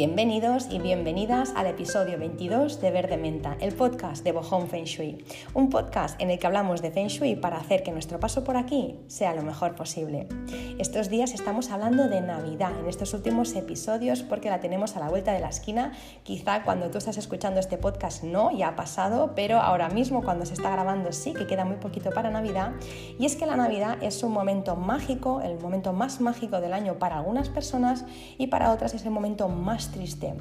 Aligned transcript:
Bienvenidos 0.00 0.66
y 0.70 0.78
bienvenidas 0.78 1.52
al 1.54 1.66
episodio 1.66 2.18
22 2.18 2.80
de 2.80 2.90
Verde 2.90 3.18
Menta, 3.18 3.58
el 3.60 3.74
podcast 3.74 4.24
de 4.24 4.32
Bohong 4.32 4.66
Feng 4.66 4.84
Shui. 4.84 5.22
Un 5.52 5.68
podcast 5.68 6.18
en 6.22 6.30
el 6.30 6.38
que 6.38 6.46
hablamos 6.46 6.80
de 6.80 6.90
Feng 6.90 7.08
Shui 7.08 7.36
para 7.36 7.58
hacer 7.58 7.82
que 7.82 7.92
nuestro 7.92 8.18
paso 8.18 8.42
por 8.42 8.56
aquí 8.56 8.94
sea 9.08 9.34
lo 9.34 9.42
mejor 9.42 9.74
posible. 9.74 10.26
Estos 10.80 11.10
días 11.10 11.34
estamos 11.34 11.70
hablando 11.70 12.08
de 12.08 12.22
Navidad 12.22 12.72
en 12.80 12.88
estos 12.88 13.12
últimos 13.12 13.54
episodios 13.54 14.22
porque 14.22 14.48
la 14.48 14.60
tenemos 14.60 14.96
a 14.96 15.00
la 15.00 15.10
vuelta 15.10 15.34
de 15.34 15.40
la 15.40 15.50
esquina. 15.50 15.92
Quizá 16.22 16.62
cuando 16.62 16.90
tú 16.90 16.96
estás 16.96 17.18
escuchando 17.18 17.60
este 17.60 17.76
podcast 17.76 18.24
no, 18.24 18.50
ya 18.50 18.68
ha 18.68 18.76
pasado, 18.76 19.32
pero 19.36 19.58
ahora 19.58 19.90
mismo 19.90 20.22
cuando 20.22 20.46
se 20.46 20.54
está 20.54 20.70
grabando 20.70 21.12
sí 21.12 21.34
que 21.34 21.46
queda 21.46 21.66
muy 21.66 21.76
poquito 21.76 22.12
para 22.12 22.30
Navidad. 22.30 22.72
Y 23.18 23.26
es 23.26 23.36
que 23.36 23.44
la 23.44 23.56
Navidad 23.56 23.98
es 24.00 24.22
un 24.22 24.32
momento 24.32 24.74
mágico, 24.74 25.42
el 25.42 25.60
momento 25.60 25.92
más 25.92 26.22
mágico 26.22 26.62
del 26.62 26.72
año 26.72 26.98
para 26.98 27.18
algunas 27.18 27.50
personas 27.50 28.06
y 28.38 28.46
para 28.46 28.72
otras 28.72 28.94
es 28.94 29.04
el 29.04 29.10
momento 29.10 29.50
más 29.50 29.92
triste. 29.92 30.32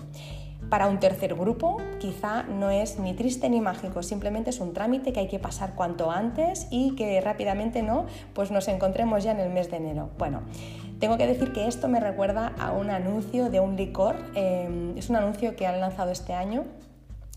Para 0.69 0.87
un 0.87 0.99
tercer 0.99 1.33
grupo 1.33 1.77
quizá 1.99 2.43
no 2.43 2.69
es 2.69 2.99
ni 2.99 3.15
triste 3.15 3.49
ni 3.49 3.59
mágico, 3.59 4.03
simplemente 4.03 4.51
es 4.51 4.59
un 4.59 4.73
trámite 4.73 5.11
que 5.11 5.21
hay 5.21 5.27
que 5.27 5.39
pasar 5.39 5.73
cuanto 5.73 6.11
antes 6.11 6.67
y 6.69 6.95
que 6.95 7.19
rápidamente 7.21 7.81
no, 7.81 8.05
pues 8.35 8.51
nos 8.51 8.67
encontremos 8.67 9.23
ya 9.23 9.31
en 9.31 9.39
el 9.39 9.49
mes 9.49 9.71
de 9.71 9.77
enero. 9.77 10.09
Bueno, 10.19 10.41
tengo 10.99 11.17
que 11.17 11.25
decir 11.25 11.53
que 11.53 11.67
esto 11.67 11.87
me 11.87 11.99
recuerda 11.99 12.53
a 12.59 12.71
un 12.71 12.91
anuncio 12.91 13.49
de 13.49 13.59
un 13.59 13.77
licor, 13.77 14.15
eh, 14.35 14.93
es 14.95 15.09
un 15.09 15.15
anuncio 15.15 15.55
que 15.55 15.65
han 15.65 15.79
lanzado 15.79 16.11
este 16.11 16.33
año 16.33 16.65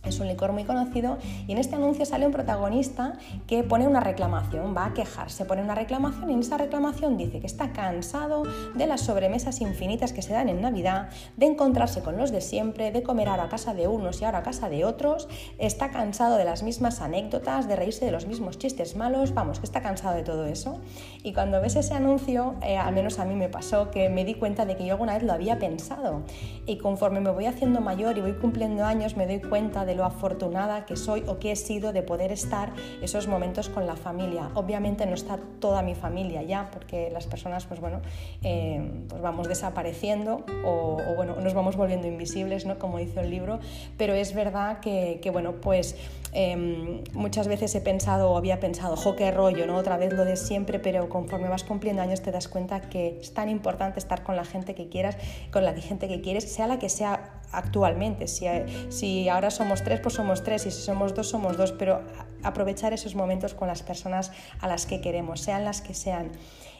es 0.04 0.18
un 0.20 0.28
licor 0.28 0.52
muy 0.52 0.64
conocido 0.64 1.18
y 1.46 1.52
en 1.52 1.58
este 1.58 1.76
anuncio 1.76 2.04
sale 2.04 2.26
un 2.26 2.32
protagonista 2.32 3.14
que 3.46 3.62
pone 3.62 3.86
una 3.86 4.00
reclamación, 4.00 4.74
va 4.76 4.86
a 4.86 4.94
quejarse, 4.94 5.44
pone 5.44 5.62
una 5.62 5.74
reclamación 5.74 6.30
y 6.30 6.34
en 6.34 6.40
esa 6.40 6.56
reclamación 6.56 7.16
dice 7.16 7.40
que 7.40 7.46
está 7.46 7.72
cansado 7.72 8.42
de 8.74 8.86
las 8.86 9.02
sobremesas 9.02 9.60
infinitas 9.60 10.12
que 10.12 10.22
se 10.22 10.32
dan 10.32 10.48
en 10.48 10.60
Navidad, 10.60 11.08
de 11.36 11.46
encontrarse 11.46 12.02
con 12.02 12.16
los 12.16 12.32
de 12.32 12.40
siempre, 12.40 12.90
de 12.90 13.02
comer 13.02 13.28
ahora 13.28 13.44
a 13.44 13.48
casa 13.48 13.74
de 13.74 13.86
unos 13.86 14.20
y 14.20 14.24
ahora 14.24 14.38
a 14.38 14.42
casa 14.42 14.68
de 14.68 14.84
otros, 14.84 15.28
está 15.58 15.90
cansado 15.90 16.36
de 16.36 16.44
las 16.44 16.62
mismas 16.62 17.00
anécdotas, 17.00 17.68
de 17.68 17.76
reírse 17.76 18.04
de 18.04 18.12
los 18.12 18.26
mismos 18.26 18.58
chistes 18.58 18.96
malos, 18.96 19.34
vamos, 19.34 19.60
que 19.60 19.66
está 19.66 19.82
cansado 19.82 20.16
de 20.16 20.22
todo 20.22 20.46
eso. 20.46 20.80
Y 21.22 21.32
cuando 21.32 21.60
ves 21.60 21.76
ese 21.76 21.94
anuncio, 21.94 22.56
eh, 22.62 22.76
al 22.76 22.94
menos 22.94 23.18
a 23.18 23.24
mí 23.24 23.34
me 23.34 23.48
pasó 23.48 23.90
que 23.90 24.08
me 24.08 24.24
di 24.24 24.34
cuenta 24.34 24.66
de 24.66 24.76
que 24.76 24.84
yo 24.84 24.92
alguna 24.92 25.14
vez 25.14 25.22
lo 25.22 25.32
había 25.32 25.58
pensado 25.58 26.22
y 26.66 26.78
conforme 26.78 27.20
me 27.20 27.30
voy 27.30 27.46
haciendo 27.46 27.80
mayor 27.80 28.18
y 28.18 28.20
voy 28.20 28.32
cumpliendo 28.32 28.84
años 28.84 29.16
me 29.16 29.26
doy 29.26 29.40
cuenta 29.40 29.84
de 29.84 29.91
lo 29.94 30.04
afortunada 30.04 30.86
que 30.86 30.96
soy 30.96 31.24
o 31.26 31.38
que 31.38 31.52
he 31.52 31.56
sido 31.56 31.92
de 31.92 32.02
poder 32.02 32.32
estar 32.32 32.72
esos 33.02 33.26
momentos 33.26 33.68
con 33.68 33.86
la 33.86 33.96
familia. 33.96 34.50
Obviamente 34.54 35.06
no 35.06 35.14
está 35.14 35.38
toda 35.60 35.82
mi 35.82 35.94
familia 35.94 36.42
ya, 36.42 36.70
porque 36.72 37.10
las 37.10 37.26
personas, 37.26 37.66
pues 37.66 37.80
bueno, 37.80 38.00
eh, 38.42 39.04
pues 39.08 39.20
vamos 39.22 39.48
desapareciendo 39.48 40.44
o, 40.64 40.98
bueno, 41.16 41.36
nos 41.36 41.54
vamos 41.54 41.76
volviendo 41.76 42.06
invisibles, 42.06 42.66
¿no? 42.66 42.78
Como 42.78 42.98
dice 42.98 43.20
el 43.20 43.30
libro, 43.30 43.60
pero 43.96 44.14
es 44.14 44.34
verdad 44.34 44.80
que, 44.80 45.30
bueno, 45.32 45.54
pues 45.60 45.96
em, 46.32 47.04
muchas 47.12 47.48
veces 47.48 47.74
he 47.74 47.80
pensado 47.80 48.30
o 48.30 48.36
había 48.36 48.60
pensado, 48.60 48.96
jo, 48.96 49.16
qué 49.16 49.30
rollo, 49.30 49.66
¿no? 49.66 49.76
Otra 49.76 49.96
vez 49.96 50.12
lo 50.12 50.24
de 50.24 50.36
siempre, 50.36 50.78
pero 50.78 51.08
conforme 51.08 51.48
vas 51.48 51.64
cumpliendo 51.64 52.02
años 52.02 52.22
te 52.22 52.30
das 52.30 52.48
cuenta 52.48 52.80
que 52.80 53.18
es 53.20 53.34
tan 53.34 53.48
importante 53.48 53.98
estar 53.98 54.22
con 54.22 54.36
la 54.36 54.44
gente 54.44 54.74
que 54.74 54.88
quieras, 54.88 55.16
con 55.50 55.64
la 55.64 55.72
gente 55.74 56.08
que 56.08 56.20
quieres, 56.20 56.52
sea 56.52 56.66
la 56.66 56.78
que 56.78 56.88
sea 56.88 57.40
actualmente. 57.52 58.28
Si, 58.28 58.46
si 58.88 59.28
ahora 59.28 59.50
somos 59.50 59.82
tres, 59.84 60.00
pues 60.00 60.14
somos 60.14 60.42
tres, 60.42 60.66
y 60.66 60.70
si 60.70 60.80
somos 60.80 61.14
dos, 61.14 61.28
somos 61.28 61.56
dos, 61.56 61.72
pero 61.72 62.00
aprovechar 62.42 62.92
esos 62.92 63.14
momentos 63.14 63.54
con 63.54 63.68
las 63.68 63.82
personas 63.82 64.32
a 64.60 64.68
las 64.68 64.86
que 64.86 65.00
queremos, 65.00 65.40
sean 65.40 65.64
las 65.64 65.80
que 65.80 65.94
sean. 65.94 66.32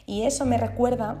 Y 0.05 0.23
eso 0.23 0.45
me 0.45 0.57
recuerda 0.57 1.17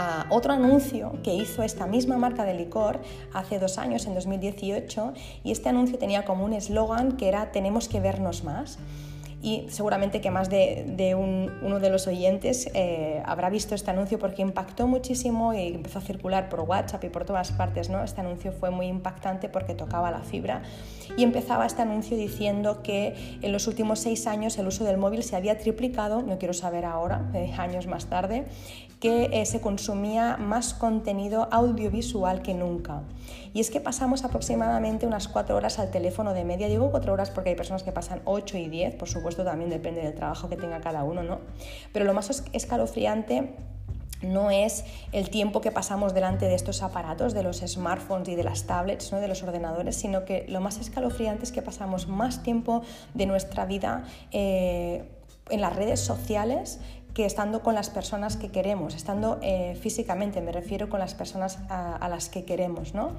a 0.00 0.26
otro 0.30 0.52
anuncio 0.52 1.18
que 1.24 1.34
hizo 1.34 1.64
esta 1.64 1.86
misma 1.88 2.16
marca 2.18 2.44
de 2.44 2.54
licor 2.54 3.00
hace 3.34 3.58
dos 3.58 3.78
años, 3.78 4.06
en 4.06 4.14
2018, 4.14 5.12
y 5.42 5.50
este 5.50 5.68
anuncio 5.68 5.98
tenía 5.98 6.24
como 6.24 6.44
un 6.44 6.52
eslogan 6.52 7.16
que 7.16 7.28
era 7.28 7.50
tenemos 7.50 7.88
que 7.88 7.98
vernos 7.98 8.44
más 8.44 8.78
y 9.40 9.66
seguramente 9.68 10.20
que 10.20 10.30
más 10.30 10.50
de, 10.50 11.14
uno 11.16 11.78
de 11.78 11.90
los 11.90 12.06
oyentes 12.08 12.68
eh, 12.74 13.22
habrá 13.24 13.50
visto 13.50 13.74
este 13.74 13.90
anuncio 13.90 14.18
porque 14.18 14.42
impactó 14.42 14.88
muchísimo 14.88 15.54
y 15.54 15.68
empezó 15.74 16.00
a 16.00 16.02
circular 16.02 16.48
por 16.48 16.60
WhatsApp 16.60 17.04
y 17.04 17.08
por 17.08 17.24
todas 17.24 17.52
partes. 17.52 17.88
¿no? 17.88 18.02
Este 18.02 18.20
anuncio 18.20 18.50
fue 18.52 18.70
muy 18.70 18.86
impactante 18.86 19.48
porque 19.48 19.74
tocaba 19.74 20.10
la 20.10 20.20
fibra 20.20 20.62
y 21.16 21.22
empezaba 21.22 21.66
este 21.66 21.82
anuncio 21.82 22.16
diciendo 22.16 22.82
que 22.82 23.38
en 23.40 23.52
los 23.52 23.68
últimos 23.68 24.00
seis 24.00 24.26
años 24.26 24.58
el 24.58 24.66
uso 24.66 24.84
del 24.84 24.98
móvil 24.98 25.22
se 25.22 25.36
había 25.36 25.56
triplicado, 25.56 26.22
no 26.22 26.38
quiero 26.38 26.54
saber 26.54 26.84
ahora, 26.84 27.30
eh, 27.34 27.52
años 27.56 27.86
más 27.86 28.06
tarde, 28.06 28.46
que 29.00 29.30
eh, 29.32 29.46
se 29.46 29.60
consumía 29.60 30.36
más 30.36 30.74
contenido 30.74 31.48
audiovisual 31.50 32.42
que 32.42 32.54
nunca. 32.54 33.02
Y 33.54 33.60
es 33.60 33.70
que 33.70 33.80
pasamos 33.80 34.24
aproximadamente 34.24 35.06
unas 35.06 35.28
cuatro 35.28 35.56
horas 35.56 35.78
al 35.78 35.90
teléfono 35.90 36.34
de 36.34 36.44
media. 36.44 36.68
Digo 36.68 36.90
cuatro 36.90 37.12
horas 37.12 37.30
porque 37.30 37.50
hay 37.50 37.56
personas 37.56 37.82
que 37.82 37.92
pasan 37.92 38.22
ocho 38.24 38.58
y 38.58 38.68
diez, 38.68 38.94
por 38.94 39.08
supuesto 39.08 39.44
también 39.44 39.70
depende 39.70 40.02
del 40.02 40.14
trabajo 40.14 40.48
que 40.48 40.56
tenga 40.56 40.80
cada 40.80 41.04
uno, 41.04 41.22
¿no? 41.22 41.38
Pero 41.92 42.04
lo 42.04 42.14
más 42.14 42.42
escalofriante 42.52 43.54
no 44.22 44.50
es 44.50 44.84
el 45.12 45.30
tiempo 45.30 45.60
que 45.60 45.70
pasamos 45.70 46.14
delante 46.14 46.46
de 46.46 46.54
estos 46.54 46.82
aparatos, 46.82 47.34
de 47.34 47.42
los 47.42 47.58
smartphones 47.58 48.28
y 48.28 48.34
de 48.34 48.42
las 48.42 48.64
tablets, 48.64 49.12
¿no? 49.12 49.20
de 49.20 49.28
los 49.28 49.42
ordenadores, 49.42 49.96
sino 49.96 50.24
que 50.24 50.44
lo 50.48 50.60
más 50.60 50.78
escalofriante 50.78 51.44
es 51.44 51.52
que 51.52 51.62
pasamos 51.62 52.08
más 52.08 52.42
tiempo 52.42 52.82
de 53.14 53.26
nuestra 53.26 53.64
vida 53.64 54.04
eh, 54.32 55.04
en 55.50 55.60
las 55.60 55.74
redes 55.76 56.00
sociales 56.00 56.80
estando 57.24 57.62
con 57.62 57.74
las 57.74 57.90
personas 57.90 58.36
que 58.36 58.50
queremos, 58.50 58.94
estando 58.94 59.38
eh, 59.42 59.76
físicamente, 59.80 60.40
me 60.40 60.52
refiero 60.52 60.88
con 60.88 61.00
las 61.00 61.14
personas 61.14 61.58
a, 61.68 62.08
las 62.08 62.28
que 62.28 62.44
queremos. 62.44 62.94
¿no? 62.94 63.12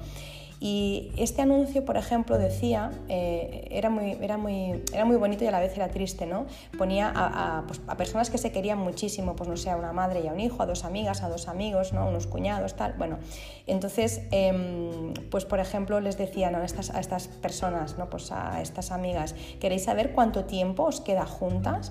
Y 0.62 1.10
este 1.16 1.40
anuncio, 1.40 1.86
por 1.86 1.96
ejemplo, 1.96 2.36
decía, 2.36 2.90
eh, 3.08 3.66
era, 3.70 3.88
muy, 3.88 4.18
era, 4.20 4.36
muy, 4.36 4.82
era 4.92 5.06
muy 5.06 5.16
bonito 5.16 5.42
y 5.42 5.46
a 5.46 5.50
la 5.50 5.58
vez 5.58 5.74
era 5.74 5.88
triste, 5.88 6.26
¿no? 6.26 6.44
Ponía 6.76 7.10
a, 7.16 7.64
pues, 7.66 7.80
a, 7.86 7.96
personas 7.96 8.28
que 8.28 8.36
se 8.36 8.52
querían 8.52 8.76
muchísimo, 8.76 9.34
pues 9.36 9.48
no 9.48 9.56
sé, 9.56 9.70
a 9.70 9.76
una 9.76 9.94
madre 9.94 10.20
y 10.22 10.28
a 10.28 10.32
un 10.34 10.40
hijo, 10.40 10.62
a 10.62 10.66
dos 10.66 10.84
amigas, 10.84 11.22
a 11.22 11.30
dos 11.30 11.48
amigos, 11.48 11.94
¿no? 11.94 12.06
Unos 12.06 12.26
cuñados, 12.26 12.76
tal. 12.76 12.92
Bueno, 12.98 13.16
entonces, 13.66 14.20
em, 14.32 15.14
pues 15.30 15.46
por 15.46 15.60
ejemplo, 15.60 15.98
les 15.98 16.18
decían 16.18 16.54
a 16.54 16.62
estas, 16.62 16.90
a 16.90 17.00
estas 17.00 17.28
personas, 17.28 17.96
¿no? 17.96 18.10
Pues 18.10 18.30
a 18.30 18.60
estas 18.60 18.90
amigas, 18.90 19.34
¿queréis 19.60 19.84
saber 19.84 20.12
cuánto 20.12 20.44
tiempo 20.44 20.82
os 20.82 21.00
queda 21.00 21.24
juntas? 21.24 21.90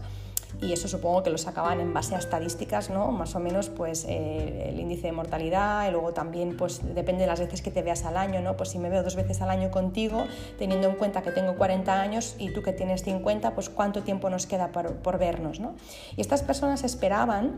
Y 0.62 0.74
eso 0.74 0.88
supongo 0.88 1.24
que 1.24 1.30
lo 1.30 1.38
sacaban 1.38 1.80
en 1.80 1.94
base 1.94 2.16
a 2.16 2.18
estadísticas, 2.18 2.90
¿no? 2.90 3.12
Más 3.12 3.36
o 3.36 3.40
menos 3.40 3.70
pues 3.70 4.06
eh, 4.08 4.70
el 4.70 4.80
índice 4.80 5.08
de 5.08 5.12
mortalidad 5.12 5.88
y 5.88 5.92
luego 5.92 6.14
también 6.14 6.58
pues 6.58 6.82
depende 6.96 7.22
de 7.22 7.28
las 7.28 7.40
veces 7.40 7.62
que 7.62 7.72
te 7.72 7.82
veas 7.82 8.04
al 8.06 8.18
año, 8.18 8.42
¿no? 8.42 8.58
Pues 8.58 8.70
si 8.70 8.80
me 8.80 8.90
veo 8.90 9.04
dos 9.04 9.16
veces 9.16 9.42
al 9.42 9.50
año 9.50 9.72
contigo, 9.72 10.26
teniendo 10.58 10.88
en 10.90 10.96
cuenta 10.96 11.22
que 11.22 11.32
tengo 11.32 11.56
40 11.56 12.02
años 12.02 12.36
y 12.40 12.52
tú 12.52 12.62
que 12.62 12.74
tienes 12.74 13.04
50, 13.04 13.56
pues 13.56 13.70
cuánto 13.70 14.04
tiempo 14.04 14.30
nos 14.30 14.46
queda 14.48 14.72
por, 14.72 14.96
por 14.98 15.18
vernos, 15.18 15.60
¿no? 15.60 15.76
Y 16.18 16.22
estas 16.22 16.44
personas 16.44 16.84
esperaban 16.84 17.56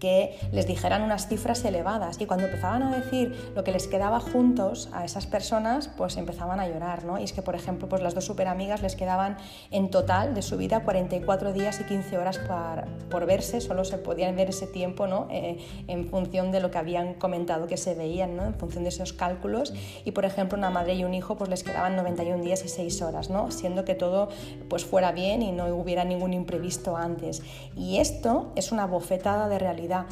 que 0.00 0.38
les 0.50 0.66
dijeran 0.66 1.02
unas 1.02 1.28
cifras 1.28 1.64
elevadas 1.64 2.20
y 2.20 2.26
cuando 2.26 2.46
empezaban 2.46 2.82
a 2.82 2.96
decir 2.96 3.52
lo 3.54 3.62
que 3.62 3.70
les 3.70 3.86
quedaba 3.86 4.18
juntos 4.18 4.88
a 4.92 5.04
esas 5.04 5.26
personas, 5.26 5.88
pues 5.88 6.16
empezaban 6.16 6.58
a 6.58 6.66
llorar, 6.66 7.04
¿no? 7.04 7.18
Y 7.18 7.24
es 7.24 7.32
que, 7.32 7.42
por 7.42 7.54
ejemplo, 7.54 7.88
pues 7.88 8.02
las 8.02 8.14
dos 8.14 8.24
superamigas 8.24 8.82
les 8.82 8.96
quedaban 8.96 9.36
en 9.70 9.90
total 9.90 10.34
de 10.34 10.42
su 10.42 10.56
vida 10.56 10.80
44 10.82 11.52
días 11.52 11.80
y 11.80 11.84
15 11.84 12.18
horas 12.18 12.38
por, 12.38 12.86
por 13.08 13.26
verse, 13.26 13.60
solo 13.60 13.84
se 13.84 13.98
podían 13.98 14.34
ver 14.34 14.48
ese 14.48 14.66
tiempo, 14.66 15.06
¿no? 15.06 15.28
Eh, 15.30 15.58
en 15.86 16.08
función 16.08 16.50
de 16.50 16.60
lo 16.60 16.70
que 16.70 16.78
habían 16.78 17.14
comentado 17.14 17.66
que 17.66 17.76
se 17.76 17.94
veían, 17.94 18.36
¿no? 18.36 18.44
En 18.46 18.54
función 18.54 18.84
de 18.84 18.88
esos 18.88 19.12
cálculos 19.12 19.74
y, 20.04 20.12
por 20.12 20.24
ejemplo, 20.24 20.56
una 20.56 20.70
madre 20.70 20.94
y 20.94 21.04
un 21.04 21.14
hijo 21.14 21.36
pues 21.36 21.50
les 21.50 21.62
quedaban 21.62 21.96
91 21.96 22.42
días 22.42 22.64
y 22.64 22.68
6 22.68 23.02
horas, 23.02 23.28
¿no? 23.28 23.50
Siendo 23.50 23.84
que 23.84 23.94
todo 23.94 24.30
pues 24.68 24.84
fuera 24.84 25.12
bien 25.12 25.42
y 25.42 25.52
no 25.52 25.66
hubiera 25.74 26.04
ningún 26.04 26.32
imprevisto 26.32 26.96
antes. 26.96 27.42
Y 27.76 27.98
esto 27.98 28.52
es 28.56 28.72
una 28.72 28.86
bofetada 28.86 29.48
de 29.48 29.58
realidad 29.58 29.89
vida. 29.90 30.06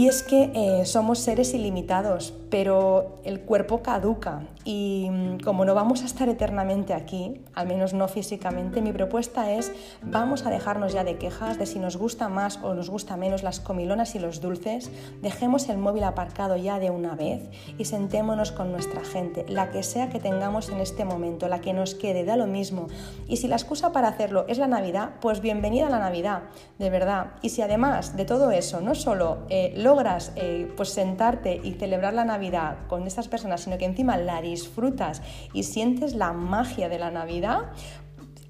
Y 0.00 0.08
es 0.08 0.22
que 0.22 0.50
eh, 0.54 0.86
somos 0.86 1.18
seres 1.18 1.52
ilimitados, 1.52 2.32
pero 2.48 3.20
el 3.22 3.42
cuerpo 3.42 3.82
caduca 3.82 4.46
y 4.64 5.08
mm, 5.10 5.40
como 5.40 5.66
no 5.66 5.74
vamos 5.74 6.02
a 6.02 6.06
estar 6.06 6.28
eternamente 6.30 6.94
aquí, 6.94 7.42
al 7.54 7.66
menos 7.66 7.92
no 7.92 8.08
físicamente, 8.08 8.80
mi 8.80 8.92
propuesta 8.92 9.52
es 9.52 9.70
vamos 10.02 10.46
a 10.46 10.50
dejarnos 10.50 10.94
ya 10.94 11.04
de 11.04 11.18
quejas 11.18 11.58
de 11.58 11.66
si 11.66 11.78
nos 11.78 11.98
gusta 11.98 12.30
más 12.30 12.58
o 12.62 12.72
nos 12.72 12.88
gusta 12.88 13.18
menos 13.18 13.42
las 13.42 13.60
comilonas 13.60 14.14
y 14.14 14.20
los 14.20 14.40
dulces, 14.40 14.90
dejemos 15.20 15.68
el 15.68 15.76
móvil 15.76 16.04
aparcado 16.04 16.56
ya 16.56 16.78
de 16.78 16.88
una 16.88 17.14
vez 17.14 17.50
y 17.76 17.84
sentémonos 17.84 18.52
con 18.52 18.72
nuestra 18.72 19.04
gente, 19.04 19.44
la 19.50 19.70
que 19.70 19.82
sea 19.82 20.08
que 20.08 20.18
tengamos 20.18 20.70
en 20.70 20.80
este 20.80 21.04
momento, 21.04 21.46
la 21.46 21.60
que 21.60 21.74
nos 21.74 21.94
quede, 21.94 22.24
da 22.24 22.36
lo 22.36 22.46
mismo. 22.46 22.86
Y 23.28 23.36
si 23.36 23.48
la 23.48 23.56
excusa 23.56 23.92
para 23.92 24.08
hacerlo 24.08 24.46
es 24.48 24.56
la 24.56 24.66
Navidad, 24.66 25.10
pues 25.20 25.42
bienvenida 25.42 25.88
a 25.88 25.90
la 25.90 25.98
Navidad, 25.98 26.44
de 26.78 26.88
verdad. 26.88 27.32
Y 27.42 27.50
si 27.50 27.60
además 27.60 28.16
de 28.16 28.24
todo 28.24 28.50
eso 28.50 28.80
no 28.80 28.94
solo 28.94 29.40
eh, 29.50 29.74
logras 29.90 30.30
eh, 30.36 30.72
pues 30.76 30.90
sentarte 30.90 31.60
y 31.64 31.72
celebrar 31.72 32.14
la 32.14 32.24
Navidad, 32.24 32.76
con 32.86 33.08
estas 33.08 33.26
personas, 33.26 33.62
sino 33.62 33.76
que 33.76 33.86
encima 33.86 34.16
la 34.16 34.40
disfrutas 34.40 35.20
y 35.52 35.64
sientes 35.64 36.14
la 36.14 36.32
magia 36.32 36.88
de 36.88 37.00
la 37.00 37.10
Navidad, 37.10 37.72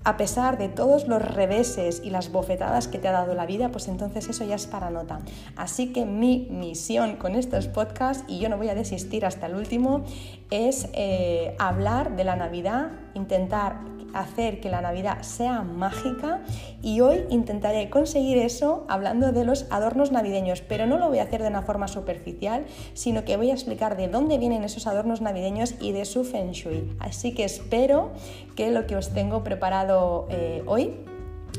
a 0.05 0.19
pesar 0.19 0.59
de 0.59 0.69
todos 0.69 1.09
los 1.09 1.23
reveses 1.23 2.03
y 2.05 2.11
las 2.11 2.31
bofetadas 2.31 2.89
que 2.89 2.99
te 2.99 3.09
ha 3.09 3.13
dado 3.13 3.35
la 3.35 3.47
vida, 3.47 3.71
pues 3.71 3.89
entonces 3.89 4.29
eso 4.29 4.45
ya 4.45 4.55
es 4.55 4.67
para 4.67 4.91
nota. 4.91 5.21
Así 5.57 5.95
que 5.95 6.05
mi 6.05 6.47
misión 6.51 7.17
con 7.17 7.35
estos 7.35 7.69
podcasts, 7.69 8.25
y 8.29 8.39
yo 8.39 8.51
no 8.51 8.59
voy 8.59 8.69
a 8.69 8.75
desistir 8.75 9.25
hasta 9.25 9.47
el 9.47 9.55
último, 9.55 10.05
es 10.51 10.89
eh, 10.93 11.55
hablar 11.59 12.17
de 12.17 12.25
la 12.25 12.37
Navidad, 12.37 12.91
intentar 13.15 13.81
hacer 14.15 14.61
que 14.61 14.71
la 14.71 14.81
Navidad 14.81 15.23
sea 15.23 15.62
mágica 15.62 16.43
y 16.83 17.01
hoy 17.01 17.25
intentaré 17.31 17.91
conseguir 17.91 18.39
eso 18.39 18.85
hablando 18.89 19.33
de 19.33 19.45
los 19.45 19.67
adornos 19.71 20.11
navideños, 20.11 20.62
pero 20.62 20.87
no 20.87 20.99
lo 20.99 21.09
voy 21.09 21.19
a 21.19 21.25
hacer 21.25 21.43
de 21.43 21.49
una 21.49 21.62
forma 21.62 21.89
superficial, 21.89 22.67
sino 22.95 23.25
que 23.25 23.37
voy 23.37 23.51
a 23.51 23.55
explicar 23.55 23.97
de 23.97 24.09
dónde 24.09 24.39
vienen 24.39 24.65
esos 24.65 24.87
adornos 24.87 25.21
navideños 25.21 25.75
y 25.81 25.93
de 25.93 26.05
su 26.05 26.25
feng 26.25 26.53
shui. 26.53 26.93
Así 26.99 27.35
que 27.35 27.45
espero 27.45 28.11
que 28.57 28.71
lo 28.71 28.87
que 28.87 28.97
os 28.97 29.11
tengo 29.11 29.45
preparado 29.45 30.27
eh, 30.31 30.63
hoy 30.67 30.95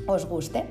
os 0.08 0.26
guste. 0.26 0.66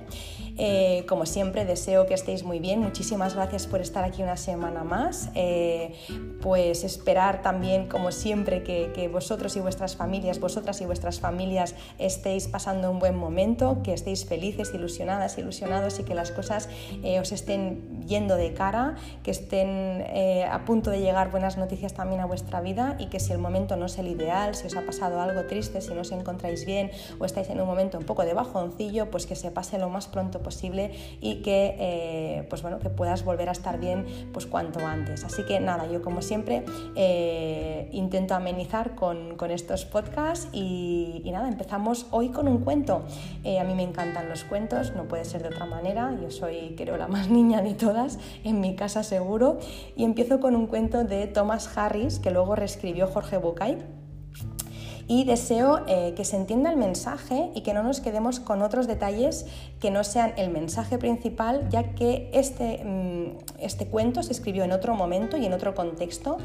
Eh, 0.58 1.04
como 1.08 1.26
siempre, 1.26 1.64
deseo 1.64 2.06
que 2.06 2.14
estéis 2.14 2.44
muy 2.44 2.58
bien. 2.58 2.80
Muchísimas 2.80 3.34
gracias 3.34 3.66
por 3.66 3.80
estar 3.80 4.04
aquí 4.04 4.22
una 4.22 4.36
semana 4.36 4.84
más. 4.84 5.30
Eh, 5.34 5.94
pues 6.42 6.84
esperar 6.84 7.42
también, 7.42 7.88
como 7.88 8.12
siempre, 8.12 8.62
que, 8.62 9.08
vosotros 9.10 9.56
y 9.56 9.60
vuestras 9.60 9.96
familias, 9.96 10.40
vosotras 10.40 10.80
y 10.80 10.86
vuestras 10.86 11.20
familias 11.20 11.74
estéis 11.98 12.48
pasando 12.48 12.90
un 12.90 12.98
buen 12.98 13.16
momento, 13.16 13.82
que 13.82 13.92
estéis 13.92 14.24
felices, 14.24 14.72
ilusionadas, 14.74 15.36
ilusionados 15.38 15.98
y 15.98 16.04
que 16.04 16.14
las 16.14 16.30
cosas 16.30 16.68
eh, 17.02 17.18
os 17.18 17.32
estén 17.32 18.06
yendo 18.06 18.36
de 18.36 18.52
cara, 18.52 18.96
que 19.22 19.30
estén 19.30 20.04
a 20.50 20.64
punto 20.64 20.90
de 20.90 21.00
llegar 21.00 21.30
buenas 21.30 21.56
noticias 21.56 21.94
también 21.94 22.20
a 22.20 22.26
vuestra 22.26 22.60
vida 22.60 22.96
y 22.98 23.06
que 23.06 23.20
si 23.20 23.32
el 23.32 23.38
momento 23.38 23.76
no 23.76 23.86
es 23.86 23.98
el 23.98 24.08
ideal, 24.08 24.54
si 24.54 24.66
os 24.66 24.76
ha 24.76 24.82
pasado 24.82 25.20
algo 25.20 25.44
triste, 25.44 25.80
si 25.80 25.94
no 25.94 26.02
os 26.02 26.12
encontráis 26.12 26.64
bien 26.64 26.90
o 27.18 27.24
estáis 27.24 27.48
en 27.50 27.60
un 27.60 27.66
momento 27.66 27.98
un 27.98 28.04
poco 28.04 28.24
de 28.24 28.34
bajoncillo, 28.34 29.10
pues 29.10 29.26
que 29.26 29.36
se 29.36 29.50
pase 29.50 29.78
lo 29.78 29.88
más 29.88 30.08
pronto 30.08 30.39
posible 30.42 30.92
y 31.20 31.36
que, 31.36 31.76
eh, 31.78 32.46
pues 32.48 32.62
bueno, 32.62 32.78
que 32.78 32.90
puedas 32.90 33.24
volver 33.24 33.48
a 33.48 33.52
estar 33.52 33.78
bien 33.78 34.04
pues 34.32 34.46
cuanto 34.46 34.86
antes. 34.86 35.24
Así 35.24 35.44
que 35.44 35.60
nada, 35.60 35.86
yo 35.86 36.02
como 36.02 36.22
siempre 36.22 36.64
eh, 36.94 37.88
intento 37.92 38.34
amenizar 38.34 38.94
con, 38.94 39.36
con 39.36 39.50
estos 39.50 39.84
podcasts 39.84 40.48
y, 40.52 41.22
nada, 41.32 41.48
empezamos 41.48 42.06
hoy 42.10 42.30
con 42.30 42.48
un 42.48 42.58
cuento. 42.58 43.02
Eh, 43.44 43.58
a 43.58 43.64
mí 43.64 43.74
me 43.74 43.82
encantan 43.82 44.28
los 44.28 44.44
cuentos, 44.44 44.94
no 44.94 45.04
puede 45.04 45.24
ser 45.24 45.42
de 45.42 45.48
otra 45.48 45.66
manera, 45.66 46.16
yo 46.20 46.30
soy 46.30 46.74
creo 46.76 46.96
la 46.96 47.08
más 47.08 47.28
niña 47.30 47.62
de 47.62 47.74
todas, 47.74 48.18
en 48.44 48.60
mi 48.60 48.74
casa 48.74 49.02
seguro, 49.02 49.58
y 49.96 50.04
empiezo 50.04 50.40
con 50.40 50.56
un 50.56 50.66
cuento 50.66 51.04
de 51.04 51.26
Thomas 51.26 51.76
Harris 51.76 52.18
que 52.18 52.30
luego 52.30 52.56
reescribió 52.56 53.06
Jorge 53.06 53.36
Bucay 53.36 53.99
y 55.10 55.24
deseo 55.24 55.80
eh, 55.88 56.14
que 56.16 56.24
se 56.24 56.36
entienda 56.36 56.70
el 56.70 56.76
mensaje 56.76 57.50
y 57.56 57.62
que 57.62 57.74
no 57.74 57.82
nos 57.82 58.00
quedemos 58.00 58.38
con 58.38 58.62
otros 58.62 58.86
detalles 58.86 59.44
que 59.80 59.90
no 59.90 60.04
sean 60.04 60.34
el 60.36 60.50
mensaje 60.50 60.98
principal, 60.98 61.68
ya 61.68 61.96
que 61.96 62.30
este, 62.32 62.84
mm, 62.84 63.38
este 63.58 63.88
cuento 63.88 64.22
se 64.22 64.30
escribió 64.30 64.62
en 64.62 64.70
otro 64.70 64.94
momento 64.94 65.36
y 65.36 65.46
en 65.46 65.52
otro 65.52 65.74
contexto 65.74 66.38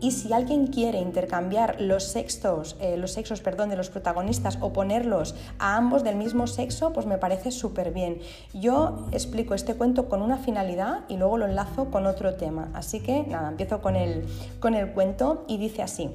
y 0.00 0.10
si 0.10 0.32
alguien 0.32 0.66
quiere 0.66 0.98
intercambiar 0.98 1.80
los 1.80 2.02
sexos, 2.02 2.74
eh, 2.80 2.96
los 2.96 3.12
sexos 3.12 3.40
perdón, 3.40 3.70
de 3.70 3.76
los 3.76 3.88
protagonistas 3.88 4.58
o 4.60 4.72
ponerlos 4.72 5.36
a 5.60 5.76
ambos 5.76 6.02
del 6.02 6.16
mismo 6.16 6.48
sexo, 6.48 6.92
pues 6.92 7.06
me 7.06 7.18
parece 7.18 7.52
súper 7.52 7.92
bien. 7.92 8.18
Yo 8.52 9.06
explico 9.12 9.54
este 9.54 9.76
cuento 9.76 10.08
con 10.08 10.22
una 10.22 10.38
finalidad 10.38 11.04
y 11.08 11.18
luego 11.18 11.38
lo 11.38 11.46
enlazo 11.46 11.92
con 11.92 12.04
otro 12.04 12.34
tema. 12.34 12.68
Así 12.74 12.98
que 12.98 13.22
nada, 13.22 13.50
empiezo 13.50 13.80
con 13.80 13.94
el, 13.94 14.24
con 14.58 14.74
el 14.74 14.90
cuento 14.90 15.44
y 15.46 15.58
dice 15.58 15.82
así. 15.82 16.10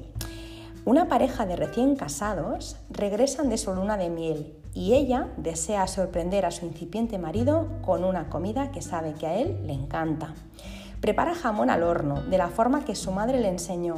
Una 0.86 1.08
pareja 1.08 1.46
de 1.46 1.56
recién 1.56 1.96
casados 1.96 2.76
regresan 2.90 3.48
de 3.48 3.56
su 3.56 3.72
luna 3.72 3.96
de 3.96 4.10
miel 4.10 4.54
y 4.74 4.92
ella 4.92 5.28
desea 5.38 5.86
sorprender 5.86 6.44
a 6.44 6.50
su 6.50 6.66
incipiente 6.66 7.16
marido 7.16 7.68
con 7.80 8.04
una 8.04 8.28
comida 8.28 8.70
que 8.70 8.82
sabe 8.82 9.14
que 9.14 9.26
a 9.26 9.34
él 9.34 9.66
le 9.66 9.72
encanta. 9.72 10.34
Prepara 11.00 11.34
jamón 11.34 11.70
al 11.70 11.84
horno 11.84 12.20
de 12.24 12.36
la 12.36 12.48
forma 12.48 12.84
que 12.84 12.96
su 12.96 13.12
madre 13.12 13.40
le 13.40 13.48
enseñó. 13.48 13.94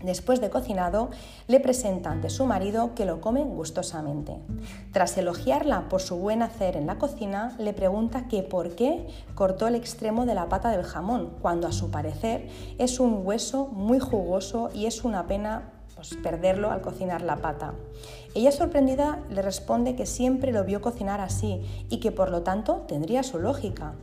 Después 0.00 0.40
de 0.40 0.50
cocinado, 0.50 1.10
le 1.48 1.58
presenta 1.58 2.12
ante 2.12 2.30
su 2.30 2.46
marido 2.46 2.94
que 2.94 3.04
lo 3.04 3.20
come 3.20 3.42
gustosamente. 3.42 4.38
Tras 4.92 5.18
elogiarla 5.18 5.88
por 5.88 6.00
su 6.00 6.16
buen 6.16 6.42
hacer 6.42 6.76
en 6.76 6.86
la 6.86 6.98
cocina, 6.98 7.56
le 7.58 7.72
pregunta 7.72 8.28
que 8.28 8.44
por 8.44 8.76
qué 8.76 9.08
cortó 9.34 9.66
el 9.66 9.74
extremo 9.74 10.26
de 10.26 10.36
la 10.36 10.48
pata 10.48 10.70
del 10.70 10.84
jamón, 10.84 11.30
cuando 11.42 11.66
a 11.66 11.72
su 11.72 11.90
parecer 11.90 12.48
es 12.78 13.00
un 13.00 13.26
hueso 13.26 13.66
muy 13.66 13.98
jugoso 13.98 14.70
y 14.72 14.86
es 14.86 15.02
una 15.02 15.26
pena 15.26 15.72
pues, 15.98 16.14
perderlo 16.22 16.70
al 16.70 16.80
cocinar 16.80 17.22
la 17.22 17.38
pata. 17.38 17.74
Ella 18.32 18.52
sorprendida 18.52 19.18
le 19.30 19.42
responde 19.42 19.96
que 19.96 20.06
siempre 20.06 20.52
lo 20.52 20.62
vio 20.62 20.80
cocinar 20.80 21.20
así 21.20 21.60
y 21.90 21.98
que 21.98 22.12
por 22.12 22.30
lo 22.30 22.42
tanto 22.42 22.84
tendría 22.86 23.24
su 23.24 23.40
lógica. 23.40 23.94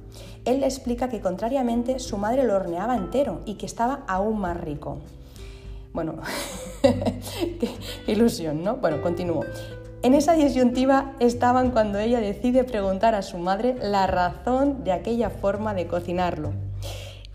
Él 0.44 0.60
le 0.60 0.66
explica 0.66 1.08
que 1.08 1.22
contrariamente 1.22 2.00
su 2.00 2.18
madre 2.18 2.44
lo 2.44 2.54
horneaba 2.54 2.98
entero 2.98 3.40
y 3.46 3.54
que 3.54 3.66
estaba 3.66 4.04
aún 4.10 4.42
más 4.42 4.60
rico. 4.60 4.98
Bueno, 5.94 6.16
qué 6.82 7.70
ilusión, 8.08 8.62
¿no? 8.62 8.76
Bueno, 8.76 9.02
continúo. 9.02 9.46
En 10.02 10.16
esa 10.16 10.34
disyuntiva 10.34 11.14
estaban 11.22 11.72
cuando 11.72 12.00
ella 12.00 12.20
decide 12.20 12.66
preguntar 12.66 13.16
a 13.16 13.22
su 13.22 13.38
madre 13.38 13.78
la 13.82 14.06
razón 14.06 14.84
de 14.84 14.92
aquella 14.92 15.30
forma 15.30 15.74
de 15.74 15.88
cocinarlo. 15.88 16.52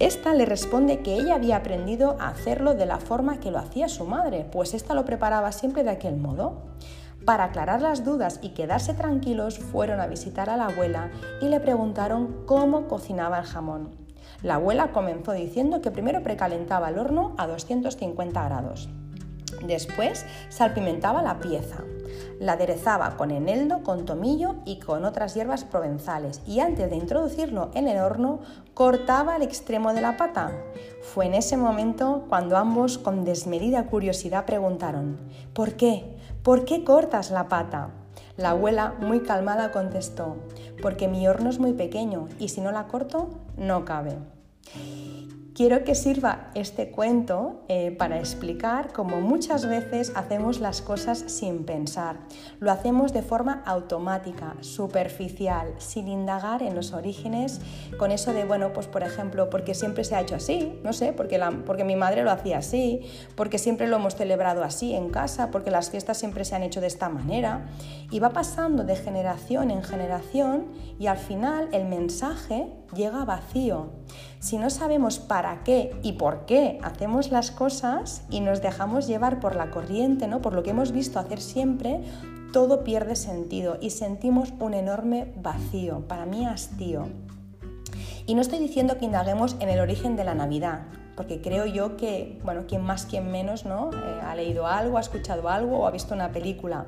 Esta 0.00 0.32
le 0.32 0.47
responde 0.47 1.00
que 1.00 1.12
ella 1.12 1.35
había 1.35 1.56
aprendido 1.56 2.17
a 2.19 2.29
hacerlo 2.29 2.73
de 2.73 2.87
la 2.87 2.97
forma 2.97 3.38
que 3.38 3.50
lo 3.50 3.58
hacía 3.58 3.87
su 3.87 4.06
madre, 4.06 4.47
pues 4.50 4.73
ésta 4.73 4.94
lo 4.94 5.05
preparaba 5.05 5.52
siempre 5.52 5.85
de 5.85 5.91
aquel 5.91 6.17
modo. 6.17 6.62
Para 7.26 7.44
aclarar 7.44 7.82
las 7.82 8.02
dudas 8.02 8.41
y 8.41 8.49
quedarse 8.55 8.94
tranquilos, 8.94 9.58
fueron 9.58 10.00
a 10.00 10.06
visitar 10.06 10.49
a 10.49 10.56
la 10.56 10.69
abuela 10.69 11.11
y 11.43 11.49
le 11.49 11.61
preguntaron 11.61 12.47
cómo 12.47 12.88
cocinaba 12.88 13.41
el 13.41 13.44
jamón. 13.44 13.91
La 14.43 14.55
abuela 14.55 14.91
comenzó 14.93 15.32
diciendo 15.32 15.82
que 15.82 15.91
primero 15.91 16.23
precalentaba 16.23 16.88
el 16.88 16.99
horno 16.99 17.35
a 17.37 17.46
250 17.46 18.43
grados. 18.43 18.88
Después 19.67 20.25
salpimentaba 20.49 21.20
la 21.23 21.41
pieza. 21.41 21.85
La 22.38 22.52
aderezaba 22.52 23.16
con 23.16 23.30
eneldo, 23.30 23.82
con 23.82 24.04
tomillo 24.04 24.56
y 24.64 24.78
con 24.78 25.04
otras 25.04 25.34
hierbas 25.34 25.64
provenzales 25.64 26.40
y 26.46 26.60
antes 26.60 26.88
de 26.88 26.96
introducirlo 26.96 27.70
en 27.74 27.88
el 27.88 27.98
horno 27.98 28.40
cortaba 28.74 29.36
el 29.36 29.42
extremo 29.42 29.92
de 29.92 30.00
la 30.00 30.16
pata. 30.16 30.52
Fue 31.02 31.26
en 31.26 31.34
ese 31.34 31.56
momento 31.56 32.24
cuando 32.28 32.56
ambos 32.56 32.98
con 32.98 33.24
desmedida 33.24 33.86
curiosidad 33.86 34.46
preguntaron 34.46 35.18
¿Por 35.52 35.74
qué? 35.74 36.16
¿Por 36.42 36.64
qué 36.64 36.84
cortas 36.84 37.30
la 37.30 37.48
pata? 37.48 37.90
La 38.36 38.50
abuela, 38.50 38.94
muy 39.00 39.20
calmada, 39.20 39.70
contestó 39.70 40.36
Porque 40.81 41.08
mi 41.08 41.29
horno 41.29 41.50
es 41.50 41.58
muy 41.58 41.74
pequeño 41.74 42.29
y 42.38 42.48
si 42.48 42.60
no 42.60 42.72
la 42.72 42.86
corto, 42.86 43.29
no 43.56 43.84
cabe. 43.84 44.17
Quiero 45.54 45.82
que 45.82 45.96
sirva 45.96 46.50
este 46.54 46.90
cuento 46.90 47.64
eh, 47.69 47.90
para 47.90 48.19
explicar 48.19 48.92
cómo 48.92 49.20
muchas 49.20 49.66
veces 49.66 50.12
hacemos 50.14 50.60
las 50.60 50.80
cosas 50.80 51.24
sin 51.26 51.64
pensar. 51.64 52.20
Lo 52.60 52.70
hacemos 52.70 53.12
de 53.12 53.22
forma 53.22 53.62
automática, 53.66 54.54
superficial, 54.60 55.74
sin 55.78 56.06
indagar 56.06 56.62
en 56.62 56.76
los 56.76 56.92
orígenes, 56.92 57.60
con 57.98 58.12
eso 58.12 58.32
de, 58.32 58.44
bueno, 58.44 58.72
pues 58.72 58.86
por 58.86 59.02
ejemplo, 59.02 59.50
porque 59.50 59.74
siempre 59.74 60.04
se 60.04 60.14
ha 60.14 60.20
hecho 60.20 60.36
así, 60.36 60.78
no 60.84 60.92
sé, 60.92 61.12
porque, 61.12 61.40
porque 61.66 61.82
mi 61.82 61.96
madre 61.96 62.22
lo 62.22 62.30
hacía 62.30 62.58
así, 62.58 63.00
porque 63.34 63.58
siempre 63.58 63.88
lo 63.88 63.96
hemos 63.96 64.14
celebrado 64.14 64.62
así 64.62 64.94
en 64.94 65.10
casa, 65.10 65.50
porque 65.50 65.72
las 65.72 65.90
fiestas 65.90 66.16
siempre 66.16 66.44
se 66.44 66.54
han 66.54 66.62
hecho 66.62 66.80
de 66.80 66.86
esta 66.86 67.08
manera. 67.08 67.66
Y 68.12 68.20
va 68.20 68.30
pasando 68.30 68.84
de 68.84 68.94
generación 68.94 69.70
en 69.70 69.82
generación 69.82 70.66
y 70.98 71.08
al 71.08 71.19
final 71.19 71.69
el 71.72 71.86
mensaje 71.86 72.69
llega 72.94 73.25
vacío. 73.25 73.91
Si 74.39 74.59
no 74.59 74.70
sabemos 74.70 75.19
para 75.19 75.63
qué 75.65 75.94
y 76.03 76.13
por 76.13 76.47
qué 76.47 76.79
hacemos 76.82 77.31
las 77.31 77.51
cosas 77.51 78.23
y 78.31 78.41
nos 78.41 78.63
dejamos 78.63 79.06
llevar 79.06 79.41
por 79.41 79.56
la 79.56 79.70
corriente, 79.70 80.29
¿no? 80.29 80.41
por 80.41 80.53
lo 80.53 80.63
que 80.63 80.70
hemos 80.70 80.93
visto 80.93 81.19
hacer 81.19 81.41
siempre, 81.41 82.01
todo 82.53 82.85
pierde 82.85 83.17
sentido 83.17 83.79
y 83.81 83.91
sentimos 83.91 84.53
un 84.59 84.75
enorme 84.75 85.32
vacío, 85.37 86.06
para 86.09 86.27
mí 86.27 86.47
hastío. 86.47 87.06
Y 88.27 88.35
no 88.35 88.43
estoy 88.43 88.59
diciendo 88.59 88.99
que 88.99 89.05
indaguemos 89.05 89.56
en 89.61 89.69
el 89.69 89.81
origen 89.81 90.17
de 90.17 90.25
la 90.25 90.35
Navidad, 90.35 90.82
porque 91.17 91.41
creo 91.41 91.67
yo 91.67 91.97
que, 91.97 92.41
bueno, 92.44 92.65
quien 92.67 92.82
más, 92.82 93.06
quien 93.06 93.31
menos, 93.31 93.65
¿no? 93.65 93.91
Eh, 93.93 94.20
ha 94.23 94.35
leído 94.35 94.67
algo, 94.67 94.99
ha 94.99 95.01
escuchado 95.01 95.49
algo 95.49 95.81
o 95.81 95.87
ha 95.87 95.91
visto 95.91 96.15
una 96.15 96.32
película. 96.32 96.87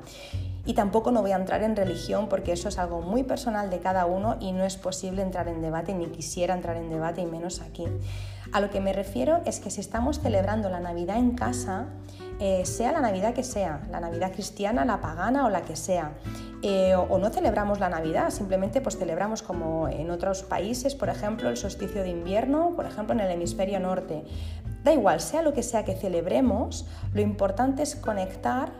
Y 0.65 0.75
tampoco 0.75 1.11
no 1.11 1.21
voy 1.21 1.31
a 1.31 1.35
entrar 1.35 1.61
en 1.63 1.75
religión 1.75 2.29
porque 2.29 2.53
eso 2.53 2.69
es 2.69 2.77
algo 2.77 3.01
muy 3.01 3.23
personal 3.23 3.69
de 3.69 3.79
cada 3.79 4.05
uno 4.05 4.37
y 4.39 4.53
no 4.53 4.63
es 4.63 4.77
posible 4.77 5.21
entrar 5.21 5.49
en 5.49 5.61
debate, 5.61 5.93
ni 5.93 6.07
quisiera 6.07 6.53
entrar 6.53 6.77
en 6.77 6.89
debate 6.89 7.21
y 7.21 7.25
menos 7.25 7.61
aquí. 7.61 7.85
A 8.53 8.61
lo 8.61 8.69
que 8.69 8.79
me 8.79 8.93
refiero 8.93 9.41
es 9.45 9.59
que 9.59 9.69
si 9.69 9.81
estamos 9.81 10.19
celebrando 10.19 10.69
la 10.69 10.79
Navidad 10.79 11.17
en 11.17 11.31
casa, 11.31 11.87
eh, 12.39 12.65
sea 12.65 12.91
la 12.91 13.01
Navidad 13.01 13.33
que 13.33 13.43
sea, 13.43 13.81
la 13.91 13.99
Navidad 13.99 14.31
cristiana, 14.31 14.85
la 14.85 15.01
pagana 15.01 15.45
o 15.45 15.49
la 15.49 15.63
que 15.63 15.75
sea, 15.75 16.13
eh, 16.61 16.95
o, 16.95 17.17
no 17.17 17.29
celebramos 17.29 17.79
la 17.79 17.89
Navidad, 17.89 18.29
simplemente 18.29 18.79
pues 18.79 18.97
celebramos 18.97 19.41
como 19.41 19.89
en 19.89 20.09
otros 20.11 20.43
países, 20.43 20.95
por 20.95 21.09
ejemplo, 21.09 21.49
el 21.49 21.57
solsticio 21.57 22.03
de 22.03 22.09
invierno, 22.09 22.71
por 22.75 22.85
ejemplo 22.85 23.13
en 23.13 23.19
el 23.19 23.31
hemisferio 23.31 23.81
norte. 23.81 24.23
Da 24.83 24.93
igual, 24.93 25.19
sea 25.19 25.41
lo 25.41 25.53
que 25.53 25.63
sea 25.63 25.83
que 25.83 25.95
celebremos, 25.95 26.85
lo 27.13 27.21
importante 27.21 27.83
es 27.83 27.95
conectar 27.95 28.71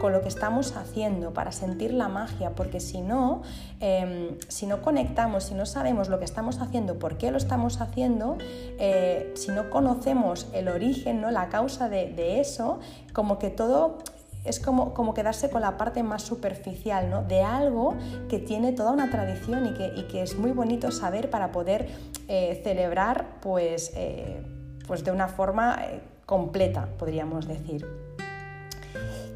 con 0.00 0.12
lo 0.12 0.22
que 0.22 0.28
estamos 0.28 0.76
haciendo, 0.76 1.32
para 1.32 1.52
sentir 1.52 1.92
la 1.92 2.08
magia, 2.08 2.50
porque 2.56 2.80
si 2.80 3.02
no, 3.02 3.42
em, 3.80 4.38
si 4.48 4.66
no 4.66 4.80
conectamos, 4.80 5.44
si 5.44 5.54
no 5.54 5.66
sabemos 5.66 6.08
lo 6.08 6.18
que 6.18 6.24
estamos 6.24 6.60
haciendo, 6.60 6.98
por 6.98 7.18
qué 7.18 7.30
lo 7.30 7.36
estamos 7.36 7.80
haciendo, 7.80 8.38
eh, 8.40 9.30
si 9.36 9.52
no 9.52 9.68
conocemos 9.68 10.48
el 10.54 10.68
origen, 10.68 11.20
¿no? 11.20 11.30
la 11.30 11.50
causa 11.50 11.88
de, 11.88 12.10
de 12.12 12.40
eso, 12.40 12.80
como 13.12 13.38
que 13.38 13.50
todo 13.50 13.98
es 14.42 14.58
como, 14.58 14.94
como, 14.94 15.12
quedarse 15.12 15.50
con 15.50 15.60
la 15.60 15.76
parte 15.76 16.02
más 16.02 16.22
superficial 16.22 17.10
¿no? 17.10 17.22
de 17.22 17.42
algo 17.42 17.94
que 18.30 18.38
tiene 18.38 18.72
toda 18.72 18.92
una 18.92 19.10
tradición 19.10 19.66
y 19.66 19.74
que, 19.74 19.92
y 19.94 20.04
que 20.04 20.22
es 20.22 20.38
muy 20.38 20.52
bonito 20.52 20.90
saber 20.90 21.28
para 21.28 21.52
poder 21.52 21.88
eh, 22.26 22.58
celebrar 22.64 23.38
pues, 23.42 23.92
eh, 23.94 24.42
pues 24.86 25.04
de 25.04 25.10
una 25.10 25.28
forma 25.28 25.78
completa, 26.24 26.88
podríamos 26.98 27.46
decir. 27.46 28.09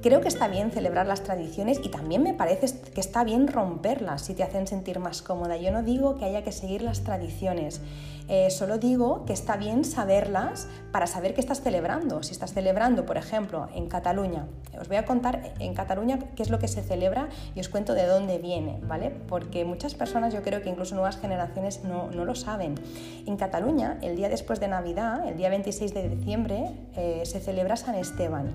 Creo 0.04 0.20
que 0.20 0.28
está 0.28 0.48
bien 0.48 0.70
celebrar 0.70 1.06
las 1.06 1.22
tradiciones 1.22 1.80
y 1.82 1.88
también 1.88 2.22
me 2.22 2.34
parece 2.34 2.66
que 2.90 3.00
está 3.00 3.24
bien 3.24 3.48
romperlas 3.48 4.20
si 4.20 4.34
te 4.34 4.42
hacen 4.42 4.66
sentir 4.66 4.98
más 4.98 5.22
cómoda. 5.22 5.56
Yo 5.56 5.72
no 5.72 5.82
digo 5.82 6.18
que 6.18 6.26
haya 6.26 6.44
que 6.44 6.52
seguir 6.52 6.82
las 6.82 7.04
tradiciones, 7.04 7.80
eh, 8.28 8.50
solo 8.50 8.76
digo 8.76 9.24
que 9.24 9.32
está 9.32 9.56
bien 9.56 9.82
saberlas 9.82 10.68
para 10.92 11.06
saber 11.06 11.32
qué 11.32 11.40
estás 11.40 11.62
celebrando. 11.62 12.22
Si 12.22 12.32
estás 12.32 12.52
celebrando, 12.52 13.06
por 13.06 13.16
ejemplo, 13.16 13.68
en 13.74 13.88
Cataluña, 13.88 14.46
os 14.78 14.88
voy 14.88 14.98
a 14.98 15.06
contar 15.06 15.54
en 15.58 15.72
Cataluña 15.72 16.18
qué 16.36 16.42
es 16.42 16.50
lo 16.50 16.58
que 16.58 16.68
se 16.68 16.82
celebra 16.82 17.30
y 17.54 17.60
os 17.60 17.70
cuento 17.70 17.94
de 17.94 18.04
dónde 18.04 18.36
viene, 18.36 18.80
¿vale? 18.82 19.10
Porque 19.10 19.64
muchas 19.64 19.94
personas, 19.94 20.34
yo 20.34 20.42
creo 20.42 20.60
que 20.60 20.68
incluso 20.68 20.94
nuevas 20.94 21.16
generaciones 21.16 21.82
no, 21.82 22.10
lo 22.10 22.34
saben. 22.34 22.74
En 23.26 23.38
Cataluña, 23.38 23.98
el 24.02 24.16
día 24.16 24.28
después 24.28 24.60
de 24.60 24.68
Navidad, 24.68 25.26
el 25.26 25.38
día 25.38 25.48
26 25.48 25.94
de 25.94 26.08
diciembre, 26.10 26.66
eh, 26.94 27.22
se 27.24 27.40
celebra 27.40 27.76
San 27.76 27.94
Esteban 27.94 28.54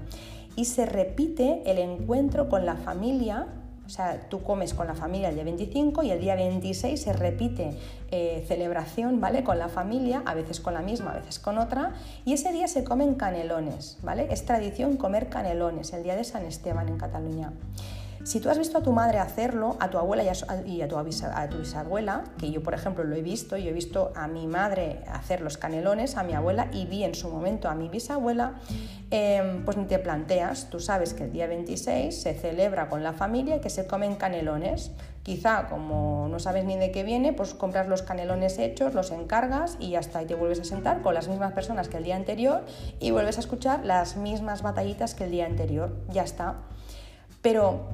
y 0.55 0.65
se 0.65 0.85
repite 0.85 1.63
el 1.65 1.77
encuentro 1.77 2.49
con 2.49 2.65
la 2.65 2.75
familia 2.75 3.47
o 3.89 3.91
sea, 3.91 4.19
tú 4.29 4.43
comes 4.43 4.75
con 4.75 4.85
la 4.85 4.93
familia 4.93 5.29
el 5.29 5.33
día 5.33 5.43
25 5.43 6.03
y 6.03 6.11
el 6.11 6.21
día 6.21 6.35
26 6.35 7.01
se 7.01 7.11
repite 7.11 7.71
eh, 8.11 8.45
celebración, 8.47 9.19
¿vale? 9.19 9.43
Con 9.43 9.57
la 9.57 9.67
familia, 9.67 10.21
a 10.27 10.35
veces 10.35 10.59
con 10.59 10.75
la 10.75 10.83
misma, 10.83 11.13
a 11.13 11.15
veces 11.15 11.39
con 11.39 11.57
otra, 11.57 11.93
y 12.23 12.33
ese 12.33 12.51
día 12.51 12.67
se 12.67 12.83
comen 12.83 13.15
canelones, 13.15 13.97
¿vale? 14.03 14.27
Es 14.29 14.45
tradición 14.45 14.95
comer 14.95 15.29
canelones, 15.29 15.91
el 15.93 16.03
día 16.03 16.15
de 16.15 16.23
San 16.23 16.45
Esteban 16.45 16.87
en 16.87 16.99
Cataluña. 16.99 17.51
Si 18.23 18.41
tú 18.41 18.49
has 18.49 18.57
visto 18.57 18.77
a 18.77 18.83
tu 18.83 18.91
madre 18.91 19.17
hacerlo, 19.17 19.77
a 19.79 19.89
tu 19.89 19.97
abuela 19.97 20.23
y 20.23 20.81
a, 20.81 20.87
tu, 20.87 20.97
bisabuela, 21.03 22.25
que 22.37 22.51
yo 22.51 22.61
por 22.61 22.73
ejemplo 22.73 23.03
lo 23.05 23.15
he 23.15 23.21
visto, 23.21 23.55
yo 23.55 23.69
he 23.69 23.73
visto 23.73 24.11
a 24.15 24.27
mi 24.27 24.45
madre 24.45 25.03
hacer 25.07 25.39
los 25.39 25.57
canelones, 25.57 26.17
a 26.17 26.23
mi 26.23 26.33
abuela 26.33 26.67
y 26.73 26.85
vi 26.85 27.03
en 27.05 27.15
su 27.15 27.29
momento 27.29 27.69
a 27.69 27.75
mi 27.75 27.87
bisabuela, 27.87 28.55
em, 29.09 29.63
pues 29.63 29.77
ni 29.77 29.85
te 29.85 29.99
planteas, 29.99 30.69
tú 30.69 30.79
sabes 30.79 31.13
que 31.13 31.23
el 31.23 31.31
día 31.31 31.47
26 31.47 32.21
se 32.21 32.33
celebra 32.33 32.89
con 32.89 33.03
la 33.03 33.13
familia 33.13 33.55
y 33.55 33.59
que 33.61 33.69
se 33.69 33.87
comen 33.87 34.15
canelones. 34.15 34.91
Quizá 35.23 35.67
como 35.69 36.27
no 36.29 36.39
sabes 36.39 36.65
ni 36.65 36.75
de 36.75 36.91
qué 36.91 37.03
viene, 37.03 37.33
pues 37.33 37.53
compras 37.53 37.87
los 37.87 38.01
canelones 38.01 38.59
hechos, 38.59 38.93
los 38.93 39.11
encargas 39.11 39.77
y 39.79 39.95
hasta 39.95 40.19
ahí 40.19 40.25
te 40.25 40.35
vuelves 40.35 40.59
a 40.59 40.65
sentar 40.65 41.01
con 41.01 41.13
las 41.13 41.27
mismas 41.27 41.53
personas 41.53 41.87
que 41.87 41.97
el 41.97 42.03
día 42.03 42.15
anterior 42.15 42.65
y 42.99 43.11
vuelves 43.11 43.37
a 43.37 43.39
escuchar 43.39 43.85
las 43.85 44.17
mismas 44.17 44.61
batallitas 44.61 45.15
que 45.15 45.23
el 45.25 45.31
día 45.31 45.45
anterior. 45.45 45.95
Ya 46.09 46.23
está. 46.23 46.55
Pero 47.41 47.87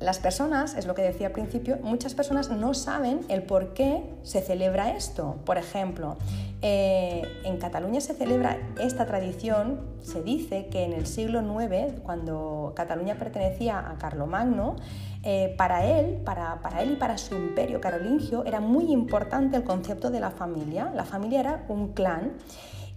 las 0.00 0.18
personas, 0.18 0.76
es 0.76 0.86
lo 0.86 0.94
que 0.94 1.02
decía 1.02 1.26
al 1.26 1.32
principio, 1.34 1.78
muchas 1.82 2.14
personas 2.14 2.48
no 2.50 2.72
saben 2.72 3.20
el 3.28 3.42
por 3.42 3.74
qué 3.74 4.02
se 4.22 4.40
celebra 4.40 4.96
esto. 4.96 5.36
Por 5.44 5.58
ejemplo, 5.58 6.16
eh, 6.62 7.22
en 7.44 7.58
Cataluña 7.58 8.00
se 8.00 8.14
celebra 8.14 8.58
esta 8.80 9.04
tradición, 9.04 9.80
se 10.02 10.22
dice 10.22 10.68
que 10.68 10.84
en 10.84 10.94
el 10.94 11.06
siglo 11.06 11.40
IX, 11.40 12.00
cuando 12.02 12.72
Cataluña 12.74 13.16
pertenecía 13.16 13.78
a 13.78 13.98
Carlomagno, 13.98 14.76
eh, 15.22 15.54
para, 15.58 15.84
él, 15.84 16.22
para, 16.24 16.62
para 16.62 16.82
él 16.82 16.92
y 16.92 16.96
para 16.96 17.18
su 17.18 17.34
imperio 17.34 17.82
carolingio 17.82 18.42
era 18.46 18.58
muy 18.60 18.90
importante 18.90 19.58
el 19.58 19.64
concepto 19.64 20.10
de 20.10 20.18
la 20.18 20.30
familia. 20.30 20.90
La 20.94 21.04
familia 21.04 21.40
era 21.40 21.64
un 21.68 21.92
clan 21.92 22.32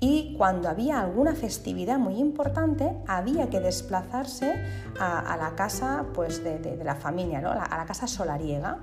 y 0.04 0.34
cuando 0.38 0.68
había 0.68 1.00
alguna 1.00 1.34
festividad 1.34 1.98
muy 1.98 2.20
importante 2.20 2.92
había 3.08 3.50
que 3.50 3.62
desplazarse 3.62 4.54
a, 5.00 5.38
la 5.38 5.56
casa 5.56 6.08
pues, 6.14 6.44
de, 6.44 6.78
la 6.84 6.96
familia, 6.96 7.40
¿no? 7.40 7.52
a 7.52 7.78
la 7.78 7.86
casa 7.86 8.06
solariega. 8.06 8.80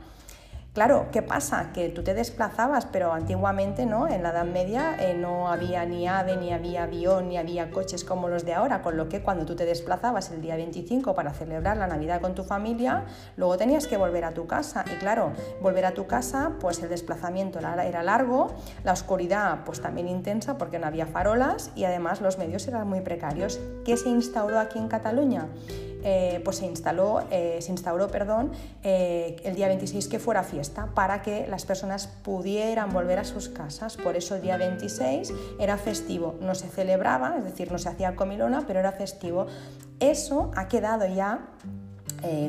Claro, 0.72 1.08
¿qué 1.10 1.20
pasa? 1.20 1.72
Que 1.72 1.88
tú 1.88 2.04
te 2.04 2.14
desplazabas, 2.14 2.86
pero 2.86 3.12
antiguamente, 3.12 3.86
¿no? 3.86 4.06
En 4.06 4.22
la 4.22 4.30
Edad 4.30 4.44
Media 4.44 4.94
eh, 5.00 5.14
no 5.14 5.48
había 5.48 5.84
ni 5.84 6.06
ave, 6.06 6.36
ni 6.36 6.52
había 6.52 6.84
avión, 6.84 7.28
ni 7.28 7.38
había 7.38 7.72
coches 7.72 8.04
como 8.04 8.28
los 8.28 8.44
de 8.44 8.54
ahora, 8.54 8.80
con 8.80 8.96
lo 8.96 9.08
que 9.08 9.20
cuando 9.20 9.44
tú 9.44 9.56
te 9.56 9.66
desplazabas 9.66 10.30
el 10.30 10.40
día 10.40 10.54
25 10.54 11.12
para 11.12 11.32
celebrar 11.32 11.76
la 11.76 11.88
Navidad 11.88 12.20
con 12.20 12.36
tu 12.36 12.44
familia, 12.44 13.04
luego 13.36 13.56
tenías 13.56 13.88
que 13.88 13.96
volver 13.96 14.24
a 14.24 14.30
tu 14.30 14.46
casa. 14.46 14.84
Y 14.86 14.94
claro, 15.00 15.32
volver 15.60 15.86
a 15.86 15.92
tu 15.92 16.06
casa, 16.06 16.52
pues 16.60 16.80
el 16.80 16.88
desplazamiento 16.88 17.58
era 17.58 18.02
largo, 18.04 18.54
la 18.84 18.92
oscuridad 18.92 19.64
pues 19.64 19.80
también 19.80 20.06
intensa 20.06 20.56
porque 20.56 20.78
no 20.78 20.86
había 20.86 21.06
farolas 21.06 21.72
y 21.74 21.82
además 21.82 22.20
los 22.20 22.38
medios 22.38 22.68
eran 22.68 22.88
muy 22.88 23.00
precarios. 23.00 23.58
¿Qué 23.84 23.96
se 23.96 24.08
instauró 24.08 24.60
aquí 24.60 24.78
en 24.78 24.86
Cataluña? 24.86 25.48
Eh, 26.02 26.40
pues 26.44 26.56
se, 26.56 26.66
instaló, 26.66 27.22
eh, 27.30 27.58
se 27.60 27.72
instauró 27.72 28.08
perdón, 28.08 28.52
eh, 28.82 29.36
el 29.44 29.54
día 29.54 29.68
26 29.68 30.08
que 30.08 30.18
fuera 30.18 30.42
fiesta 30.42 30.88
para 30.94 31.20
que 31.20 31.46
las 31.46 31.66
personas 31.66 32.06
pudieran 32.06 32.92
volver 32.92 33.18
a 33.18 33.24
sus 33.24 33.48
casas. 33.48 33.96
Por 33.96 34.16
eso 34.16 34.34
el 34.36 34.42
día 34.42 34.56
26 34.56 35.32
era 35.58 35.76
festivo. 35.76 36.36
No 36.40 36.54
se 36.54 36.68
celebraba, 36.68 37.36
es 37.38 37.44
decir, 37.44 37.70
no 37.70 37.78
se 37.78 37.88
hacía 37.90 38.16
comilona, 38.16 38.64
pero 38.66 38.80
era 38.80 38.92
festivo. 38.92 39.46
Eso 39.98 40.50
ha 40.56 40.68
quedado 40.68 41.06
ya 41.06 41.48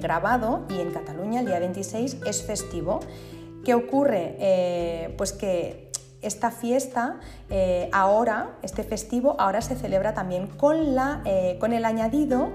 grabado 0.01 0.65
y 0.69 0.81
en 0.81 0.91
Cataluña 0.91 1.39
el 1.39 1.45
día 1.45 1.59
26 1.59 2.17
es 2.25 2.43
festivo. 2.43 2.99
¿Qué 3.63 3.73
ocurre? 3.73 5.13
pues 5.17 5.33
que 5.33 5.91
esta 6.21 6.51
fiesta 6.51 7.19
ahora, 7.91 8.57
este 8.63 8.83
festivo, 8.83 9.35
ahora 9.39 9.61
se 9.61 9.75
celebra 9.75 10.13
también 10.13 10.47
con, 10.47 10.95
la, 10.95 11.23
con 11.59 11.73
el 11.73 11.85
añadido 11.85 12.49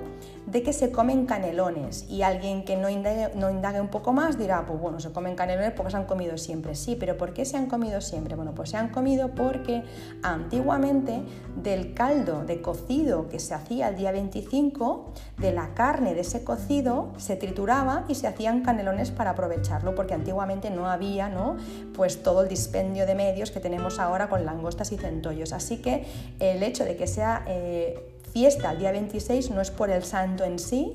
de 0.46 0.62
que 0.62 0.72
se 0.72 0.90
comen 0.92 1.26
canelones 1.26 2.06
y 2.08 2.22
alguien 2.22 2.64
que 2.64 2.76
no 2.76 2.88
indague, 2.88 3.30
no 3.34 3.50
indague 3.50 3.80
un 3.80 3.88
poco 3.88 4.12
más 4.12 4.38
dirá, 4.38 4.64
pues 4.64 4.80
bueno, 4.80 5.00
se 5.00 5.10
comen 5.12 5.34
canelones 5.34 5.72
porque 5.72 5.90
se 5.90 5.96
han 5.96 6.04
comido 6.04 6.38
siempre. 6.38 6.74
Sí, 6.74 6.96
pero 6.98 7.16
¿por 7.16 7.32
qué 7.32 7.44
se 7.44 7.56
han 7.56 7.66
comido 7.66 8.00
siempre? 8.00 8.36
Bueno, 8.36 8.54
pues 8.54 8.70
se 8.70 8.76
han 8.76 8.90
comido 8.90 9.34
porque 9.34 9.82
antiguamente 10.22 11.22
del 11.56 11.94
caldo 11.94 12.44
de 12.44 12.60
cocido 12.62 13.28
que 13.28 13.40
se 13.40 13.54
hacía 13.54 13.88
el 13.88 13.96
día 13.96 14.12
25, 14.12 15.12
de 15.38 15.52
la 15.52 15.74
carne 15.74 16.14
de 16.14 16.20
ese 16.20 16.44
cocido 16.44 17.12
se 17.16 17.36
trituraba 17.36 18.04
y 18.08 18.14
se 18.14 18.26
hacían 18.26 18.62
canelones 18.62 19.10
para 19.10 19.30
aprovecharlo 19.30 19.94
porque 19.94 20.14
antiguamente 20.14 20.70
no 20.70 20.88
había, 20.88 21.28
¿no? 21.28 21.56
Pues 21.94 22.22
todo 22.22 22.42
el 22.42 22.48
dispendio 22.48 23.06
de 23.06 23.14
medios 23.14 23.50
que 23.50 23.60
tenemos 23.60 23.98
ahora 23.98 24.28
con 24.28 24.44
langostas 24.44 24.92
y 24.92 24.96
centollos. 24.96 25.52
Así 25.52 25.78
que 25.78 26.06
el 26.38 26.62
hecho 26.62 26.84
de 26.84 26.96
que 26.96 27.06
sea... 27.06 27.44
Eh, 27.48 28.12
fiesta 28.36 28.72
el 28.72 28.80
día 28.80 28.92
26 28.92 29.50
no 29.52 29.62
es 29.62 29.70
por 29.70 29.88
el 29.88 30.04
santo 30.04 30.44
en 30.44 30.58
sí, 30.58 30.92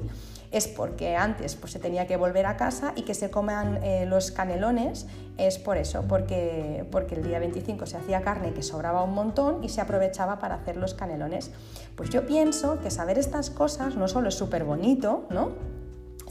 es 0.51 0.67
porque 0.67 1.15
antes 1.15 1.55
pues, 1.55 1.71
se 1.71 1.79
tenía 1.79 2.05
que 2.05 2.15
volver 2.15 2.45
a 2.45 2.55
casa 2.55 2.93
y 2.95 3.01
que 3.01 3.15
se 3.15 3.31
coman 3.31 3.79
eh, 3.81 4.05
los 4.05 4.29
canelones 4.29 5.07
es 5.39 5.57
por 5.57 5.77
eso, 5.77 6.03
porque, 6.07 6.85
porque 6.91 7.15
el 7.15 7.23
día 7.23 7.39
25 7.39 7.87
se 7.87 7.97
hacía 7.97 8.21
carne 8.21 8.53
que 8.53 8.61
sobraba 8.61 9.01
un 9.01 9.15
montón 9.15 9.63
y 9.63 9.69
se 9.69 9.81
aprovechaba 9.81 10.37
para 10.37 10.53
hacer 10.53 10.77
los 10.77 10.93
canelones. 10.93 11.49
Pues 11.95 12.11
yo 12.11 12.27
pienso 12.27 12.79
que 12.79 12.91
saber 12.91 13.17
estas 13.17 13.49
cosas 13.49 13.95
no 13.95 14.07
solo 14.07 14.29
es 14.29 14.35
súper 14.35 14.63
bonito, 14.63 15.25
¿no? 15.31 15.53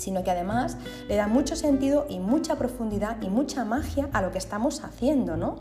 sino 0.00 0.24
que 0.24 0.30
además 0.30 0.78
le 1.08 1.16
da 1.16 1.26
mucho 1.26 1.56
sentido 1.56 2.06
y 2.08 2.20
mucha 2.20 2.56
profundidad 2.56 3.20
y 3.20 3.28
mucha 3.28 3.64
magia 3.64 4.08
a 4.12 4.22
lo 4.22 4.30
que 4.30 4.38
estamos 4.38 4.82
haciendo, 4.82 5.36
¿no? 5.36 5.58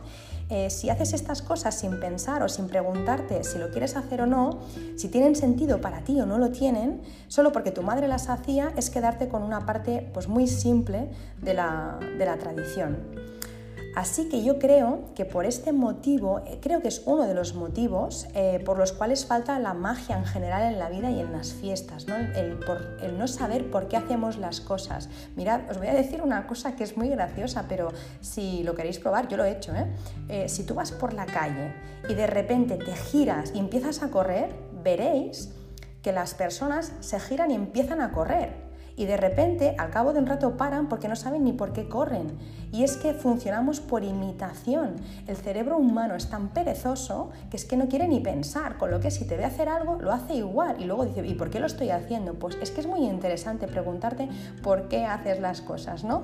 Eh, 0.50 0.72
si 0.72 0.89
haces 0.89 1.13
estas 1.13 1.44
cosas 1.44 1.75
sin 1.75 2.00
pensar 2.00 2.41
o 2.41 2.50
sin 2.50 2.68
preguntarte 2.68 3.44
si 3.44 3.60
lo 3.60 3.70
quieres 3.70 3.96
hacer 3.96 4.22
o 4.22 4.25
no, 4.25 4.60
si 4.96 5.08
tienen 5.08 5.36
sentido 5.36 5.79
para 5.79 6.03
ti 6.03 6.20
o 6.20 6.25
no 6.25 6.39
lo 6.39 6.50
tienen, 6.50 7.01
solo 7.27 7.51
porque 7.51 7.70
tu 7.70 7.84
madre 7.84 8.08
las 8.08 8.29
hacía 8.29 8.74
es 8.75 8.89
quedarte 8.89 9.29
con 9.29 9.44
una 9.44 9.65
parte 9.68 10.10
pues, 10.13 10.27
muy 10.27 10.48
simple 10.48 11.10
de 11.39 11.53
la, 11.53 12.00
de 12.18 12.25
la 12.25 12.38
tradición. 12.38 13.19
Así 14.00 14.29
que 14.29 14.46
yo 14.46 14.60
creo 14.60 15.03
que 15.13 15.25
por 15.25 15.46
este 15.46 15.74
motivo, 15.74 16.41
eh, 16.48 16.60
creo 16.62 16.82
que 16.82 16.88
es 16.88 17.01
uno 17.06 17.27
de 17.27 17.34
los 17.34 17.53
motivos 17.53 18.29
eh, 18.34 18.63
por 18.63 18.77
los 18.77 18.94
cuales 18.94 19.25
falta 19.25 19.60
la 19.60 19.74
magia 19.74 20.18
en 20.18 20.24
general 20.24 20.72
en 20.72 20.79
la 20.79 20.88
vida 20.88 21.12
y 21.12 21.20
en 21.20 21.34
las 21.34 21.51
fiestas, 21.51 22.08
¿no? 22.08 22.15
El, 22.15 22.60
no 23.18 23.27
saber 23.27 23.70
por 23.70 23.89
qué 23.89 23.98
hacemos 23.98 24.38
las 24.38 24.62
cosas. 24.62 25.10
Mirad, 25.36 25.70
os 25.70 25.79
voy 25.79 25.88
a 25.88 25.94
decir 25.94 26.22
una 26.22 26.48
cosa 26.48 26.77
que 26.77 26.86
es 26.86 26.96
muy 26.96 27.10
graciosa, 27.10 27.65
pero 27.68 27.89
si 28.22 28.63
lo 28.63 28.74
queréis 28.74 29.00
probar, 29.00 29.27
yo 29.27 29.36
lo 29.36 29.44
he 29.44 29.51
hecho. 29.51 29.74
¿eh? 29.75 30.48
si 30.48 30.63
tú 30.63 30.75
vas 30.75 30.94
por 30.94 31.12
la 31.12 31.25
calle 31.25 31.74
y 32.08 32.13
de 32.13 32.25
repente 32.25 32.77
te 32.77 32.96
giras 32.96 33.51
y 33.53 33.60
empiezas 33.60 34.01
a 34.01 34.10
correr, 34.12 34.56
veréis 34.82 35.50
que 36.01 36.13
las 36.13 36.36
personas 36.36 36.94
se 37.01 37.20
giran 37.20 37.51
y 37.51 37.56
empiezan 37.56 38.00
a 38.00 38.13
correr 38.13 38.69
y 39.00 39.06
de 39.06 39.15
repente 39.15 39.75
al 39.77 39.91
cabo 39.91 40.12
de 40.12 40.20
un 40.20 40.27
rato 40.27 40.58
paran 40.58 40.89
porque 40.89 41.08
no 41.08 41.15
saben 41.15 41.46
ni 41.46 41.53
por 41.53 41.72
qué 41.72 41.88
corren. 41.88 42.38
Y 42.74 42.84
es 42.84 42.98
que 42.98 43.13
funcionamos 43.13 43.79
por 43.79 44.03
imitación. 44.03 44.98
El 45.25 45.38
cerebro 45.38 45.77
humano 45.77 46.15
es 46.15 46.29
tan 46.29 46.50
perezoso 46.50 47.29
que 47.50 47.56
es 47.56 47.63
que 47.63 47.77
no 47.77 47.88
quiere 47.88 48.10
ni 48.10 48.20
pensar, 48.20 48.77
con 48.77 48.91
lo 48.91 49.00
que 49.00 49.10
si 49.10 49.25
te 49.25 49.38
ve 49.38 49.46
hacer 49.46 49.70
algo 49.70 49.96
lo 50.01 50.12
hace 50.12 50.36
igual 50.36 50.75
y 50.82 50.84
luego 50.84 51.06
dice, 51.06 51.25
¿y 51.25 51.34
por 51.34 51.50
qué 51.50 51.62
lo 51.62 51.68
estoy 51.68 51.91
haciendo? 51.91 52.34
Pues 52.34 52.58
es 52.62 52.72
que 52.72 52.82
es 52.82 52.88
muy 52.88 53.06
interesante 53.06 53.70
preguntarte 53.70 54.27
por 54.62 54.89
qué 54.89 55.06
haces 55.06 55.39
las 55.39 55.62
cosas, 55.62 56.03
¿no? 56.03 56.24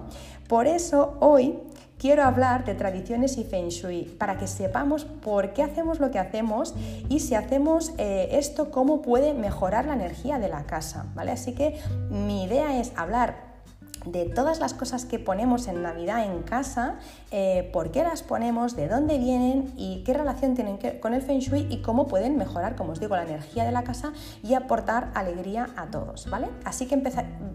Por 0.49 0.67
eso 0.67 1.15
hoy 1.21 1.57
quiero 1.97 2.23
hablar 2.23 2.65
de 2.65 2.75
tradiciones 2.75 3.37
y 3.37 3.43
feng 3.43 3.69
shui 3.69 4.03
para 4.17 4.37
que 4.37 4.47
sepamos 4.47 5.05
por 5.05 5.53
qué 5.53 5.63
hacemos 5.63 5.99
lo 5.99 6.11
que 6.11 6.19
hacemos 6.19 6.73
y 7.09 7.19
si 7.19 7.35
hacemos 7.35 7.93
eh, 7.97 8.29
esto, 8.33 8.71
cómo 8.71 9.01
puede 9.01 9.33
mejorar 9.33 9.85
la 9.85 9.93
energía 9.93 10.39
de 10.39 10.49
la 10.49 10.63
casa, 10.63 11.05
¿vale? 11.15 11.31
Así 11.31 11.53
que 11.53 11.79
mi 12.09 12.43
idea 12.43 12.79
es 12.79 12.91
hablar 12.95 13.44
de 14.05 14.25
todas 14.25 14.59
las 14.59 14.73
cosas 14.73 15.05
que 15.05 15.19
ponemos 15.19 15.67
en 15.67 15.81
Navidad 15.81 16.23
en 16.25 16.43
casa, 16.43 16.95
eh, 17.31 17.69
por 17.73 17.91
qué 17.91 18.03
las 18.03 18.23
ponemos, 18.23 18.75
de 18.75 18.87
dónde 18.87 19.17
vienen 19.17 19.73
y 19.75 20.03
qué 20.03 20.13
relación 20.13 20.55
tienen 20.55 20.77
con 20.99 21.13
el 21.13 21.21
Feng 21.21 21.39
Shui 21.39 21.67
y 21.69 21.81
cómo 21.81 22.07
pueden 22.07 22.37
mejorar, 22.37 22.75
como 22.75 22.91
os 22.93 22.99
digo, 22.99 23.15
la 23.15 23.23
energía 23.23 23.65
de 23.65 23.71
la 23.71 23.83
casa 23.83 24.13
y 24.43 24.53
aportar 24.53 25.11
alegría 25.15 25.69
a 25.75 25.87
todos, 25.87 26.29
¿vale? 26.29 26.49
Así 26.63 26.87
que 26.87 27.01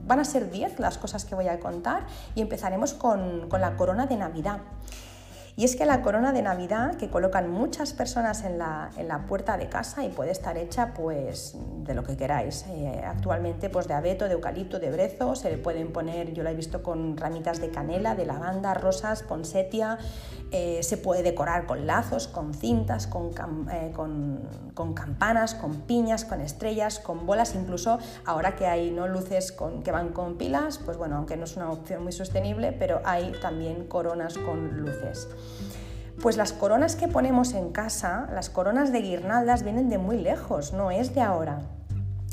van 0.06 0.20
a 0.20 0.24
ser 0.24 0.50
10 0.50 0.78
las 0.80 0.98
cosas 0.98 1.24
que 1.24 1.34
voy 1.34 1.48
a 1.48 1.60
contar 1.60 2.06
y 2.34 2.42
empezaremos 2.42 2.94
con, 2.94 3.48
con 3.48 3.60
la 3.60 3.76
corona 3.76 4.06
de 4.06 4.16
Navidad. 4.16 4.60
Y 5.56 5.64
es 5.64 5.76
que 5.76 5.84
la 5.84 6.02
corona 6.02 6.32
de 6.32 6.42
Navidad 6.42 6.96
que 6.96 7.10
colocan 7.10 7.50
muchas 7.50 7.92
personas 7.92 8.44
en 8.44 8.58
la, 8.58 8.90
puerta 9.28 9.56
de 9.56 9.68
casa 9.68 10.04
y 10.04 10.08
puede 10.08 10.30
estar 10.30 10.56
hecha 10.56 10.94
pues 10.94 11.54
de 11.84 11.94
lo 11.94 12.02
que 12.02 12.16
queráis. 12.16 12.64
Eh, 12.68 13.02
actualmente 13.04 13.68
pues 13.68 13.86
de 13.86 13.94
abeto, 13.94 14.26
de 14.26 14.32
eucalipto, 14.32 14.78
de 14.78 14.90
brezo, 14.90 15.34
se 15.36 15.50
le 15.50 15.58
pueden 15.58 15.92
poner, 15.92 16.32
yo 16.32 16.42
la 16.42 16.52
he 16.52 16.54
visto 16.54 16.82
con 16.82 17.16
ramitas 17.16 17.60
de 17.60 17.70
canela, 17.70 18.14
de 18.14 18.26
lavanda, 18.26 18.74
rosas, 18.74 19.22
ponsetia, 19.22 19.98
eh, 20.52 20.82
se 20.82 20.96
puede 20.96 21.22
decorar 21.22 21.66
con 21.66 21.86
lazos, 21.86 22.26
con 22.26 22.54
cintas, 22.54 23.08
eh, 23.72 23.92
con, 23.94 24.40
con, 24.74 24.94
campanas, 24.94 25.54
con 25.54 25.82
piñas, 25.82 26.24
con 26.24 26.40
estrellas, 26.40 26.98
con 26.98 27.24
bolas, 27.24 27.54
incluso 27.54 27.98
ahora 28.24 28.56
que 28.56 28.66
hay 28.66 28.90
¿no? 28.90 29.06
luces 29.06 29.52
con, 29.52 29.84
que 29.84 29.92
van 29.92 30.08
con 30.08 30.38
pilas, 30.38 30.78
pues 30.78 30.96
bueno, 30.96 31.16
aunque 31.16 31.36
no 31.36 31.44
es 31.44 31.56
una 31.56 31.70
opción 31.70 32.02
muy 32.02 32.12
sostenible, 32.12 32.72
pero 32.72 33.00
hay 33.04 33.32
también 33.40 33.86
coronas 33.86 34.38
con 34.38 34.76
luces. 34.80 35.28
Pues 36.22 36.36
las 36.36 36.52
coronas 36.52 36.96
que 36.96 37.08
ponemos 37.08 37.54
en 37.54 37.72
casa, 37.72 38.28
las 38.34 38.50
coronas 38.50 38.92
de 38.92 39.00
guirnaldas, 39.00 39.62
vienen 39.62 39.88
de 39.88 39.98
muy 39.98 40.18
lejos, 40.18 40.72
no 40.72 40.90
es 40.90 41.14
de 41.14 41.22
ahora. 41.22 41.60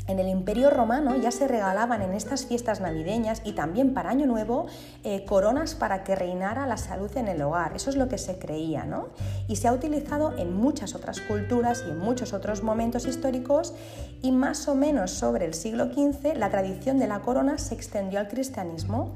En 0.08 0.18
el 0.18 0.28
Imperio 0.28 0.70
Romano 0.70 1.16
ya 1.16 1.30
se 1.30 1.46
regalaban 1.46 2.00
en 2.00 2.14
estas 2.14 2.46
fiestas 2.46 2.80
navideñas 2.80 3.42
y 3.44 3.52
también 3.52 3.92
para 3.92 4.08
Año 4.08 4.26
Nuevo 4.26 4.66
eh, 5.04 5.26
coronas 5.26 5.74
para 5.74 6.02
que 6.02 6.14
reinara 6.14 6.66
la 6.66 6.78
salud 6.78 7.14
en 7.18 7.28
el 7.28 7.42
hogar. 7.42 7.76
Eso 7.76 7.90
es 7.90 7.96
lo 7.96 8.08
que 8.08 8.16
se 8.16 8.38
creía, 8.38 8.84
¿no? 8.84 9.08
Y 9.48 9.56
se 9.56 9.68
ha 9.68 9.72
utilizado 9.72 10.36
en 10.38 10.54
muchas 10.54 10.94
otras 10.94 11.20
culturas 11.20 11.84
y 11.86 11.90
en 11.90 11.98
muchos 11.98 12.32
otros 12.32 12.62
momentos 12.62 13.06
históricos 13.06 13.74
y 14.22 14.32
más 14.32 14.66
o 14.66 14.74
menos 14.74 15.10
sobre 15.10 15.44
el 15.44 15.52
siglo 15.52 15.92
XV 15.92 16.36
la 16.36 16.48
tradición 16.48 16.98
de 16.98 17.06
la 17.06 17.20
corona 17.20 17.58
se 17.58 17.74
extendió 17.74 18.18
al 18.18 18.28
cristianismo 18.28 19.14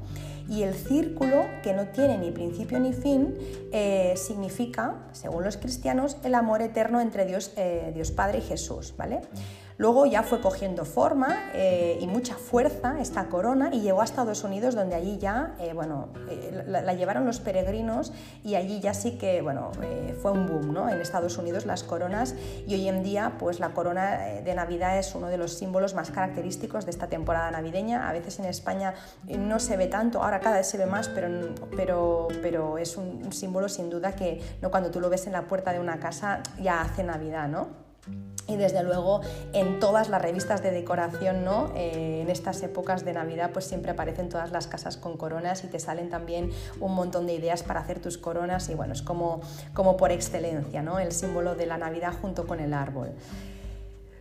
y 0.49 0.63
el 0.63 0.73
círculo, 0.73 1.45
que 1.61 1.73
no 1.73 1.87
tiene 1.87 2.17
ni 2.17 2.31
principio 2.31 2.79
ni 2.79 2.93
fin, 2.93 3.35
eh, 3.71 4.13
significa, 4.17 4.95
según 5.11 5.43
los 5.43 5.57
cristianos, 5.57 6.17
el 6.23 6.35
amor 6.35 6.61
eterno 6.61 7.01
entre 7.01 7.25
Dios, 7.25 7.53
eh, 7.55 7.91
Dios 7.93 8.11
Padre 8.11 8.39
y 8.39 8.41
Jesús, 8.41 8.93
¿vale? 8.97 9.21
Luego 9.77 10.05
ya 10.05 10.23
fue 10.23 10.41
cogiendo 10.41 10.85
forma 10.85 11.51
eh, 11.53 11.97
y 11.99 12.07
mucha 12.07 12.35
fuerza 12.35 12.99
esta 12.99 13.25
corona 13.25 13.69
y 13.73 13.81
llegó 13.81 14.01
a 14.01 14.05
Estados 14.05 14.43
Unidos 14.43 14.75
donde 14.75 14.95
allí 14.95 15.17
ya, 15.17 15.55
eh, 15.59 15.73
bueno, 15.73 16.09
eh, 16.29 16.63
la, 16.67 16.93
llevaron 16.93 17.25
los 17.25 17.39
peregrinos 17.39 18.13
y 18.43 18.55
allí 18.55 18.79
ya 18.79 18.93
sí 18.93 19.17
que, 19.17 19.41
bueno, 19.41 19.71
fue 20.21 20.31
un 20.31 20.47
boom, 20.47 20.73
¿no? 20.73 20.89
En 20.89 21.01
Estados 21.01 21.37
Unidos 21.37 21.65
las 21.65 21.83
coronas 21.83 22.35
y 22.67 22.75
hoy 22.75 22.87
en 22.87 23.03
día 23.03 23.33
pues 23.39 23.59
la 23.59 23.69
corona 23.69 24.17
de 24.43 24.55
Navidad 24.55 24.97
es 24.97 25.15
uno 25.15 25.27
de 25.27 25.37
los 25.37 25.53
símbolos 25.53 25.93
más 25.95 26.11
característicos 26.11 26.85
de 26.85 26.91
esta 26.91 27.07
temporada 27.07 27.49
navideña. 27.51 28.07
A 28.07 28.13
veces 28.13 28.39
en 28.39 28.45
España 28.45 28.93
no 29.27 29.59
se 29.59 29.77
ve 29.77 29.87
tanto, 29.87 30.23
ahora 30.23 30.39
cada 30.39 30.57
vez 30.57 30.67
se 30.67 30.77
ve 30.77 30.85
más, 30.85 31.09
pero, 31.09 31.29
pero, 31.75 32.27
pero 32.41 32.77
es 32.77 32.97
un 32.97 33.31
símbolo 33.33 33.69
sin 33.69 33.89
duda 33.89 34.15
que 34.15 34.41
¿no? 34.61 34.71
cuando 34.71 34.91
tú 34.91 34.99
lo 34.99 35.09
ves 35.09 35.27
en 35.27 35.33
la 35.33 35.43
puerta 35.43 35.73
de 35.73 35.79
una 35.79 35.99
casa 35.99 36.41
ya 36.61 36.81
hace 36.81 37.03
Navidad, 37.03 37.47
¿no? 37.47 37.82
Y 38.47 38.57
desde 38.57 38.83
luego 38.83 39.21
en 39.53 39.79
todas 39.79 40.09
las 40.09 40.21
revistas 40.21 40.61
de 40.61 40.71
decoración, 40.71 41.45
¿no? 41.45 41.71
Eh, 41.75 42.21
en 42.21 42.29
estas 42.29 42.61
épocas 42.61 43.05
de 43.05 43.13
Navidad, 43.13 43.51
pues 43.53 43.65
siempre 43.65 43.91
aparecen 43.91 44.27
todas 44.27 44.51
las 44.51 44.67
casas 44.67 44.97
con 44.97 45.17
coronas 45.17 45.63
y 45.63 45.67
te 45.67 45.79
salen 45.79 46.09
también 46.09 46.51
un 46.79 46.93
montón 46.93 47.25
de 47.25 47.33
ideas 47.33 47.63
para 47.63 47.79
hacer 47.79 47.99
tus 47.99 48.17
coronas 48.17 48.67
y 48.69 48.75
bueno, 48.75 48.93
es 48.93 49.01
como, 49.01 49.41
como 49.73 49.95
por 49.95 50.11
excelencia, 50.11 50.81
¿no? 50.81 50.99
El 50.99 51.13
símbolo 51.13 51.55
de 51.55 51.65
la 51.65 51.77
Navidad 51.77 52.13
junto 52.21 52.45
con 52.45 52.59
el 52.59 52.73
árbol. 52.73 53.11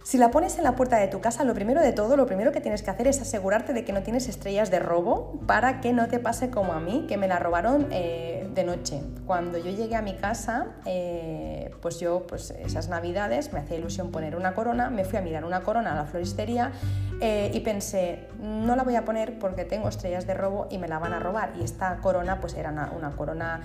Si 0.04 0.18
la 0.18 0.32
pones 0.32 0.58
en 0.58 0.64
la 0.64 0.74
puerta 0.74 0.96
de 0.96 1.06
tu 1.06 1.20
casa, 1.20 1.44
lo 1.44 1.54
primero 1.54 1.80
de 1.80 1.92
todo, 1.92 2.16
lo 2.16 2.26
primero 2.26 2.50
que 2.50 2.60
tienes 2.60 2.82
que 2.82 2.90
hacer 2.90 3.06
es 3.06 3.20
asegurarte 3.20 3.72
de 3.72 3.84
que 3.84 3.92
no 3.92 4.02
tienes 4.02 4.28
estrellas 4.28 4.68
de 4.68 4.80
robo 4.80 5.38
para 5.46 5.80
que 5.80 5.92
no 5.92 6.08
te 6.08 6.18
pase 6.18 6.50
como 6.50 6.72
a 6.72 6.80
mí, 6.80 7.06
que 7.08 7.16
me 7.16 7.28
la 7.28 7.38
robaron 7.38 7.86
eh, 7.92 8.48
de 8.52 8.64
noche. 8.64 9.00
Cuando 9.26 9.58
yo 9.58 9.70
llegué 9.70 9.94
a 9.94 10.02
mi 10.02 10.14
casa, 10.14 10.66
eh, 10.86 11.70
pues 11.80 12.00
yo, 12.00 12.26
pues 12.26 12.50
esas 12.50 12.88
navidades, 12.88 13.52
me 13.52 13.60
hacía 13.60 13.78
ilusión 13.78 14.10
poner 14.10 14.34
una 14.34 14.54
corona, 14.54 14.90
me 14.90 15.04
fui 15.04 15.20
a 15.20 15.22
mirar 15.22 15.44
una 15.44 15.60
corona 15.60 15.92
a 15.92 15.94
la 15.94 16.04
floristería 16.04 16.72
eh, 17.20 17.52
y 17.54 17.60
pensé, 17.60 18.26
no 18.40 18.74
la 18.74 18.82
voy 18.82 18.96
a 18.96 19.04
poner 19.04 19.38
porque 19.38 19.64
tengo 19.64 19.88
estrellas 19.88 20.26
de 20.26 20.34
robo 20.34 20.66
y 20.68 20.78
me 20.78 20.88
la 20.88 20.98
van 20.98 21.12
a 21.12 21.20
robar. 21.20 21.52
Y 21.60 21.62
esta 21.62 21.98
corona, 21.98 22.40
pues 22.40 22.54
era 22.54 22.70
una, 22.70 23.10
corona 23.12 23.60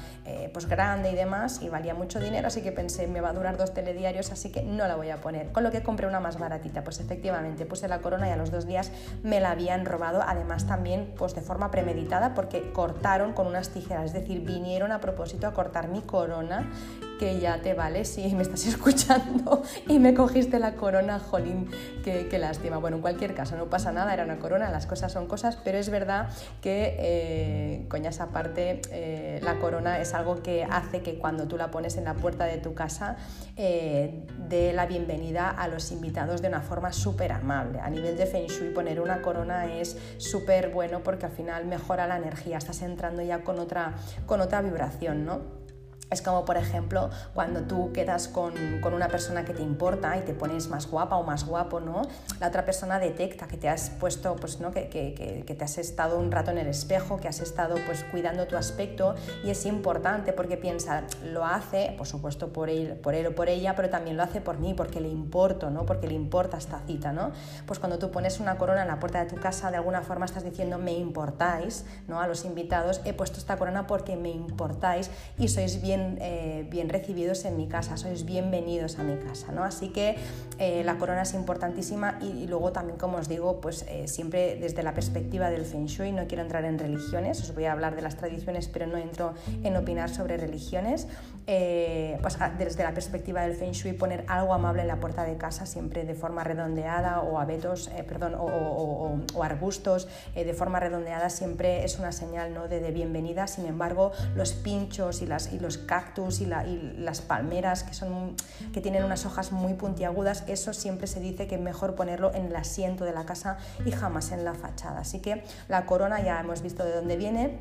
pues 0.53 0.67
grande 0.67 1.11
y 1.11 1.15
demás 1.15 1.61
y 1.63 1.69
valía 1.69 1.95
mucho 1.95 2.19
dinero, 2.19 2.47
así 2.47 2.61
que 2.61 2.71
pensé, 2.71 3.07
me 3.07 3.21
va 3.21 3.29
a 3.29 3.33
durar 3.33 3.57
dos 3.57 3.73
telediarios, 3.73 4.31
así 4.31 4.51
que 4.51 4.61
no 4.61 4.87
la 4.87 4.95
voy 4.95 5.09
a 5.09 5.17
poner. 5.17 5.51
Con 5.51 5.63
lo 5.63 5.71
que 5.71 5.81
compré 5.81 6.05
una 6.05 6.19
más 6.27 6.37
baratita. 6.37 6.83
Pues 6.83 6.99
efectivamente 6.99 7.65
puse 7.65 7.87
la 7.87 7.99
corona 7.99 8.27
y 8.27 8.31
a 8.31 8.35
los 8.35 8.51
dos 8.51 8.67
días 8.67 8.91
me 9.23 9.39
la 9.39 9.51
habían 9.51 9.85
robado, 9.85 10.21
además 10.25 10.67
también 10.67 11.13
pues 11.17 11.33
de 11.35 11.41
forma 11.41 11.71
premeditada 11.71 12.33
porque 12.33 12.73
cortaron 12.73 13.31
con 13.31 13.47
unas 13.47 13.69
tijeras, 13.69 14.05
es 14.05 14.13
decir, 14.13 14.41
vinieron 14.41 14.91
a 14.91 14.99
propósito 14.99 15.47
a 15.47 15.53
cortar 15.53 15.87
mi 15.87 16.01
corona 16.01 16.69
que 17.17 17.39
ya 17.39 17.61
te 17.61 17.73
vale 17.73 18.05
si 18.05 18.33
me 18.35 18.43
estás 18.43 18.65
escuchando 18.67 19.63
y 19.87 19.99
me 19.99 20.13
cogiste 20.13 20.59
la 20.59 20.73
corona, 20.75 21.19
jolín, 21.19 21.69
qué, 22.03 22.37
lástima. 22.37 22.77
Bueno, 22.77 22.97
en 22.97 23.01
cualquier 23.01 23.33
caso, 23.33 23.57
no 23.57 23.65
pasa 23.65 23.91
nada, 23.91 24.13
era 24.13 24.23
una 24.23 24.37
corona, 24.37 24.69
las 24.69 24.85
cosas 24.85 25.11
son 25.11 25.27
cosas, 25.27 25.57
pero 25.63 25.77
es 25.77 25.89
verdad 25.89 26.29
que, 26.61 26.95
eh, 26.99 27.85
coñas 27.89 28.19
aparte, 28.19 28.81
eh, 28.91 29.39
la 29.43 29.59
corona 29.59 29.99
es 29.99 30.13
algo 30.13 30.41
que 30.41 30.63
hace 30.63 31.01
que 31.01 31.17
cuando 31.17 31.47
tú 31.47 31.57
la 31.57 31.71
pones 31.71 31.97
en 31.97 32.05
la 32.05 32.13
puerta 32.13 32.45
de 32.45 32.57
tu 32.57 32.73
casa, 32.73 33.17
eh, 33.55 34.25
dé 34.47 34.73
la 34.73 34.85
bienvenida 34.85 35.49
a 35.49 35.67
los 35.67 35.91
invitados 35.91 36.41
de 36.41 36.47
una 36.47 36.61
forma 36.61 36.93
súper 36.93 37.31
amable. 37.31 37.79
A 37.79 37.89
nivel 37.89 38.17
de 38.17 38.25
Feng 38.25 38.47
Shui, 38.47 38.69
poner 38.73 39.01
una 39.01 39.21
corona 39.21 39.73
es 39.73 39.97
súper 40.17 40.69
bueno 40.69 41.01
porque 41.03 41.25
al 41.25 41.31
final 41.31 41.65
mejora 41.65 42.07
la 42.07 42.17
energía, 42.17 42.57
estás 42.57 42.81
entrando 42.81 43.21
ya 43.21 43.43
con 43.43 43.59
otra, 43.59 43.95
con 44.25 44.41
otra 44.41 44.61
vibración, 44.61 45.25
¿no? 45.25 45.66
Es 46.09 46.21
como, 46.21 46.45
por 46.45 46.55
ejemplo, 46.55 47.09
cuando 47.33 47.63
tú 47.63 47.91
quedas 47.91 48.29
con, 48.29 48.53
una 48.87 49.09
persona 49.09 49.43
que 49.43 49.53
te 49.53 49.61
importa 49.61 50.15
y 50.17 50.21
te 50.21 50.33
pones 50.33 50.69
más 50.69 50.89
guapa 50.89 51.17
o 51.17 51.23
más 51.23 51.45
guapo, 51.45 51.81
¿no? 51.81 52.03
La 52.39 52.47
otra 52.47 52.63
persona 52.63 52.97
detecta 52.99 53.47
que 53.47 53.57
te 53.57 53.67
has 53.67 53.89
puesto, 53.89 54.37
pues, 54.37 54.61
¿no? 54.61 54.71
Que, 54.71 54.87
que, 54.87 55.55
te 55.57 55.63
has 55.65 55.77
estado 55.77 56.17
un 56.17 56.31
rato 56.31 56.51
en 56.51 56.59
el 56.59 56.67
espejo, 56.67 57.17
que 57.17 57.27
has 57.27 57.41
estado 57.41 57.75
pues, 57.85 58.05
cuidando 58.05 58.47
tu 58.47 58.55
aspecto 58.55 59.15
y 59.43 59.49
es 59.49 59.65
importante 59.65 60.31
porque 60.31 60.55
piensa, 60.55 61.03
lo 61.25 61.43
hace, 61.43 61.93
por 61.97 62.07
supuesto, 62.07 62.53
por 62.53 62.69
él, 62.69 62.93
por 62.93 63.13
él 63.13 63.27
o 63.27 63.35
por 63.35 63.49
ella, 63.49 63.75
pero 63.75 63.89
también 63.89 64.15
lo 64.15 64.23
hace 64.23 64.39
por 64.39 64.59
mí, 64.59 64.73
porque 64.73 65.01
le 65.01 65.09
importo, 65.09 65.69
¿no? 65.69 65.85
Porque 65.85 66.07
le 66.07 66.13
importa 66.13 66.57
esta 66.57 66.79
cita, 66.87 67.11
¿no? 67.11 67.31
Pues 67.65 67.79
cuando 67.79 67.99
tú 67.99 68.11
pones 68.11 68.39
una 68.39 68.57
corona 68.57 68.83
en 68.83 68.87
la 68.87 68.99
puerta 68.99 69.23
de 69.23 69.29
tu 69.29 69.35
casa, 69.35 69.71
de 69.71 69.77
alguna 69.77 70.01
forma 70.01 70.25
estás 70.25 70.45
diciendo, 70.45 70.77
me 70.77 70.93
importáis, 70.93 71.85
¿no? 72.07 72.21
A 72.21 72.27
los 72.27 72.45
invitados, 72.45 73.01
he 73.03 73.13
puesto 73.13 73.39
esta 73.39 73.57
corona 73.57 73.87
porque 73.87 74.15
me 74.15 74.29
importáis 74.29 75.11
y 75.37 75.49
sois 75.49 75.81
bien 75.81 75.96
eh, 76.19 76.67
bien, 76.69 76.89
recibidos 76.89 77.45
en 77.45 77.57
mi 77.57 77.67
casa, 77.67 77.97
sois 77.97 78.25
bienvenidos 78.25 78.99
a 78.99 79.03
mi 79.03 79.17
casa, 79.17 79.51
¿no? 79.51 79.63
Así 79.63 79.89
que 79.89 80.15
eh, 80.59 80.83
la 80.83 80.97
corona 80.97 81.23
es 81.23 81.33
importantísima 81.33 82.19
y, 82.21 82.47
luego 82.47 82.71
también, 82.71 82.97
como 82.97 83.17
os 83.17 83.27
digo, 83.27 83.59
pues 83.61 83.85
eh, 83.89 84.07
siempre 84.07 84.57
desde 84.57 84.83
la 84.83 84.93
perspectiva 84.93 85.49
del 85.49 85.65
Feng 85.65 85.85
Shui, 85.85 86.11
no 86.11 86.27
quiero 86.27 86.43
entrar 86.43 86.65
en 86.65 86.77
religiones, 86.77 87.41
os 87.41 87.53
voy 87.53 87.65
a 87.65 87.71
hablar 87.71 87.95
de 87.95 88.01
las 88.01 88.15
tradiciones, 88.15 88.67
pero 88.67 88.87
no 88.87 88.97
entro 88.97 89.33
en 89.63 89.75
opinar 89.75 90.09
sobre 90.09 90.37
religiones, 90.37 91.07
pues 91.45 92.37
desde 92.57 92.83
la 92.83 92.93
perspectiva 92.93 93.41
del 93.41 93.55
Feng 93.55 93.71
Shui 93.71 93.93
poner 93.93 94.25
algo 94.27 94.53
amable 94.53 94.81
en 94.81 94.87
la 94.89 94.99
puerta 94.99 95.23
de 95.23 95.37
casa, 95.37 95.65
siempre 95.65 96.03
de 96.05 96.13
forma 96.13 96.43
redondeada 96.43 97.21
o 97.21 97.39
abetos, 97.39 97.89
perdón, 98.07 98.35
o, 98.37 99.43
arbustos 99.43 100.09
de 100.35 100.53
forma 100.53 100.79
redondeada 100.79 101.29
siempre 101.29 101.85
es 101.85 101.99
una 101.99 102.11
señal 102.11 102.53
¿no? 102.53 102.67
de, 102.67 102.91
bienvenida, 102.91 103.47
sin 103.47 103.65
embargo, 103.65 104.11
los 104.35 104.53
pinchos 104.53 105.21
y, 105.21 105.25
las, 105.25 105.53
y 105.53 105.59
los 105.59 105.77
cactus 105.87 106.41
y, 106.41 106.45
las 106.45 107.21
palmeras 107.21 107.83
que, 107.83 107.95
son, 107.95 108.35
que 108.71 108.81
tienen 108.81 109.03
unas 109.03 109.25
hojas 109.25 109.51
muy 109.51 109.73
puntiagudas, 109.73 110.43
eso 110.45 110.73
siempre 110.73 111.07
se 111.07 111.19
dice 111.19 111.47
que 111.47 111.55
es 111.55 111.61
mejor 111.61 111.95
ponerlo 111.95 112.31
en 112.35 112.45
el 112.45 112.55
asiento 112.55 113.05
de 113.05 113.13
la 113.13 113.25
casa 113.25 113.57
y 113.85 113.91
jamás 113.91 114.31
en 114.31 114.45
la 114.45 114.53
fachada. 114.53 114.99
Así 114.99 115.19
que 115.19 115.43
la 115.67 115.87
corona 115.87 116.21
ya 116.21 116.39
hemos 116.39 116.61
visto 116.61 116.83
de 116.83 116.93
dónde 116.93 117.17
viene 117.17 117.57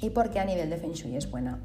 y 0.00 0.10
por 0.10 0.30
qué 0.30 0.40
a 0.40 0.44
nivel 0.44 0.68
de 0.68 0.76
Feng 0.76 0.92
Shui 0.92 1.16
es 1.16 1.30
buena. 1.30 1.58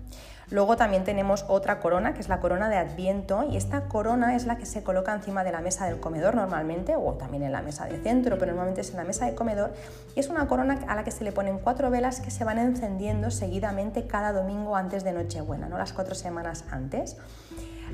Luego 0.49 0.77
también 0.77 1.03
tenemos 1.03 1.43
otra 1.49 1.81
corona, 1.81 2.13
que 2.13 2.21
es 2.21 2.29
la 2.29 2.39
corona 2.39 2.69
de 2.69 2.77
Adviento, 2.77 3.43
y 3.43 3.57
esta 3.57 3.89
corona 3.89 4.35
es 4.35 4.45
la 4.45 4.57
que 4.57 4.65
se 4.65 4.81
coloca 4.81 5.13
encima 5.13 5.43
de 5.43 5.51
la 5.51 5.59
mesa 5.59 5.85
del 5.87 5.99
comedor 5.99 6.35
normalmente, 6.35 6.95
o 6.95 7.13
también 7.15 7.43
en 7.43 7.51
la 7.51 7.61
mesa 7.61 7.85
de 7.85 7.97
centro, 7.97 8.37
pero 8.37 8.51
normalmente 8.51 8.79
es 8.81 8.91
en 8.91 8.97
la 8.97 9.03
mesa 9.03 9.25
de 9.25 9.35
comedor, 9.35 9.73
y 10.15 10.21
es 10.21 10.29
una 10.29 10.47
corona 10.47 10.79
a 10.87 10.95
la 10.95 11.03
que 11.03 11.11
se 11.11 11.25
le 11.25 11.33
ponen 11.33 11.59
cuatro 11.59 11.89
velas 11.89 12.21
que 12.21 12.31
se 12.31 12.45
van 12.45 12.59
encendiendo 12.59 13.29
seguidamente 13.29 14.07
cada 14.07 14.31
domingo 14.31 14.77
antes 14.77 15.03
de 15.03 15.11
Nochebuena, 15.11 15.67
¿no? 15.67 15.77
las 15.77 15.91
cuatro 15.91 16.15
semanas 16.15 16.63
antes. 16.71 17.17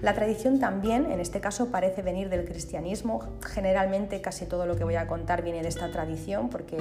La 0.02 0.14
tradición 0.14 0.60
también, 0.60 1.12
en 1.12 1.20
este 1.20 1.40
caso, 1.40 1.68
parece 1.72 2.02
venir 2.02 2.30
del 2.30 2.46
cristianismo. 2.46 3.22
Generalmente 3.42 4.22
casi 4.22 4.46
todo 4.46 4.66
lo 4.66 4.76
que 4.76 4.84
voy 4.84 4.96
a 4.96 5.08
contar 5.08 5.44
viene 5.44 5.62
de 5.62 5.70
esta 5.70 5.92
tradición 5.92 6.50
porque 6.50 6.78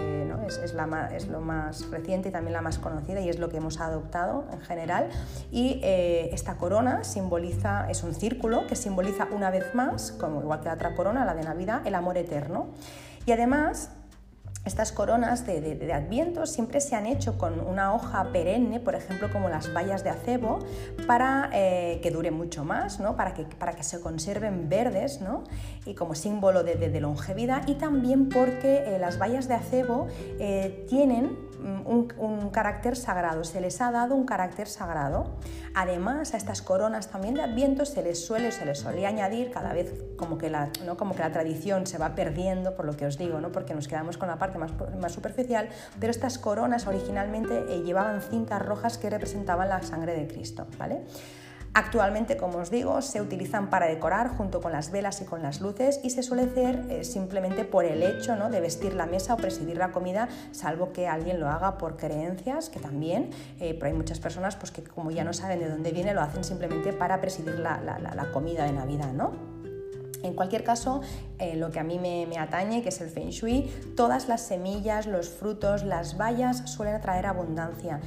es, 0.47 0.75
lo 0.75 1.41
más 1.41 1.91
reciente 1.91 2.31
y 2.31 2.33
también 2.33 2.53
la 2.53 2.63
más 2.63 2.79
conocida 2.79 3.21
y 3.21 3.29
es 3.29 3.39
lo 3.39 3.49
que 3.49 3.59
hemos 3.59 3.81
adoptado 3.81 4.47
en 4.53 4.61
general. 4.61 5.09
Y 5.51 5.81
eh, 5.83 6.31
esta 6.33 6.57
corona 6.57 7.05
simboliza, 7.05 7.89
es 7.91 8.03
un 8.03 8.15
círculo 8.15 8.67
que 8.67 8.77
simboliza 8.77 9.29
una 9.31 9.51
vez 9.51 9.75
más, 9.75 10.13
como 10.13 10.41
igual 10.41 10.61
que 10.61 10.67
la 10.67 10.75
otra 10.75 10.95
corona, 10.95 11.25
la 11.25 11.35
de 11.35 11.43
Navidad, 11.43 11.87
el 11.87 11.95
amor 11.95 12.19
eterno. 12.19 12.69
Y 13.25 13.33
además 13.33 13.91
estas 14.65 14.93
coronas 14.93 15.45
de, 15.45 15.93
Adviento 15.93 16.47
siempre 16.47 16.81
se 16.81 16.95
han 16.95 17.07
hecho 17.07 17.37
con 17.37 17.59
una 17.61 17.95
hoja 17.95 18.31
perenne, 18.33 18.79
por 18.79 18.95
ejemplo, 18.95 19.29
como 19.33 19.49
las 19.49 19.73
bayas 19.73 20.05
de 20.05 20.11
acebo, 20.11 20.61
para 21.07 21.51
eh, 21.53 21.99
que 22.01 22.13
dure 22.13 22.31
mucho 22.31 22.65
más, 22.65 23.01
¿no? 23.01 23.17
para, 23.17 23.35
que, 23.35 23.45
para 23.45 23.73
que 23.73 23.83
se 23.83 24.01
conserven 24.01 24.69
verdes 24.69 25.21
¿no? 25.21 25.43
y 25.85 25.95
como 25.95 26.15
símbolo 26.15 26.63
de, 26.63 27.01
longevidad, 27.01 27.67
y 27.67 27.75
también 27.75 28.29
porque 28.29 28.85
eh, 28.87 28.99
las 29.01 29.19
bayas 29.19 29.49
de 29.49 29.55
acebo 29.55 30.07
eh, 30.39 30.87
tienen 30.89 31.37
mm, 31.61 32.21
un, 32.21 32.51
carácter 32.51 32.97
sagrado, 32.97 33.43
se 33.43 33.61
les 33.61 33.81
ha 33.81 33.91
dado 33.91 34.15
un 34.15 34.27
carácter 34.27 34.69
sagrado. 34.69 35.39
Además, 35.75 36.35
a 36.35 36.37
estas 36.37 36.63
coronas 36.63 37.11
también 37.11 37.35
de 37.35 37.43
Adviento 37.43 37.85
se 37.85 38.03
les 38.03 38.25
suele, 38.25 38.53
se 38.53 38.65
les 38.65 38.79
solía 38.79 39.09
añadir 39.09 39.51
cada 39.51 39.73
vez 39.73 39.93
como 40.17 40.39
que 40.39 40.51
la, 40.51 40.71
¿no? 40.85 40.97
como 40.97 41.15
que 41.15 41.23
la 41.23 41.33
tradición 41.33 41.87
se 41.87 41.99
va 41.99 42.15
perdiendo, 42.15 42.77
por 42.77 42.85
lo 42.85 42.97
que 42.97 43.07
os 43.07 43.19
digo, 43.19 43.41
¿no? 43.41 43.51
porque 43.51 43.75
nos 43.75 43.89
quedamos 43.89 44.19
con 44.19 44.29
la 44.29 44.39
parte 44.39 44.52
más, 44.59 45.13
superficial, 45.13 45.69
pero 45.99 46.11
estas 46.11 46.39
coronas 46.39 46.87
originalmente 46.87 47.65
eh, 47.69 47.83
llevaban 47.83 48.21
cintas 48.21 48.63
rojas 48.63 48.99
que 48.99 49.11
representaban 49.11 49.69
la 49.69 49.83
sangre 49.83 50.15
de 50.15 50.27
Cristo. 50.27 50.67
¿vale? 50.79 51.03
Actualmente, 51.75 52.37
como 52.37 52.59
os 52.59 52.71
digo, 52.71 53.01
se 53.01 53.23
utilizan 53.23 53.71
para 53.71 53.87
decorar 53.87 54.29
junto 54.37 54.61
con 54.61 54.73
las 54.73 54.91
velas 54.91 55.23
y 55.23 55.25
con 55.25 55.43
las 55.43 55.63
luces 55.63 56.01
y 56.03 56.11
se 56.11 56.23
suele 56.23 56.43
hacer 56.43 56.85
eh, 56.91 57.03
simplemente 57.03 57.65
por 57.65 57.87
el 57.87 58.03
hecho 58.03 58.37
¿no? 58.37 58.51
de 58.51 58.61
vestir 58.61 58.93
la 58.93 59.07
mesa 59.07 59.33
o 59.33 59.37
presidir 59.39 59.79
la 59.79 59.91
comida, 59.91 60.29
salvo 60.51 60.93
que 60.93 61.09
alguien 61.09 61.41
lo 61.41 61.49
haga 61.49 61.79
por 61.79 61.97
creencias, 61.97 62.69
que 62.69 62.79
también, 62.79 63.31
eh, 63.59 63.73
pero 63.73 63.87
hay 63.87 63.95
muchas 63.95 64.21
personas 64.21 64.57
pues, 64.57 64.71
que 64.71 64.85
como 64.85 65.11
ya 65.13 65.25
no 65.25 65.33
saben 65.33 65.61
de 65.61 65.71
dónde 65.71 65.93
viene, 65.93 66.13
lo 66.13 66.21
hacen 66.21 66.45
simplemente 66.45 66.93
para 66.93 67.23
presidir 67.23 67.59
la, 67.59 67.81
la 67.81 68.33
comida 68.33 68.65
de 68.65 68.73
Navidad. 68.73 69.13
¿no? 69.15 69.52
En 70.23 70.35
cualquier 70.35 70.65
caso, 70.65 71.01
eh, 71.39 71.57
lo 71.57 71.71
que 71.71 71.81
a 71.81 71.85
mí 71.85 71.99
me, 71.99 72.39
atañe, 72.39 72.83
que 72.83 72.91
es 72.91 73.01
el 73.01 73.09
feng 73.09 73.31
shui, 73.31 73.71
todas 73.97 74.29
las 74.29 74.43
semillas, 74.43 75.07
los 75.07 75.29
frutos, 75.29 75.83
las 75.85 76.17
bayas 76.17 76.71
suelen 76.71 76.95
atraer 76.95 77.27
abundancia. 77.27 78.01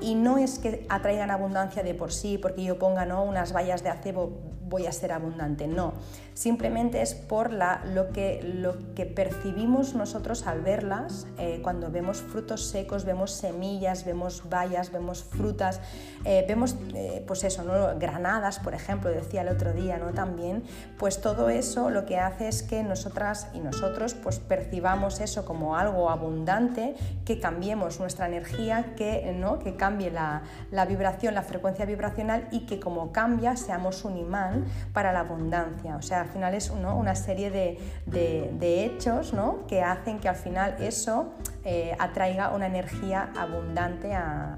Y 0.00 0.14
no 0.14 0.38
es 0.38 0.58
que 0.58 0.86
atraigan 0.88 1.30
abundancia 1.30 1.82
de 1.82 1.94
por 1.94 2.12
sí, 2.12 2.38
porque 2.38 2.64
yo 2.64 2.78
ponga 2.78 3.04
¿no? 3.04 3.22
unas 3.22 3.52
bayas 3.52 3.82
de 3.82 3.90
acebo 3.90 4.32
voy 4.70 4.86
a 4.86 4.92
ser 4.92 5.12
abundante, 5.12 5.66
no. 5.66 5.92
Simplemente 6.32 7.02
es 7.02 7.14
por 7.14 7.52
la, 7.52 7.82
lo, 7.92 8.12
que, 8.12 8.40
lo 8.42 8.94
que 8.94 9.04
percibimos 9.04 9.94
nosotros 9.94 10.46
al 10.46 10.62
verlas, 10.62 11.26
eh, 11.38 11.60
cuando 11.62 11.90
vemos 11.90 12.22
frutos 12.22 12.68
secos, 12.68 13.04
vemos 13.04 13.32
semillas, 13.32 14.04
vemos 14.06 14.48
bayas, 14.48 14.90
vemos 14.90 15.24
frutas, 15.24 15.80
eh, 16.24 16.44
vemos, 16.48 16.76
eh, 16.94 17.22
pues 17.26 17.44
eso, 17.44 17.62
¿no? 17.64 17.98
granadas, 17.98 18.60
por 18.60 18.74
ejemplo, 18.74 19.10
decía 19.10 19.42
el 19.42 19.48
otro 19.48 19.72
día, 19.72 19.98
¿no? 19.98 20.12
También, 20.12 20.62
pues 20.98 21.20
todo 21.20 21.50
eso 21.50 21.90
lo 21.90 22.06
que 22.06 22.18
hace 22.18 22.48
es 22.48 22.62
que 22.62 22.82
nosotras 22.84 23.48
y 23.52 23.58
nosotros 23.58 24.14
pues 24.14 24.38
percibamos 24.38 25.20
eso 25.20 25.44
como 25.44 25.76
algo 25.76 26.10
abundante, 26.10 26.94
que 27.24 27.40
cambiemos 27.40 27.98
nuestra 27.98 28.26
energía, 28.26 28.94
que, 28.96 29.34
¿no? 29.36 29.58
que 29.58 29.74
cambie 29.76 30.10
la, 30.10 30.42
la 30.70 30.86
vibración, 30.86 31.34
la 31.34 31.42
frecuencia 31.42 31.84
vibracional 31.84 32.48
y 32.52 32.66
que 32.66 32.78
como 32.78 33.12
cambia 33.12 33.56
seamos 33.56 34.04
un 34.04 34.16
imán 34.16 34.59
para 34.92 35.12
la 35.12 35.20
abundancia. 35.20 35.96
O 35.96 36.02
sea, 36.02 36.22
al 36.22 36.28
final 36.28 36.54
es 36.54 36.70
una 36.70 37.14
serie 37.14 37.50
de, 37.50 38.84
hechos 38.84 39.34
que 39.68 39.82
hacen 39.82 40.18
que 40.18 40.28
al 40.28 40.36
final 40.36 40.76
eso 40.80 41.32
eh, 41.64 41.94
atraiga 41.98 42.50
una 42.50 42.66
energía 42.66 43.30
abundante 43.36 44.14
a, 44.14 44.56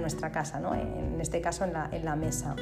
nuestra 0.00 0.30
casa, 0.30 0.60
en 0.74 1.20
este 1.20 1.40
caso 1.40 1.64
en 1.64 2.04
la, 2.04 2.16
mesa. 2.16 2.54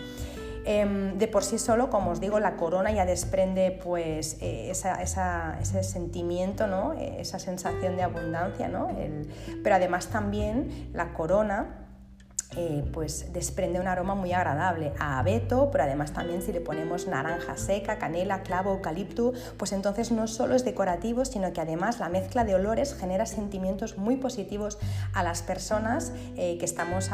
Em, 0.64 1.16
de 1.16 1.26
por 1.26 1.42
sí 1.42 1.58
solo, 1.58 1.88
como 1.88 2.10
os 2.10 2.20
digo, 2.20 2.38
la 2.38 2.56
corona 2.56 2.92
ya 2.92 3.06
desprende 3.06 3.78
pues, 3.82 4.36
eh, 4.40 4.70
ese 4.70 5.82
sentimiento, 5.82 6.66
¿no? 6.66 6.92
esa 6.92 7.38
sensación 7.38 7.96
de 7.96 8.02
abundancia, 8.02 8.70
pero 9.62 9.74
además 9.74 10.08
también 10.08 10.90
la 10.92 11.12
corona 11.14 11.79
eh, 12.56 12.84
pues 12.92 13.32
desprende 13.32 13.78
un 13.78 13.86
aroma 13.86 14.16
muy 14.16 14.32
agradable 14.32 14.92
a 14.98 15.20
abeto, 15.20 15.70
pero 15.70 15.84
además 15.84 16.12
también 16.12 16.42
si 16.42 16.52
le 16.52 16.60
ponemos 16.60 17.06
naranja 17.06 17.56
seca, 17.56 17.98
canela, 17.98 18.42
clavo, 18.42 18.72
eucalipto, 18.72 19.32
pues 19.56 19.70
entonces 19.72 20.10
no 20.10 20.26
solo 20.26 20.56
es 20.56 20.64
decorativo, 20.64 21.24
sino 21.24 21.52
que 21.52 21.60
además 21.60 22.00
la 22.00 22.08
mezcla 22.08 22.44
de 22.44 22.56
olores 22.56 22.94
genera 22.94 23.26
sentimientos 23.26 23.98
muy 23.98 24.16
positivos 24.16 24.78
a 25.12 25.22
las 25.22 25.42
personas 25.42 26.12
eh, 26.36 26.56
que 26.58 26.64
estamos 26.64 27.10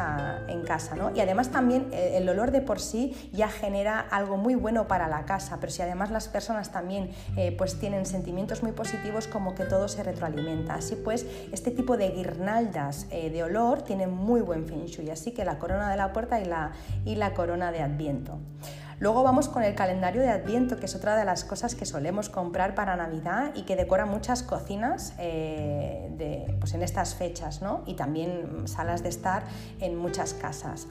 en 0.49 0.63
casa. 0.63 0.97
¿no? 0.97 1.15
Y 1.15 1.21
además 1.21 1.51
también 1.51 1.89
eh, 1.93 2.17
el 2.17 2.27
olor 2.31 2.51
de 2.51 2.63
por 2.63 2.81
sí 2.81 3.15
ya 3.33 3.49
genera 3.49 4.01
algo 4.01 4.39
muy 4.39 4.55
bueno 4.55 4.89
para 4.89 5.07
la 5.07 5.27
casa, 5.27 5.59
pero 5.61 5.71
si 5.71 5.83
además 5.83 6.11
las 6.11 6.29
personas 6.29 6.73
también 6.73 7.11
pues 7.59 7.79
tienen 7.79 8.07
sentimientos 8.07 8.63
muy 8.63 8.73
positivos, 8.73 9.27
como 9.27 9.55
que 9.55 9.65
todo 9.65 9.89
se 9.89 10.03
retroalimenta. 10.03 10.75
Así 10.75 10.97
pues, 10.97 11.27
este 11.53 11.71
tipo 11.71 11.97
de 11.97 12.09
guirnaldas 12.11 13.09
de 13.11 13.43
olor 13.43 13.83
tienen 13.83 14.11
muy 14.11 14.41
buen 14.41 14.67
feng 14.67 14.87
shui 14.87 15.11
que 15.33 15.45
la 15.45 15.59
corona 15.59 15.91
de 15.91 15.97
la 15.97 16.13
puerta 16.13 16.41
y 16.41 16.45
la, 16.45 16.73
y 17.05 17.17
la 17.17 17.35
corona 17.35 17.73
de 17.73 17.83
Adviento. 17.83 18.39
Luego 18.99 19.23
vamos 19.23 19.51
con 19.51 19.63
el 19.63 19.75
calendario 19.75 20.23
de 20.23 20.31
Adviento, 20.31 20.79
que 20.79 20.87
es 20.87 20.95
otra 20.95 21.17
de 21.17 21.27
las 21.27 21.45
cosas 21.45 21.75
que 21.75 21.85
solemos 21.85 22.31
comprar 22.31 22.75
para 22.75 22.97
Navidad 22.97 23.53
y 23.55 23.63
que 23.63 23.77
decora 23.77 24.07
muchas 24.07 24.43
cocinas 24.43 25.13
eh, 25.19 26.57
pues 26.59 26.73
en 26.73 26.83
estas 26.83 27.15
fechas, 27.15 27.61
¿no? 27.61 27.83
y 27.87 27.93
también 27.93 28.67
salas 28.67 29.03
de 29.03 29.11
estar 29.11 29.45
en 29.81 29.97
muchas 29.97 30.33
casas. 30.33 30.87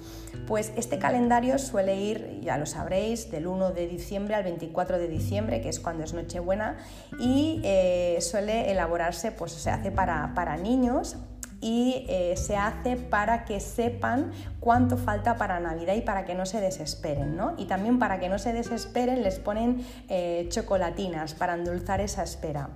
Pues 0.46 0.72
este 0.76 1.00
calendario 1.00 1.58
suele 1.58 1.96
ir, 2.00 2.42
ya 2.44 2.60
lo 2.60 2.68
sabréis, 2.68 3.32
del 3.32 3.48
1 3.48 3.72
de 3.72 3.88
diciembre 3.88 4.36
al 4.36 4.44
24 4.44 5.00
de 5.00 5.08
diciembre, 5.08 5.62
que 5.62 5.70
es 5.70 5.80
cuando 5.80 6.04
es 6.04 6.14
Nochebuena, 6.14 6.78
y 7.20 7.62
eh, 7.64 8.20
suele 8.22 8.72
elaborarse, 8.72 9.32
pues 9.32 9.52
se 9.52 9.72
hace 9.72 9.92
para, 9.92 10.34
para 10.36 10.58
niños 10.58 11.18
y 11.66 12.06
eh, 12.10 12.38
se 12.38 12.56
hace 12.56 12.96
para 12.96 13.44
que 13.44 13.60
sepan 13.60 14.32
cuánto 14.60 14.98
falta 14.98 15.36
para 15.36 15.60
Navidad 15.60 15.96
y 15.96 16.02
para 16.02 16.24
que 16.24 16.36
no 16.36 16.46
se 16.46 16.62
desesperen. 16.62 17.36
¿no? 17.36 17.56
Y 17.58 17.66
también 17.66 17.98
para 17.98 18.20
que 18.20 18.30
no 18.30 18.38
se 18.38 18.54
desesperen 18.54 19.24
les 19.24 19.40
ponen 19.40 19.84
eh, 20.08 20.46
chocolatinas 20.50 21.34
para 21.34 21.56
endulzar 21.56 22.02
esa 22.02 22.22
espera. 22.22 22.70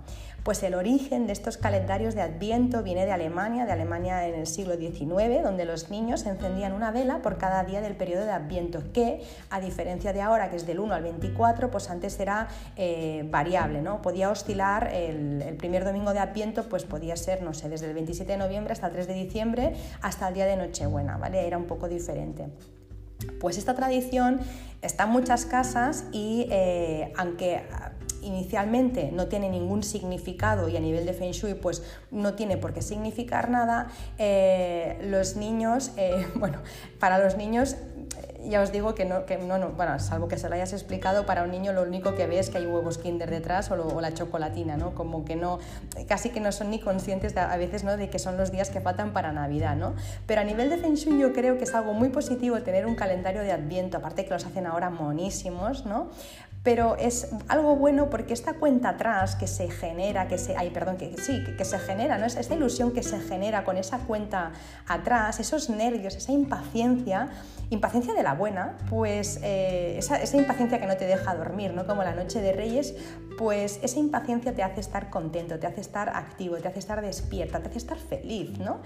Pues 0.50 0.64
el 0.64 0.74
origen 0.74 1.28
de 1.28 1.34
estos 1.34 1.58
calendarios 1.58 2.16
de 2.16 2.24
Adviento 2.24 2.82
viene 2.82 3.06
de 3.06 3.12
Alemania, 3.12 3.68
de 3.68 3.72
Alemania 3.72 4.28
en 4.28 4.34
el 4.34 4.48
siglo 4.48 4.78
XIX, 4.78 5.44
donde 5.44 5.64
los 5.64 5.92
niños 5.92 6.26
encendían 6.26 6.74
una 6.74 6.90
vela 6.90 7.22
por 7.22 7.38
cada 7.38 7.64
día 7.64 7.82
del 7.82 7.96
periodo 7.96 8.26
de 8.26 8.32
Adviento, 8.32 8.82
que 8.92 9.22
a 9.52 9.60
diferencia 9.60 10.12
de 10.12 10.22
ahora, 10.22 10.50
que 10.50 10.56
es 10.56 10.66
del 10.66 10.80
1 10.80 10.92
al 10.92 11.04
24, 11.04 11.70
pues 11.70 11.92
antes 11.92 12.20
era 12.20 12.48
eh, 12.78 13.28
variable, 13.30 13.84
¿no? 13.84 14.02
Podía 14.02 14.32
oscilar 14.32 14.90
el, 14.92 15.56
primer 15.60 15.86
domingo 15.86 16.14
de 16.14 16.20
Adviento, 16.20 16.68
pues 16.68 16.84
podía 16.84 17.16
ser, 17.16 17.44
no 17.44 17.54
sé, 17.54 17.70
desde 17.70 17.86
el 17.86 17.94
27 17.94 18.32
de 18.32 18.38
noviembre 18.40 18.74
hasta 18.74 18.88
el 18.88 18.94
3 18.94 19.08
de 19.08 19.14
diciembre, 19.14 19.74
hasta 20.02 20.30
el 20.30 20.34
día 20.34 20.48
de 20.48 20.56
Nochebuena, 20.56 21.18
¿vale? 21.18 21.46
Era 21.46 21.60
un 21.60 21.66
poco 21.66 21.88
diferente. 21.88 22.48
Pues 23.40 23.60
esta 23.60 23.76
tradición 23.76 24.40
está 24.82 25.04
en 25.04 25.12
muchas 25.12 25.46
casas 25.46 26.06
y 26.12 26.48
eh, 26.50 27.14
aunque 27.18 27.62
inicialmente 28.22 29.12
no 29.12 29.28
tiene 29.28 29.50
ningún 29.50 29.84
significado 29.84 30.70
y 30.70 30.78
a 30.78 30.80
nivel 30.80 31.06
de 31.06 31.14
Feng 31.14 31.32
Shui 31.32 31.54
pues 31.54 31.84
no 32.12 32.34
tiene 32.34 32.58
por 32.58 32.74
qué 32.74 32.82
significar 32.82 33.50
nada, 33.50 33.90
eh, 34.18 34.98
los 35.04 35.36
niños, 35.36 35.92
eh, 35.98 36.28
bueno, 36.36 36.60
para 37.00 37.20
los 37.20 37.38
niños 37.38 37.76
ya 38.48 38.62
os 38.62 38.72
digo 38.72 38.96
que 38.96 39.06
no, 39.06 39.26
que 39.26 39.38
no, 39.38 39.58
no, 39.58 39.70
bueno, 39.70 40.00
salvo 40.00 40.28
que 40.28 40.38
se 40.38 40.48
lo 40.48 40.56
hayas 40.56 40.72
explicado, 40.74 41.26
para 41.26 41.44
un 41.44 41.52
niño 41.52 41.74
lo 41.74 41.84
único 41.84 42.16
que 42.16 42.26
ve 42.26 42.40
es 42.40 42.50
que 42.50 42.58
hay 42.58 42.66
huevos 42.66 42.98
kinder 42.98 43.30
detrás 43.30 43.70
o, 43.72 44.02
la 44.02 44.14
chocolatina, 44.14 44.78
¿no? 44.78 44.96
Como 44.96 45.26
que 45.26 45.36
no, 45.36 45.60
casi 46.08 46.30
que 46.30 46.40
no 46.40 46.52
son 46.52 46.70
ni 46.70 46.80
conscientes 46.80 47.36
a 47.36 47.56
veces, 47.58 47.84
¿no? 47.84 47.98
De 47.98 48.10
que 48.10 48.20
son 48.20 48.38
los 48.38 48.52
días 48.52 48.70
que 48.70 48.80
faltan 48.82 49.14
para 49.14 49.32
Navidad, 49.32 49.76
¿no? 49.76 49.94
Pero 50.26 50.42
a 50.42 50.44
nivel 50.44 50.70
de 50.70 50.78
Feng 50.78 50.96
Shui 50.96 51.20
yo 51.20 51.34
creo 51.34 51.58
que 51.58 51.66
es 51.66 51.76
algo 51.76 51.94
muy 51.94 52.10
positivo 52.10 52.62
tener 52.62 52.86
un 52.86 52.96
calendario 52.96 53.42
de 53.42 53.52
Adviento, 53.52 53.98
aparte 53.98 54.26
que 54.26 54.32
los 54.32 54.46
hacen 54.46 54.66
ahora 54.66 54.90
monísimos, 54.90 55.86
¿no? 55.86 56.10
Pero 56.64 56.98
es 56.98 57.30
algo 57.48 57.76
bueno 57.76 58.10
porque 58.10 58.34
esta 58.34 58.54
cuenta 58.54 58.90
atrás 58.90 59.36
que 59.36 59.48
se 59.48 59.70
genera, 59.70 60.28
que 60.28 60.38
se, 60.38 60.58
ay, 60.58 60.72
perdón, 60.72 60.98
que 60.98 61.16
sí, 61.18 61.44
que, 61.58 61.66
se 61.66 61.80
genera, 61.80 62.18
¿no? 62.18 62.26
esta 62.26 62.54
ilusión 62.54 62.92
que 62.92 63.02
se 63.02 63.20
genera 63.20 63.64
con 63.64 63.78
esa 63.78 64.00
cuenta 64.00 64.52
atrás, 64.88 65.40
esos 65.40 65.70
nervios, 65.70 66.16
esa 66.16 66.32
impaciencia, 66.34 67.30
impaciencia 67.70 68.14
de 68.14 68.24
la 68.24 68.34
buena, 68.34 68.78
pues 68.90 69.40
eh, 69.42 69.98
esa, 69.98 70.38
impaciencia 70.38 70.80
que 70.80 70.88
no 70.88 70.98
te 70.98 71.06
deja 71.06 71.34
dormir, 71.36 71.74
¿no? 71.74 71.88
como 71.88 72.04
la 72.04 72.14
noche 72.14 72.42
de 72.42 72.52
Reyes, 72.52 72.94
pues 73.38 73.80
esa 73.82 74.00
impaciencia 74.00 74.54
te 74.54 74.64
hace 74.64 74.82
estar 74.82 75.10
contento, 75.10 75.60
te 75.60 75.68
hace 75.68 75.80
estar 75.80 76.10
activo, 76.10 76.58
te 76.58 76.68
hace 76.68 76.80
estar 76.80 77.02
despierta, 77.02 77.62
te 77.62 77.70
hace 77.70 77.78
estar 77.78 77.98
feliz, 77.98 78.60
¿no? 78.60 78.82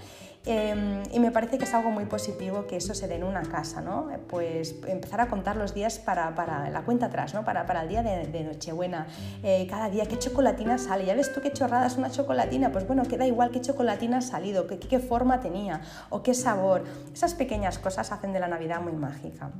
Em, 0.46 1.02
y 1.10 1.20
me 1.20 1.30
parece 1.30 1.56
que 1.56 1.64
es 1.64 1.72
algo 1.72 1.90
muy 1.90 2.04
positivo 2.04 2.66
que 2.66 2.76
eso 2.76 2.94
se 2.94 3.08
dé 3.08 3.14
en 3.14 3.24
una 3.24 3.42
casa, 3.42 3.80
¿no? 3.80 4.08
Pues 4.28 4.74
empezar 4.86 5.22
a 5.22 5.28
contar 5.28 5.56
los 5.56 5.72
días 5.72 5.98
para, 5.98 6.30
la 6.70 6.82
cuenta 6.82 7.06
atrás, 7.06 7.32
¿no? 7.32 7.44
Para, 7.44 7.64
el 7.82 7.88
día 7.88 8.02
de, 8.02 8.44
Nochebuena, 8.44 9.06
eh, 9.42 9.66
cada 9.68 9.88
día 9.88 10.04
qué 10.06 10.18
chocolatina 10.18 10.76
sale, 10.76 11.06
ya 11.06 11.14
ves 11.14 11.32
tú 11.32 11.40
qué 11.40 11.50
chorrada 11.50 11.86
es 11.86 11.96
una 11.96 12.10
chocolatina, 12.10 12.70
pues 12.72 12.86
bueno, 12.86 13.04
queda 13.04 13.26
igual 13.26 13.50
qué 13.50 13.62
chocolatina 13.62 14.18
ha 14.18 14.22
salido, 14.22 14.66
qué, 14.66 14.78
qué 14.78 14.98
forma 14.98 15.40
tenía 15.40 15.80
o 16.10 16.22
qué 16.22 16.34
sabor. 16.34 16.84
Esas 17.12 17.32
pequeñas 17.34 17.78
cosas 17.78 18.12
hacen 18.12 18.34
de 18.34 18.40
la 18.40 18.48
Navidad 18.48 18.82
muy 18.82 18.92
mágica. 18.92 19.50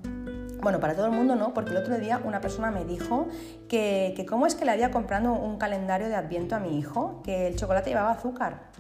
Bueno, 0.60 0.80
para 0.80 0.94
todo 0.94 1.06
el 1.06 1.12
mundo 1.12 1.34
no, 1.34 1.52
porque 1.52 1.72
el 1.72 1.76
otro 1.76 1.98
día 1.98 2.20
una 2.24 2.40
persona 2.40 2.70
me 2.70 2.84
dijo 2.84 3.28
que, 3.68 4.14
que 4.16 4.24
cómo 4.24 4.46
es 4.46 4.54
que 4.54 4.64
le 4.64 4.70
había 4.70 4.90
comprado 4.90 5.32
un 5.34 5.58
calendario 5.58 6.08
de 6.08 6.14
adviento 6.14 6.56
a 6.56 6.58
mi 6.58 6.78
hijo, 6.78 7.20
que 7.22 7.48
el 7.48 7.56
chocolate 7.56 7.90
llevaba 7.90 8.12
azúcar. 8.12 8.70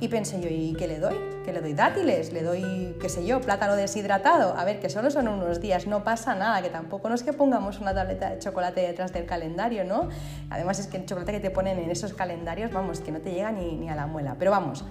Y 0.00 0.08
pensé 0.08 0.40
yo, 0.40 0.48
¿y 0.48 0.74
qué 0.74 0.88
le 0.88 0.98
doy? 0.98 1.14
¿Qué 1.44 1.52
le 1.52 1.60
doy 1.60 1.74
dátiles? 1.74 2.32
¿Le 2.32 2.42
doy, 2.42 2.96
qué 3.00 3.08
sé 3.08 3.24
yo, 3.24 3.40
plátano 3.40 3.76
deshidratado? 3.76 4.56
A 4.56 4.64
ver, 4.64 4.80
que 4.80 4.90
solo 4.90 5.10
son 5.10 5.28
unos 5.28 5.60
días, 5.60 5.86
no 5.86 6.02
pasa 6.02 6.34
nada, 6.34 6.60
que 6.62 6.70
tampoco 6.70 7.08
no 7.08 7.14
es 7.14 7.22
que 7.22 7.32
pongamos 7.32 7.78
una 7.80 7.94
tableta 7.94 8.30
de 8.30 8.38
chocolate 8.38 8.80
detrás 8.80 9.12
del 9.12 9.26
calendario, 9.26 9.84
¿no? 9.84 10.08
Además 10.50 10.78
es 10.78 10.86
que 10.88 10.96
el 10.96 11.06
chocolate 11.06 11.32
que 11.32 11.40
te 11.40 11.50
ponen 11.50 11.78
en 11.78 11.90
esos 11.90 12.14
calendarios, 12.14 12.72
vamos, 12.72 13.00
que 13.00 13.12
no 13.12 13.20
te 13.20 13.32
llega 13.32 13.52
ni, 13.52 13.76
ni 13.76 13.88
a 13.88 13.94
la 13.94 14.06
muela. 14.06 14.36
Pero 14.38 14.50
vamos, 14.50 14.84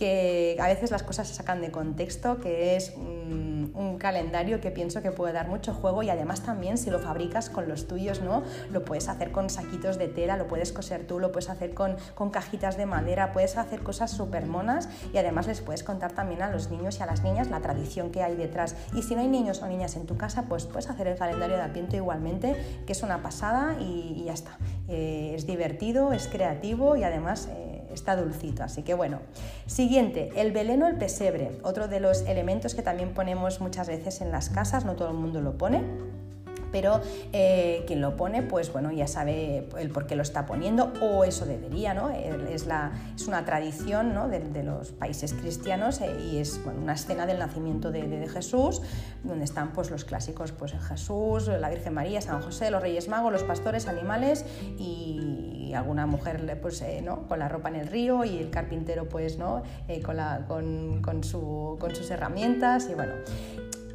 que 0.00 0.56
a 0.58 0.66
veces 0.66 0.90
las 0.90 1.02
cosas 1.02 1.28
se 1.28 1.34
sacan 1.34 1.60
de 1.60 1.70
contexto, 1.70 2.40
que 2.40 2.74
es 2.74 2.94
un, 2.96 3.50
calendario 3.98 4.62
que 4.62 4.70
pienso 4.70 5.02
que 5.02 5.10
puede 5.10 5.34
dar 5.34 5.48
mucho 5.48 5.74
juego 5.74 6.02
y 6.02 6.08
además 6.08 6.42
también 6.42 6.78
si 6.78 6.88
lo 6.88 7.00
fabricas 7.00 7.50
con 7.50 7.68
los 7.68 7.86
tuyos, 7.86 8.22
¿no? 8.22 8.42
Lo 8.72 8.82
puedes 8.82 9.08
hacer 9.08 9.30
con 9.30 9.50
saquitos 9.50 9.98
de 9.98 10.08
tela, 10.08 10.38
lo 10.38 10.48
puedes 10.48 10.72
coser 10.72 11.06
tú, 11.06 11.18
lo 11.18 11.30
puedes 11.30 11.50
hacer 11.50 11.74
con, 11.74 11.96
con 12.14 12.30
cajitas 12.30 12.78
de 12.78 12.86
madera, 12.86 13.32
puedes 13.32 13.58
hacer 13.58 13.82
cosas 13.82 14.10
súper 14.10 14.46
monas 14.46 14.88
y 15.12 15.18
además 15.18 15.46
les 15.48 15.60
puedes 15.60 15.82
contar 15.82 16.12
también 16.12 16.40
a 16.40 16.50
los 16.50 16.70
niños 16.70 16.98
y 16.98 17.02
a 17.02 17.06
las 17.06 17.22
niñas 17.22 17.50
la 17.50 17.60
tradición 17.60 18.10
que 18.10 18.22
hay 18.22 18.36
detrás. 18.36 18.74
Y 18.94 19.02
si 19.02 19.14
no 19.14 19.20
hay 19.20 19.28
niños 19.28 19.60
o 19.60 19.66
niñas 19.66 19.96
en 19.96 20.06
tu 20.06 20.16
casa, 20.16 20.46
pues 20.48 20.64
puedes 20.64 20.88
hacer 20.88 21.06
el 21.06 21.18
calendario 21.18 21.56
de 21.56 21.62
Adviento 21.62 21.96
igualmente, 21.96 22.56
que 22.86 22.92
es 22.92 23.02
una 23.02 23.22
pasada 23.22 23.76
y, 23.78 24.24
ya 24.24 24.32
está. 24.32 24.56
Eh, 24.88 25.32
es 25.34 25.46
divertido, 25.46 26.14
es 26.14 26.26
creativo 26.26 26.96
y 26.96 27.04
además... 27.04 27.50
Eh, 27.50 27.70
está 27.94 28.16
dulcito. 28.16 28.62
Así 28.62 28.82
que 28.82 28.94
bueno. 28.94 29.20
Siguiente, 29.90 30.30
el 30.36 30.52
Belén 30.52 30.84
o 30.84 30.86
el 30.86 30.94
pesebre, 30.94 31.50
otro 31.64 31.88
de 31.88 31.98
los 31.98 32.22
elementos 32.22 32.76
que 32.76 32.80
también 32.80 33.12
ponemos 33.12 33.60
muchas 33.60 33.88
veces 33.88 34.20
en 34.20 34.30
las 34.30 34.48
casas, 34.48 34.84
no 34.84 34.94
todo 34.94 35.08
el 35.08 35.16
mundo 35.16 35.40
lo 35.40 35.58
pone 35.58 35.82
pero 36.72 37.00
eh, 37.32 37.84
quien 37.86 38.00
lo 38.00 38.16
pone, 38.16 38.42
pues 38.42 38.72
bueno, 38.72 38.90
ya 38.92 39.06
sabe 39.06 39.68
el 39.78 39.90
por 39.90 40.06
qué 40.06 40.16
lo 40.16 40.22
está 40.22 40.46
poniendo, 40.46 40.92
o 41.00 41.24
eso 41.24 41.46
debería, 41.46 41.94
¿no? 41.94 42.10
Es, 42.10 42.66
la, 42.66 42.92
es 43.14 43.26
una 43.26 43.44
tradición 43.44 44.14
¿no? 44.14 44.28
de, 44.28 44.62
los 44.62 44.92
países 44.92 45.32
cristianos 45.32 46.00
eh, 46.00 46.10
y 46.20 46.38
es 46.38 46.60
una 46.64 46.94
escena 46.94 47.26
del 47.26 47.38
nacimiento 47.38 47.90
de, 47.90 48.10
Jesús, 48.28 48.82
donde 49.24 49.44
están 49.44 49.72
pues, 49.72 49.90
los 49.90 50.04
clásicos, 50.04 50.52
pues 50.52 50.72
Jesús, 50.88 51.48
la 51.48 51.68
Virgen 51.70 51.94
María, 51.94 52.20
San 52.20 52.42
José, 52.42 52.70
los 52.70 52.82
Reyes 52.82 53.08
Magos, 53.08 53.32
los 53.32 53.42
pastores, 53.42 53.88
animales 53.88 54.44
y 54.78 55.72
alguna 55.74 56.06
mujer 56.06 56.58
pues, 56.60 56.82
eh, 56.82 57.00
¿no? 57.02 57.26
con 57.28 57.38
la 57.38 57.48
ropa 57.48 57.68
en 57.68 57.76
el 57.76 57.86
río 57.86 58.24
y 58.24 58.38
el 58.38 58.50
carpintero 58.50 59.08
pues, 59.08 59.38
¿no? 59.38 59.62
con, 60.04 60.16
la, 60.16 60.44
con, 60.46 61.02
con 61.02 61.24
sus 61.24 62.10
herramientas 62.10 62.88
y 62.90 62.94
bueno. 62.94 63.14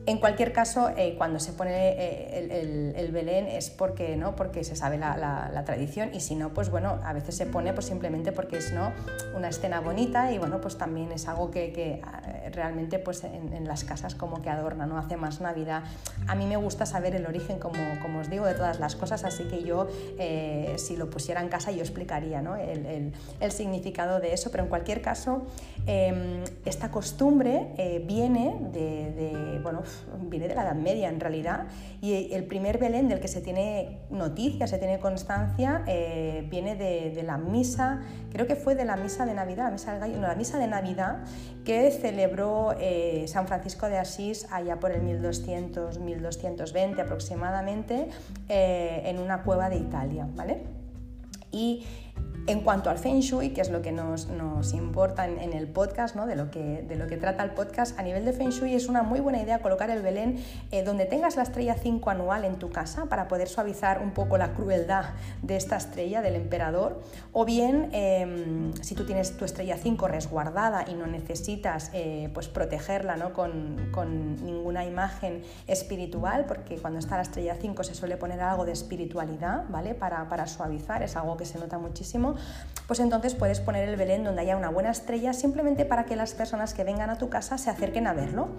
En 0.08 0.20
cualquier 0.20 0.54
caso, 0.54 0.92
eh, 0.96 1.16
cuando 1.18 1.40
se 1.40 1.52
pone 1.52 1.72
eh, 1.98 2.94
el, 2.96 3.12
Belén 3.12 3.48
es 3.48 3.72
porque, 3.72 4.16
¿no? 4.16 4.36
porque 4.36 4.64
se 4.64 4.76
sabe 4.76 5.00
la, 5.00 5.64
tradición 5.66 6.14
y 6.14 6.20
si 6.20 6.36
no, 6.36 6.54
pues 6.54 6.70
bueno, 6.70 7.00
a 7.04 7.12
veces 7.14 7.36
se 7.36 7.48
pone 7.48 7.74
pues 7.74 7.88
simplemente 7.88 8.32
porque 8.32 8.58
es 8.58 8.72
¿no? 8.72 8.92
una 9.36 9.50
escena 9.50 9.80
bonita 9.80 10.32
y 10.32 10.38
bueno, 10.38 10.62
pues 10.62 10.78
también 10.78 11.12
es 11.12 11.28
algo 11.28 11.50
que, 11.50 11.72
que 11.72 11.94
eh, 11.94 12.50
realmente 12.52 13.00
pues 13.00 13.24
en, 13.24 13.66
las 13.66 13.84
casas 13.84 14.14
como 14.14 14.44
que 14.44 14.52
adorna, 14.52 14.86
¿no? 14.86 15.00
hace 15.00 15.18
más 15.18 15.42
Navidad. 15.42 15.84
A 16.28 16.36
mí 16.36 16.46
me 16.46 16.58
gusta 16.58 16.86
saber 16.86 17.16
el 17.16 17.26
origen, 17.26 17.58
como, 17.58 17.80
como 18.04 18.20
os 18.20 18.30
digo, 18.30 18.46
de 18.46 18.54
todas 18.54 18.80
las 18.80 18.96
cosas, 18.96 19.24
así 19.24 19.46
que 19.46 19.64
yo 19.64 19.88
si 20.78 20.98
lo 20.98 21.10
pusiera 21.10 21.42
en 21.42 21.50
casa 21.50 21.72
yo 21.72 21.82
explicaría 21.82 22.42
¿no? 22.44 22.56
el, 22.56 23.12
significado 23.52 24.20
de 24.20 24.34
eso, 24.34 24.52
pero 24.52 24.64
en 24.64 24.70
cualquier 24.70 25.02
caso, 25.02 25.48
em, 25.88 26.44
esta 26.66 26.92
costumbre 26.92 28.02
viene 28.06 28.56
de, 28.72 29.12
de 29.12 29.60
bueno, 29.64 29.82
viene 30.30 30.48
de 30.48 30.56
la 30.56 30.64
Edad 30.64 30.76
Media 30.76 31.10
en 31.10 31.20
realidad, 31.20 31.68
y 32.02 32.34
el 32.34 32.46
primer 32.46 32.78
Belén 32.78 33.08
del 33.08 33.20
que 33.20 33.28
se 33.28 33.42
tiene 33.42 34.00
noticia, 34.10 34.68
se 34.68 34.78
tiene 34.78 35.00
constancia, 35.00 35.84
eh, 35.88 36.46
viene 36.50 36.76
de, 36.76 37.24
la 37.24 37.38
misa, 37.38 38.02
creo 38.32 38.48
que 38.48 38.56
fue 38.56 38.76
de 38.76 38.86
la 38.86 38.96
misa 38.98 39.26
de 39.26 39.34
Navidad, 39.34 39.66
la 39.66 39.72
misa 39.72 39.92
del 39.92 40.00
gallo, 40.02 40.22
la 40.22 40.36
misa 40.36 40.60
de 40.60 40.68
Navidad 40.68 41.24
que 41.64 41.90
celebró 41.92 42.76
eh, 42.80 43.26
San 43.28 43.48
Francisco 43.48 43.90
de 43.90 43.98
Asís 43.98 44.48
allá 44.52 44.80
por 44.80 44.92
el 44.92 45.02
1200, 45.02 46.00
1220 46.00 47.02
aproximadamente, 47.02 48.10
eh, 48.48 49.02
en 49.06 49.20
una 49.20 49.44
cueva 49.44 49.70
de 49.70 49.78
Italia, 49.78 50.28
¿vale? 50.36 50.64
Y 51.52 51.86
en 52.48 52.62
cuanto 52.62 52.90
al 52.90 53.00
Feng 53.00 53.22
Shui, 53.22 53.50
que 53.50 53.62
es 53.62 53.70
lo 53.70 53.82
que 53.82 53.92
nos, 53.92 54.28
importa 54.74 55.26
en, 55.26 55.54
el 55.54 55.68
podcast, 55.68 56.16
¿no? 56.16 56.28
de, 56.28 56.36
lo 56.36 56.52
que, 56.52 57.18
trata 57.20 57.44
el 57.44 57.52
podcast, 57.52 57.98
a 58.00 58.04
nivel 58.04 58.24
de 58.24 58.34
Feng 58.34 58.50
Shui 58.50 58.76
es 58.76 58.88
una 58.88 59.02
muy 59.02 59.20
buena 59.20 59.42
idea 59.42 59.60
colocar 59.60 59.90
el 59.90 60.02
Belén 60.02 60.44
eh, 60.72 60.84
donde 60.84 61.06
tengas 61.06 61.36
la 61.38 61.44
estrella 61.44 61.76
5 61.76 62.08
anual 62.10 62.46
en 62.46 62.58
tu 62.58 62.70
casa 62.70 63.06
para 63.06 63.28
poder 63.28 63.48
suavizar 63.48 64.02
un 64.02 64.12
poco 64.12 64.38
la 64.38 64.54
crueldad 64.54 65.06
de 65.42 65.56
esta 65.56 65.78
estrella, 65.78 66.22
del 66.22 66.36
emperador, 66.36 67.02
o 67.34 67.46
bien 67.46 67.90
em, 67.94 68.74
si 68.82 68.94
tú 68.94 69.06
tienes 69.06 69.38
tu 69.38 69.46
estrella 69.46 69.78
5 69.78 70.08
resguardada 70.08 70.86
y 70.88 70.94
no 70.94 71.08
necesitas 71.08 71.90
eh, 71.94 72.30
pues 72.34 72.48
protegerla 72.48 73.18
¿no? 73.18 73.34
con, 73.34 73.90
con, 73.92 74.36
ninguna 74.46 74.86
imagen 74.86 75.44
espiritual, 75.68 76.46
porque 76.46 76.78
cuando 76.78 77.00
está 77.00 77.16
la 77.16 77.24
estrella 77.24 77.56
5 77.60 77.84
se 77.84 77.96
suele 77.96 78.18
poner 78.18 78.42
algo 78.42 78.66
de 78.66 78.72
espiritualidad 78.72 79.64
¿vale? 79.70 79.96
para, 79.96 80.30
para 80.30 80.46
suavizar, 80.48 81.02
es 81.02 81.16
algo 81.16 81.38
que 81.38 81.46
se 81.46 81.58
nota 81.58 81.78
muchísimo 81.80 82.35
pues 82.88 83.00
entonces 83.00 83.34
puedes 83.34 83.60
poner 83.60 83.90
el 83.90 83.96
Belén 83.96 84.24
donde 84.24 84.42
haya 84.42 84.56
una 84.56 84.70
buena 84.70 84.92
estrella 84.92 85.34
simplemente 85.34 85.86
para 85.86 86.06
que 86.06 86.16
las 86.16 86.34
personas 86.34 86.74
que 86.74 86.84
vengan 86.84 87.10
a 87.10 87.18
tu 87.18 87.30
casa 87.30 87.58
se 87.58 87.70
acerquen 87.70 88.06
a 88.06 88.14
verlo. 88.14 88.50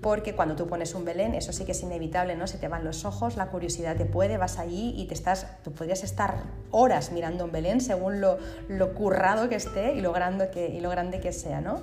Porque 0.00 0.34
cuando 0.34 0.56
tú 0.56 0.66
pones 0.66 0.94
un 0.94 1.04
Belén, 1.04 1.34
eso 1.34 1.52
sí 1.52 1.64
que 1.64 1.72
es 1.72 1.82
inevitable, 1.82 2.34
¿no? 2.34 2.46
Se 2.46 2.56
te 2.56 2.68
van 2.68 2.84
los 2.84 3.04
ojos, 3.04 3.36
la 3.36 3.48
curiosidad 3.48 3.96
te 3.96 4.06
puede, 4.06 4.38
vas 4.38 4.58
allí 4.58 4.94
y 4.96 5.06
te 5.06 5.14
estás, 5.14 5.46
tú 5.62 5.72
podrías 5.72 6.02
estar 6.02 6.44
horas 6.70 7.12
mirando 7.12 7.44
un 7.44 7.52
Belén 7.52 7.80
según 7.80 8.20
lo, 8.20 8.38
lo 8.68 8.94
currado 8.94 9.48
que 9.48 9.56
esté 9.56 9.94
y 9.94 10.00
lo 10.00 10.12
grande 10.12 10.48
que, 10.50 10.68
y 10.68 10.80
lo 10.80 10.88
grande 10.88 11.20
que 11.20 11.32
sea, 11.32 11.60
¿no? 11.60 11.82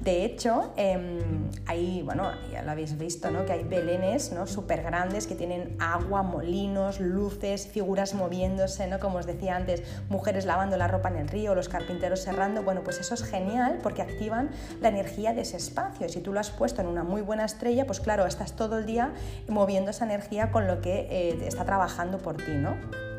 De 0.00 0.24
hecho, 0.24 0.72
em, 0.76 1.50
hay, 1.66 2.00
bueno, 2.02 2.30
ya 2.50 2.62
lo 2.62 2.70
habéis 2.70 2.96
visto, 2.96 3.30
¿no? 3.30 3.44
que 3.44 3.52
hay 3.52 3.64
belenes 3.64 4.32
¿no? 4.32 4.46
súper 4.46 4.82
grandes 4.82 5.26
que 5.26 5.34
tienen 5.34 5.76
agua, 5.78 6.22
molinos, 6.22 7.00
luces, 7.00 7.66
figuras 7.66 8.14
moviéndose, 8.14 8.86
¿no? 8.86 8.98
como 8.98 9.18
os 9.18 9.26
decía 9.26 9.56
antes, 9.56 9.82
mujeres 10.08 10.46
lavando 10.46 10.78
la 10.78 10.88
ropa 10.88 11.10
en 11.10 11.16
el 11.16 11.28
río, 11.28 11.54
los 11.54 11.68
carpinteros 11.68 12.22
cerrando. 12.22 12.62
Bueno, 12.62 12.82
pues 12.82 12.98
eso 12.98 13.12
es 13.12 13.22
genial 13.22 13.78
porque 13.82 14.00
activan 14.00 14.50
la 14.80 14.88
energía 14.88 15.34
de 15.34 15.42
ese 15.42 15.58
espacio. 15.58 16.06
Y 16.06 16.08
si 16.08 16.20
tú 16.22 16.32
lo 16.32 16.40
has 16.40 16.50
puesto 16.50 16.80
en 16.80 16.86
una 16.86 17.04
muy 17.04 17.20
buena 17.20 17.44
estrella, 17.44 17.84
pues 17.84 18.00
claro, 18.00 18.24
estás 18.24 18.56
todo 18.56 18.78
el 18.78 18.86
día 18.86 19.12
moviendo 19.48 19.90
esa 19.90 20.06
energía 20.06 20.50
con 20.50 20.66
lo 20.66 20.80
que 20.80 21.08
eh, 21.10 21.46
está 21.46 21.66
trabajando 21.66 22.16
por 22.16 22.38
ti, 22.38 22.52
¿no? 22.52 23.09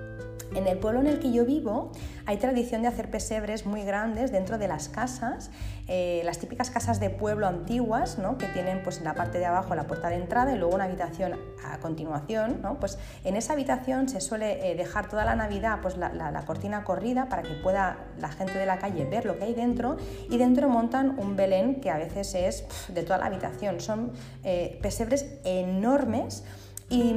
En 0.53 0.67
el 0.67 0.77
pueblo 0.77 0.99
en 0.99 1.07
el 1.07 1.19
que 1.19 1.31
yo 1.31 1.45
vivo 1.45 1.91
hay 2.25 2.37
tradición 2.37 2.81
de 2.81 2.89
hacer 2.89 3.09
pesebres 3.09 3.65
muy 3.65 3.83
grandes 3.83 4.31
dentro 4.31 4.57
de 4.57 4.67
las 4.67 4.89
casas, 4.89 5.49
eh, 5.87 6.21
las 6.25 6.39
típicas 6.39 6.69
casas 6.69 6.99
de 6.99 7.09
pueblo 7.09 7.47
antiguas, 7.47 8.17
¿no? 8.17 8.37
que 8.37 8.47
tienen 8.47 8.83
pues, 8.83 8.99
en 8.99 9.05
la 9.05 9.13
parte 9.13 9.39
de 9.39 9.45
abajo 9.45 9.75
la 9.75 9.87
puerta 9.87 10.09
de 10.09 10.15
entrada 10.15 10.53
y 10.53 10.57
luego 10.57 10.75
una 10.75 10.85
habitación 10.85 11.39
a 11.65 11.77
continuación. 11.79 12.61
¿no? 12.61 12.79
Pues 12.79 12.97
en 13.23 13.35
esa 13.35 13.53
habitación 13.53 14.09
se 14.09 14.19
suele 14.19 14.71
eh, 14.71 14.75
dejar 14.75 15.07
toda 15.07 15.25
la 15.25 15.35
Navidad 15.35 15.79
pues, 15.81 15.97
la, 15.97 16.43
cortina 16.45 16.83
corrida 16.83 17.29
para 17.29 17.43
que 17.43 17.53
pueda 17.55 17.97
la 18.19 18.29
gente 18.29 18.57
de 18.57 18.65
la 18.65 18.77
calle 18.77 19.05
ver 19.05 19.25
lo 19.25 19.37
que 19.37 19.45
hay 19.45 19.53
dentro 19.53 19.97
y 20.29 20.37
dentro 20.37 20.67
montan 20.67 21.17
un 21.17 21.35
Belén 21.35 21.79
que 21.79 21.89
a 21.89 21.97
veces 21.97 22.35
es 22.35 22.65
de 22.93 23.03
toda 23.03 23.19
la 23.19 23.27
habitación. 23.27 23.79
Son 23.79 24.11
eh, 24.43 24.79
pesebres 24.81 25.25
enormes 25.43 26.43
Y, 26.91 27.15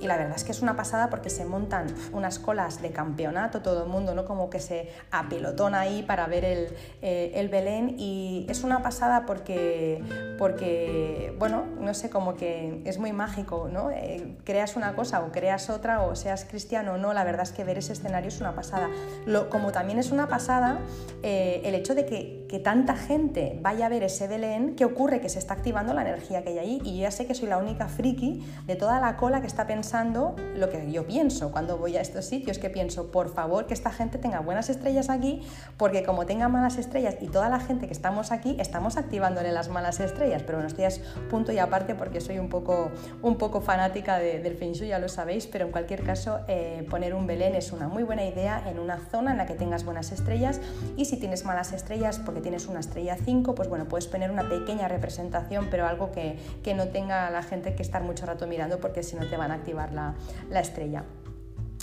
la 0.00 0.16
verdad 0.16 0.36
es 0.36 0.44
que 0.44 0.52
es 0.52 0.62
una 0.62 0.74
pasada 0.74 1.10
porque 1.10 1.28
se 1.28 1.44
montan 1.44 1.88
unas 2.12 2.38
colas 2.38 2.80
de 2.80 2.90
campeonato, 2.92 3.60
todo 3.60 3.82
el 3.82 3.90
mundo, 3.90 4.14
¿no? 4.14 4.24
Como 4.24 4.48
que 4.48 4.58
se 4.58 4.90
apelotona 5.10 5.80
ahí 5.80 6.02
para 6.02 6.26
ver 6.26 6.46
el, 6.46 6.68
eh, 7.02 7.32
el 7.34 7.48
Belén 7.50 7.96
y 7.98 8.46
es 8.48 8.64
una 8.64 8.82
pasada 8.82 9.26
porque, 9.26 10.02
porque, 10.38 11.34
bueno, 11.38 11.64
no 11.78 11.92
sé, 11.92 12.08
como 12.08 12.36
que 12.36 12.80
es 12.86 12.96
muy 12.98 13.12
mágico, 13.12 13.68
¿no? 13.70 13.90
Eh, 13.90 14.36
creas 14.44 14.76
una 14.76 14.94
cosa 14.94 15.20
o 15.20 15.32
creas 15.32 15.68
otra 15.68 16.00
o 16.02 16.16
seas 16.16 16.46
cristiano 16.46 16.94
o 16.94 16.96
no, 16.96 17.12
la 17.12 17.24
verdad 17.24 17.42
es 17.42 17.52
que 17.52 17.64
ver 17.64 17.76
ese 17.76 17.92
escenario 17.92 18.28
es 18.28 18.40
una 18.40 18.54
pasada. 18.54 18.88
Lo, 19.26 19.50
como 19.50 19.72
también 19.72 19.98
es 19.98 20.10
una 20.10 20.28
pasada 20.28 20.78
eh, 21.22 21.60
el 21.64 21.74
hecho 21.74 21.94
de 21.94 22.06
que, 22.06 22.37
que 22.48 22.58
tanta 22.58 22.96
gente 22.96 23.58
vaya 23.62 23.86
a 23.86 23.88
ver 23.88 24.02
ese 24.02 24.26
Belén, 24.26 24.74
¿qué 24.74 24.84
ocurre? 24.84 25.20
Que 25.20 25.28
se 25.28 25.38
está 25.38 25.54
activando 25.54 25.92
la 25.92 26.02
energía 26.02 26.42
que 26.42 26.50
hay 26.50 26.58
ahí 26.58 26.80
y 26.82 26.96
yo 26.96 27.02
ya 27.02 27.10
sé 27.10 27.26
que 27.26 27.34
soy 27.34 27.48
la 27.48 27.58
única 27.58 27.88
friki 27.88 28.42
de 28.66 28.74
toda 28.74 29.00
la 29.00 29.16
cola 29.16 29.40
que 29.40 29.46
está 29.46 29.66
pensando 29.66 30.34
lo 30.56 30.70
que 30.70 30.90
yo 30.90 31.06
pienso 31.06 31.52
cuando 31.52 31.76
voy 31.76 31.96
a 31.96 32.00
estos 32.00 32.24
sitios, 32.24 32.58
que 32.58 32.70
pienso, 32.70 33.10
por 33.10 33.32
favor, 33.32 33.66
que 33.66 33.74
esta 33.74 33.90
gente 33.90 34.18
tenga 34.18 34.40
buenas 34.40 34.70
estrellas 34.70 35.10
aquí, 35.10 35.42
porque 35.76 36.02
como 36.02 36.24
tenga 36.24 36.48
malas 36.48 36.78
estrellas 36.78 37.16
y 37.20 37.28
toda 37.28 37.48
la 37.48 37.60
gente 37.60 37.86
que 37.86 37.92
estamos 37.92 38.32
aquí, 38.32 38.56
estamos 38.58 38.96
activándole 38.96 39.52
las 39.52 39.68
malas 39.68 40.00
estrellas, 40.00 40.42
pero 40.42 40.58
bueno, 40.58 40.68
estoy 40.68 40.88
ya 40.88 41.28
punto 41.28 41.52
y 41.52 41.58
aparte 41.58 41.94
porque 41.94 42.20
soy 42.20 42.38
un 42.38 42.48
poco, 42.48 42.90
un 43.22 43.36
poco 43.36 43.60
fanática 43.60 44.18
del 44.18 44.56
Feng 44.56 44.72
ya 44.72 44.98
lo 44.98 45.08
sabéis, 45.08 45.46
pero 45.46 45.66
en 45.66 45.72
cualquier 45.72 46.02
caso, 46.02 46.40
eh, 46.48 46.86
poner 46.88 47.14
un 47.14 47.26
Belén 47.26 47.54
es 47.54 47.72
una 47.72 47.88
muy 47.88 48.02
buena 48.02 48.24
idea 48.24 48.62
en 48.68 48.78
una 48.78 48.98
zona 49.10 49.32
en 49.32 49.38
la 49.38 49.46
que 49.46 49.54
tengas 49.54 49.84
buenas 49.84 50.12
estrellas 50.12 50.60
y 50.96 51.04
si 51.06 51.18
tienes 51.18 51.44
malas 51.44 51.72
estrellas 51.72 52.18
tienes 52.40 52.66
una 52.66 52.80
estrella 52.80 53.16
5, 53.16 53.54
pues 53.54 53.68
bueno, 53.68 53.86
puedes 53.86 54.06
poner 54.06 54.30
una 54.30 54.48
pequeña 54.48 54.88
representación, 54.88 55.68
pero 55.70 55.86
algo 55.86 56.12
que, 56.12 56.38
que 56.62 56.74
no 56.74 56.88
tenga 56.88 57.30
la 57.30 57.42
gente 57.42 57.74
que 57.74 57.82
estar 57.82 58.02
mucho 58.02 58.26
rato 58.26 58.46
mirando 58.46 58.78
porque 58.78 59.02
si 59.02 59.16
no 59.16 59.26
te 59.26 59.36
van 59.36 59.50
a 59.50 59.54
activar 59.54 59.92
la, 59.92 60.14
estrella. 60.60 61.04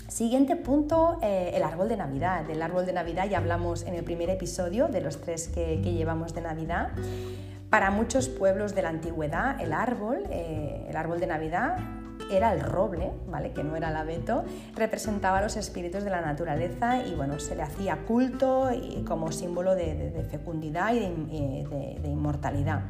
Siguiente 0.07 0.55
punto, 0.55 1.17
eh, 1.21 1.51
el 1.53 1.63
árbol 1.63 1.89
de 1.89 1.97
Navidad. 1.97 2.43
Del 2.45 2.61
árbol 2.61 2.85
de 2.85 2.93
Navidad 2.93 3.27
ya 3.29 3.37
hablamos 3.37 3.83
en 3.83 3.95
el 3.95 4.03
primer 4.03 4.29
episodio 4.29 4.87
de 4.87 5.01
los 5.01 5.19
tres 5.21 5.47
que, 5.47 5.77
llevamos 5.77 6.33
de 6.33 6.41
Navidad. 6.41 6.89
Para 7.69 7.89
muchos 7.91 8.29
pueblos 8.29 8.75
de 8.75 8.83
la 8.83 8.89
antigüedad, 8.89 9.59
el 9.59 9.73
árbol, 9.73 10.23
eh, 10.29 10.85
el 10.89 10.95
árbol 10.95 11.19
de 11.19 11.27
Navidad, 11.27 11.77
era 12.31 12.53
el 12.53 12.61
roble, 12.61 13.11
¿vale? 13.27 13.51
que 13.51 13.63
no 13.63 13.75
era 13.75 13.89
el 13.89 13.95
abeto, 13.95 14.43
representaba 14.75 15.39
a 15.39 15.41
los 15.41 15.57
espíritus 15.57 16.03
de 16.03 16.09
la 16.09 16.21
naturaleza 16.21 17.05
y 17.05 17.15
bueno, 17.15 17.39
se 17.39 17.55
le 17.55 17.63
hacía 17.63 17.97
culto 18.07 18.71
y 18.73 19.03
como 19.03 19.31
símbolo 19.31 19.75
de, 19.75 20.25
fecundidad 20.29 20.93
y 20.93 20.99
de 20.99 22.07
inmortalidad. 22.07 22.81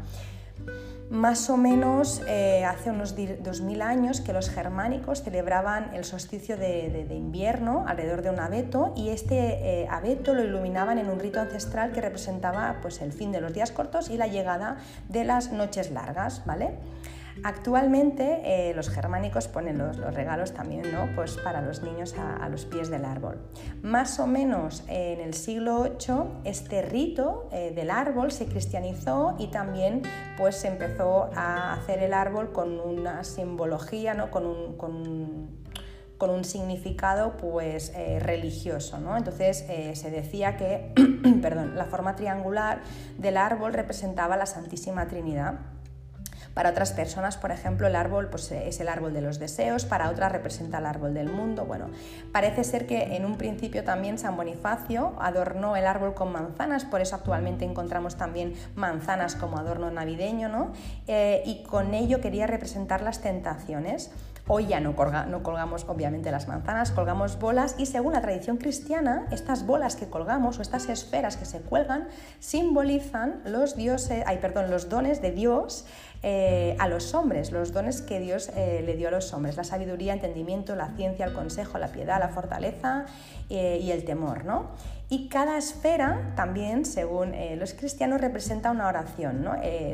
Más 1.09 1.51
o 1.51 1.57
menos 1.57 2.23
eh, 2.27 2.65
hace 2.65 2.89
unos 2.89 3.15
2000 3.15 3.81
años 3.83 4.21
que 4.21 4.33
los 4.33 4.49
germánicos 4.49 5.21
celebraban 5.21 5.93
el 5.93 6.03
solsticio 6.03 6.57
de, 6.57 7.05
invierno 7.11 7.85
alrededor 7.87 8.23
de 8.23 8.31
un 8.31 8.39
abeto 8.39 8.91
y 8.95 9.09
este 9.09 9.83
eh, 9.83 9.87
abeto 9.87 10.33
lo 10.33 10.43
iluminaban 10.43 10.97
en 10.97 11.09
un 11.09 11.19
rito 11.19 11.39
ancestral 11.39 11.91
que 11.91 12.01
representaba 12.01 12.77
pues, 12.81 13.01
el 13.01 13.13
fin 13.13 13.31
de 13.31 13.39
los 13.39 13.53
días 13.53 13.71
cortos 13.71 14.09
y 14.09 14.17
la 14.17 14.25
llegada 14.25 14.77
de 15.07 15.25
las 15.25 15.51
noches 15.51 15.91
largas. 15.91 16.43
¿vale? 16.47 16.71
Actualmente 17.43 18.41
eh, 18.43 18.73
los 18.73 18.89
germánicos 18.89 19.47
ponen 19.47 19.77
los, 19.77 19.97
regalos 19.97 20.53
también 20.53 20.91
¿no? 20.91 21.09
pues 21.15 21.37
para 21.37 21.61
los 21.61 21.83
niños 21.83 22.15
a, 22.17 22.47
los 22.49 22.65
pies 22.65 22.89
del 22.89 23.05
árbol. 23.05 23.39
Más 23.81 24.19
o 24.19 24.27
menos 24.27 24.83
en 24.87 25.19
el 25.19 25.33
siglo 25.33 25.83
VIII 25.83 26.41
este 26.43 26.81
rito 26.81 27.49
eh, 27.51 27.71
del 27.75 27.91
árbol 27.91 28.31
se 28.31 28.45
cristianizó 28.45 29.35
y 29.37 29.47
también 29.47 30.03
pues, 30.37 30.55
se 30.55 30.69
empezó 30.69 31.29
a 31.35 31.73
hacer 31.73 31.99
el 31.99 32.13
árbol 32.13 32.51
con 32.51 32.79
una 32.79 33.23
simbología, 33.23 34.13
¿no? 34.13 34.31
con 34.31 34.45
un, 34.45 34.77
con 36.17 36.43
significado 36.45 37.35
pues, 37.37 37.91
eh, 37.95 38.19
religioso. 38.19 38.99
¿no? 38.99 39.17
Entonces 39.17 39.65
se 39.93 40.09
decía 40.09 40.55
que 40.55 40.93
perdón, 41.41 41.75
la 41.75 41.85
forma 41.85 42.15
triangular 42.15 42.81
del 43.17 43.35
árbol 43.35 43.73
representaba 43.73 44.37
la 44.37 44.45
Santísima 44.45 45.07
Trinidad 45.07 45.74
para 46.55 46.71
otras 46.71 46.93
personas, 46.93 47.37
por 47.37 47.51
ejemplo, 47.51 47.85
el 47.85 47.95
árbol 47.95 48.29
pues, 48.29 48.51
es 48.51 48.79
el 48.79 48.87
árbol 48.87 49.13
de 49.13 49.21
los 49.21 49.37
deseos, 49.37 49.85
para 49.85 50.09
otras 50.09 50.31
representa 50.31 50.79
el 50.79 50.85
árbol 50.87 51.13
del 51.13 51.29
mundo. 51.29 51.65
Bueno, 51.65 51.89
parece 52.31 52.63
ser 52.63 52.87
que 52.87 53.15
en 53.15 53.25
un 53.25 53.37
principio 53.37 53.83
también 53.83 54.17
San 54.17 54.37
Bonifacio 54.37 55.13
adornó 55.19 55.75
el 55.75 55.85
árbol 55.85 56.15
con 56.15 56.31
manzanas, 56.31 56.85
por 56.85 57.01
eso 57.01 57.15
actualmente 57.15 57.65
encontramos 57.65 58.15
también 58.15 58.55
manzanas 58.73 59.35
como 59.35 59.57
adorno 59.57 59.91
navideño, 59.91 60.47
¿no? 60.47 60.71
Eh, 61.07 61.43
y 61.45 61.63
con 61.63 61.93
ello 61.93 62.21
quería 62.21 62.47
representar 62.47 63.01
las 63.01 63.21
tentaciones. 63.21 64.11
Hoy 64.47 64.67
ya 64.67 64.79
no, 64.79 64.95
colgamos 64.95 65.85
obviamente 65.87 66.29
las 66.29 66.47
manzanas, 66.47 66.91
colgamos 66.91 67.39
bolas 67.39 67.73
y 67.79 67.87
según 67.87 68.13
la 68.13 68.21
tradición 68.21 68.57
cristiana, 68.57 69.25
estas 69.31 69.65
bolas 69.65 69.95
que 69.95 70.07
colgamos 70.07 70.59
o 70.59 70.61
estas 70.61 70.87
esferas 70.87 71.35
que 71.35 71.45
se 71.45 71.61
cuelgan 71.61 72.07
simbolizan 72.39 73.41
los, 73.43 73.75
dioses, 73.75 74.23
ay, 74.27 74.37
perdón, 74.37 74.69
los 74.69 74.87
dones 74.87 75.19
de 75.23 75.31
Dios 75.31 75.87
eh, 76.21 76.75
a 76.77 76.87
los 76.87 77.15
hombres, 77.15 77.51
los 77.51 77.73
dones 77.73 78.03
que 78.03 78.19
Dios 78.19 78.49
eh, 78.55 78.83
le 78.85 78.95
dio 78.95 79.07
a 79.07 79.11
los 79.11 79.33
hombres, 79.33 79.57
la 79.57 79.63
sabiduría, 79.63 80.13
entendimiento, 80.13 80.75
la 80.75 80.89
ciencia, 80.95 81.25
el 81.25 81.33
consejo, 81.33 81.79
la 81.79 81.87
piedad, 81.87 82.19
la 82.19 82.29
fortaleza 82.29 83.07
eh, 83.49 83.79
y 83.81 83.89
el 83.89 84.05
temor. 84.05 84.45
¿no? 84.45 84.67
Y 85.07 85.29
cada 85.29 85.57
esfera 85.57 86.33
también, 86.35 86.83
según 86.83 87.33
los 87.59 87.73
cristianos, 87.73 88.21
representa 88.21 88.71
una 88.71 88.87
oración. 88.87 89.47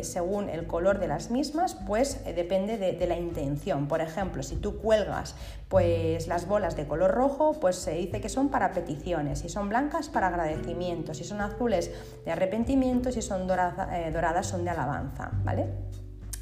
según 0.04 0.50
el 0.50 0.67
color 0.67 1.00
de 1.00 1.08
las 1.08 1.32
mismas, 1.32 1.76
pues 1.76 2.24
depende 2.24 2.78
de, 2.78 2.93
de, 2.93 3.08
la 3.08 3.17
intención. 3.17 3.88
Por 3.88 4.00
ejemplo, 4.00 4.41
si 4.41 4.56
tú 4.56 4.78
cuelgas 4.78 5.36
pues, 5.67 6.28
las 6.28 6.47
bolas 6.47 6.76
de 6.76 6.88
color 6.88 7.12
rojo, 7.12 7.60
pues 7.60 7.76
se 7.76 7.93
dice 7.93 8.21
que 8.21 8.30
son 8.30 8.50
para 8.50 8.71
peticiones. 8.71 9.39
Si 9.39 9.50
son 9.50 9.69
blancas, 9.69 10.10
para 10.10 10.28
agradecimiento. 10.28 11.13
Si 11.13 11.24
son 11.24 11.41
azules, 11.41 11.91
de 12.24 12.32
arrepentimiento. 12.32 13.12
Si 13.12 13.21
son 13.21 13.47
doradas, 13.47 14.47
son 14.47 14.63
de 14.63 14.69
alabanza. 14.69 15.32
¿vale? 15.43 15.67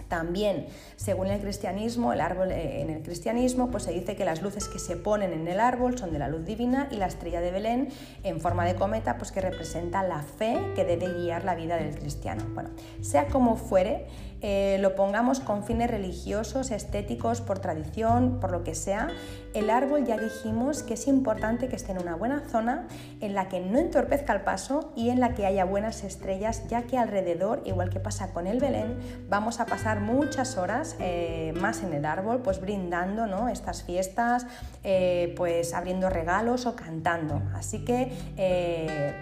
También, 0.10 0.68
según 0.96 1.28
el 1.28 1.40
cristianismo, 1.40 2.12
el 2.12 2.20
árbol 2.20 2.52
eh, 2.52 2.82
en 2.82 2.90
el 2.90 3.04
cristianismo, 3.04 3.70
pues 3.70 3.84
se 3.84 3.92
dice 3.92 4.16
que 4.16 4.26
las 4.26 4.42
luces 4.42 4.68
que 4.68 4.80
se 4.80 4.98
ponen 4.98 5.32
en 5.32 5.48
el 5.48 5.60
árbol 5.60 5.98
son 5.98 6.12
de 6.12 6.20
la 6.20 6.28
luz 6.28 6.46
divina 6.46 6.90
y 6.92 6.96
la 6.96 7.06
estrella 7.06 7.42
de 7.42 7.52
Belén 7.52 7.90
en 8.24 8.42
forma 8.42 8.66
de 8.66 8.76
cometa, 8.76 9.18
pues 9.18 9.32
que 9.32 9.40
representa 9.40 10.04
la 10.04 10.24
fe 10.24 10.60
que 10.76 10.84
debe 10.84 11.14
guiar 11.14 11.46
la 11.46 11.54
vida 11.56 11.78
del 11.78 11.96
cristiano. 11.96 12.44
Bueno, 12.54 12.72
sea 13.02 13.28
como 13.28 13.56
fuere, 13.56 14.08
eh, 14.42 14.78
lo 14.80 14.96
pongamos 14.96 15.42
con 15.42 15.64
fines 15.64 15.92
religiosos, 15.92 16.72
estéticos, 16.72 17.42
por 17.42 17.60
tradición, 17.60 18.40
por 18.40 18.52
lo 18.52 18.64
que 18.64 18.74
sea, 18.74 19.10
el 19.54 19.70
árbol 19.70 20.06
ya 20.06 20.18
dijimos 20.18 20.84
que 20.84 20.94
es 20.94 21.08
importante 21.08 21.68
que 21.68 21.76
esté 21.76 21.92
en 21.92 22.02
una 22.02 22.16
buena 22.16 22.42
zona 22.50 22.88
en 23.20 23.34
la 23.34 23.50
que 23.50 23.60
no 23.60 23.80
entorpezca 23.80 24.34
el 24.34 24.42
paso 24.42 24.92
y 24.96 25.10
en 25.10 25.20
la 25.20 25.34
que 25.34 25.46
haya 25.46 25.66
buenas 25.66 26.04
estrellas, 26.04 26.68
ya 26.68 26.84
que 26.84 26.98
alrededor, 26.98 27.62
igual 27.66 27.90
que 27.90 28.00
pasa 28.00 28.32
con 28.32 28.48
el 28.48 28.60
Belén, 28.60 28.98
vamos 29.28 29.60
a 29.60 29.66
pasar 29.66 30.02
muchas 30.02 30.58
horas 30.58 30.96
eh, 31.00 31.54
más 31.60 31.84
en 31.84 31.94
el 31.94 32.06
árbol, 32.06 32.42
pues 32.42 32.62
brindando 32.62 33.26
¿no? 33.26 33.50
estas 33.50 33.84
fiestas, 33.84 34.46
eh, 34.84 35.34
pues 35.36 35.74
abriendo 35.74 36.10
regalos 36.10 36.66
o 36.66 36.76
cantando. 36.76 37.42
Así 37.56 37.84
que 37.84 38.14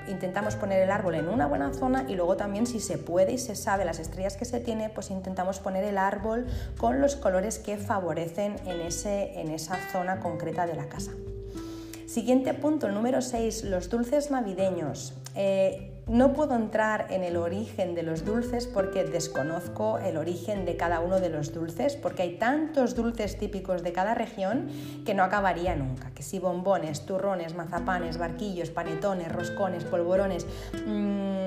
intentamos 0.08 0.56
poner 0.56 0.82
el 0.82 0.92
árbol 0.92 1.16
en 1.16 1.28
una 1.30 1.48
buena 1.48 1.74
zona 1.74 2.06
y 2.08 2.16
luego 2.16 2.36
también 2.38 2.68
si 2.68 2.80
se 2.80 2.98
puede 2.98 3.34
y 3.34 3.38
se 3.38 3.56
sabe 3.56 3.86
las 3.86 4.00
estrellas 4.00 4.38
que 4.38 4.46
se 4.46 4.60
tiene, 4.60 4.90
pues 4.90 5.12
intentamos 5.12 5.60
poner 5.60 5.84
el 5.84 5.98
árbol 5.98 6.48
con 6.78 7.02
los 7.02 7.16
colores 7.16 7.60
que 7.60 7.78
favorecen 7.78 8.56
en, 8.66 8.82
ese, 8.82 9.40
en 9.40 9.50
esa 9.50 9.78
zona 9.92 10.17
concreta 10.20 10.66
de 10.66 10.76
la 10.76 10.88
casa. 10.88 11.12
Siguiente 12.06 12.54
punto, 12.54 12.88
el 12.88 12.94
número 12.94 13.22
6, 13.22 13.66
los 13.66 13.90
dulces 13.90 14.32
navideños. 14.32 15.14
Eh, 15.36 15.92
no 16.08 16.32
puedo 16.32 16.56
entrar 16.56 17.08
en 17.10 17.24
el 17.24 17.36
origen 17.36 17.94
de 17.94 18.02
los 18.02 18.24
dulces 18.24 18.66
porque 18.66 19.04
desconozco 19.04 20.00
el 20.00 20.16
origen 20.16 20.66
de 20.66 20.78
cada 20.78 21.02
uno 21.02 21.20
de 21.20 21.30
los 21.30 21.54
dulces, 21.54 21.98
porque 21.98 22.24
hay 22.24 22.38
tantos 22.38 22.96
dulces 22.96 23.38
típicos 23.38 23.84
de 23.84 23.92
cada 23.92 24.16
región 24.16 24.70
que 25.06 25.14
no 25.14 25.24
acabaría 25.24 25.76
nunca. 25.76 26.12
Que 26.12 26.24
si 26.24 26.40
bombones, 26.40 27.06
turrones, 27.06 27.56
mazapanes, 27.56 28.18
barquillos, 28.18 28.70
panetones, 28.70 29.32
roscones, 29.32 29.84
polvorones... 29.84 30.46
Mmm, 30.86 31.47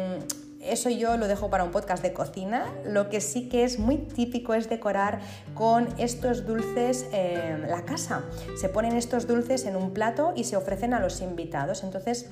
eso 0.61 0.90
yo 0.90 1.16
lo 1.16 1.27
dejo 1.27 1.51
para 1.51 1.64
un 1.64 1.70
podcast 1.70 2.03
de 2.03 2.12
cocina. 2.12 2.66
Lo 2.85 3.09
que 3.09 3.20
sí 3.20 3.49
que 3.49 3.64
es 3.64 3.79
muy 3.79 3.96
típico 3.96 4.55
es 4.55 4.68
decorar 4.68 5.20
con 5.55 5.88
estos 5.99 6.46
dulces 6.46 7.07
eh, 7.12 7.64
la 7.68 7.85
casa. 7.85 8.25
Se 8.61 8.68
ponen 8.68 8.96
estos 8.96 9.27
dulces 9.27 9.64
en 9.64 9.77
un 9.77 9.92
plato 9.92 10.33
y 10.37 10.44
se 10.44 10.57
ofrecen 10.57 10.94
a 10.94 11.01
los 11.01 11.23
invitados. 11.23 11.83
Entonces, 11.83 12.31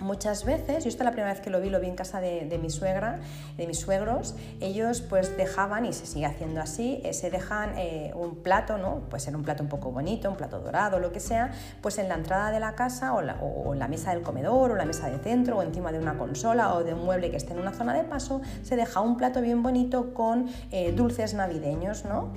Muchas 0.00 0.44
veces, 0.44 0.82
yo 0.82 0.88
esta 0.88 1.04
la 1.04 1.12
primera 1.12 1.32
vez 1.32 1.40
que 1.40 1.50
lo 1.50 1.60
vi, 1.60 1.70
lo 1.70 1.78
vi 1.78 1.86
en 1.86 1.94
casa 1.94 2.20
de, 2.20 2.58
mi 2.60 2.68
suegra, 2.68 3.20
de 3.56 3.68
mis 3.68 3.78
suegros, 3.78 4.34
ellos 4.60 5.00
pues 5.00 5.36
dejaban, 5.36 5.86
y 5.86 5.92
se 5.92 6.04
sigue 6.04 6.26
haciendo 6.26 6.60
así, 6.60 7.00
eh, 7.04 7.12
se 7.12 7.30
dejan 7.30 7.78
eh, 7.78 8.10
un 8.16 8.42
plato, 8.42 8.76
¿no? 8.76 9.02
Puede 9.08 9.20
ser 9.20 9.36
un 9.36 9.44
plato 9.44 9.62
un 9.62 9.68
poco 9.68 9.92
bonito, 9.92 10.28
un 10.28 10.36
plato 10.36 10.58
dorado, 10.58 10.98
lo 10.98 11.12
que 11.12 11.20
sea, 11.20 11.52
pues 11.80 11.98
en 11.98 12.08
la 12.08 12.16
entrada 12.16 12.50
de 12.50 12.58
la 12.58 12.74
casa 12.74 13.14
o, 13.14 13.22
la, 13.22 13.36
en 13.40 13.78
la 13.78 13.86
mesa 13.86 14.10
del 14.12 14.22
comedor 14.22 14.72
o 14.72 14.74
la 14.74 14.84
mesa 14.84 15.08
de 15.08 15.18
centro 15.18 15.58
o 15.58 15.62
encima 15.62 15.92
de 15.92 16.00
una 16.00 16.18
consola 16.18 16.74
o 16.74 16.82
de 16.82 16.92
un 16.92 17.04
mueble 17.04 17.30
que 17.30 17.36
esté 17.36 17.52
en 17.52 17.60
una 17.60 17.72
zona 17.72 17.94
de 17.94 18.02
paso, 18.02 18.42
se 18.64 18.74
deja 18.74 19.00
un 19.00 19.16
plato 19.16 19.40
bien 19.42 19.62
bonito 19.62 20.12
con 20.12 20.48
eh, 20.72 20.90
dulces 20.90 21.34
navideños, 21.34 22.04
¿no? 22.04 22.32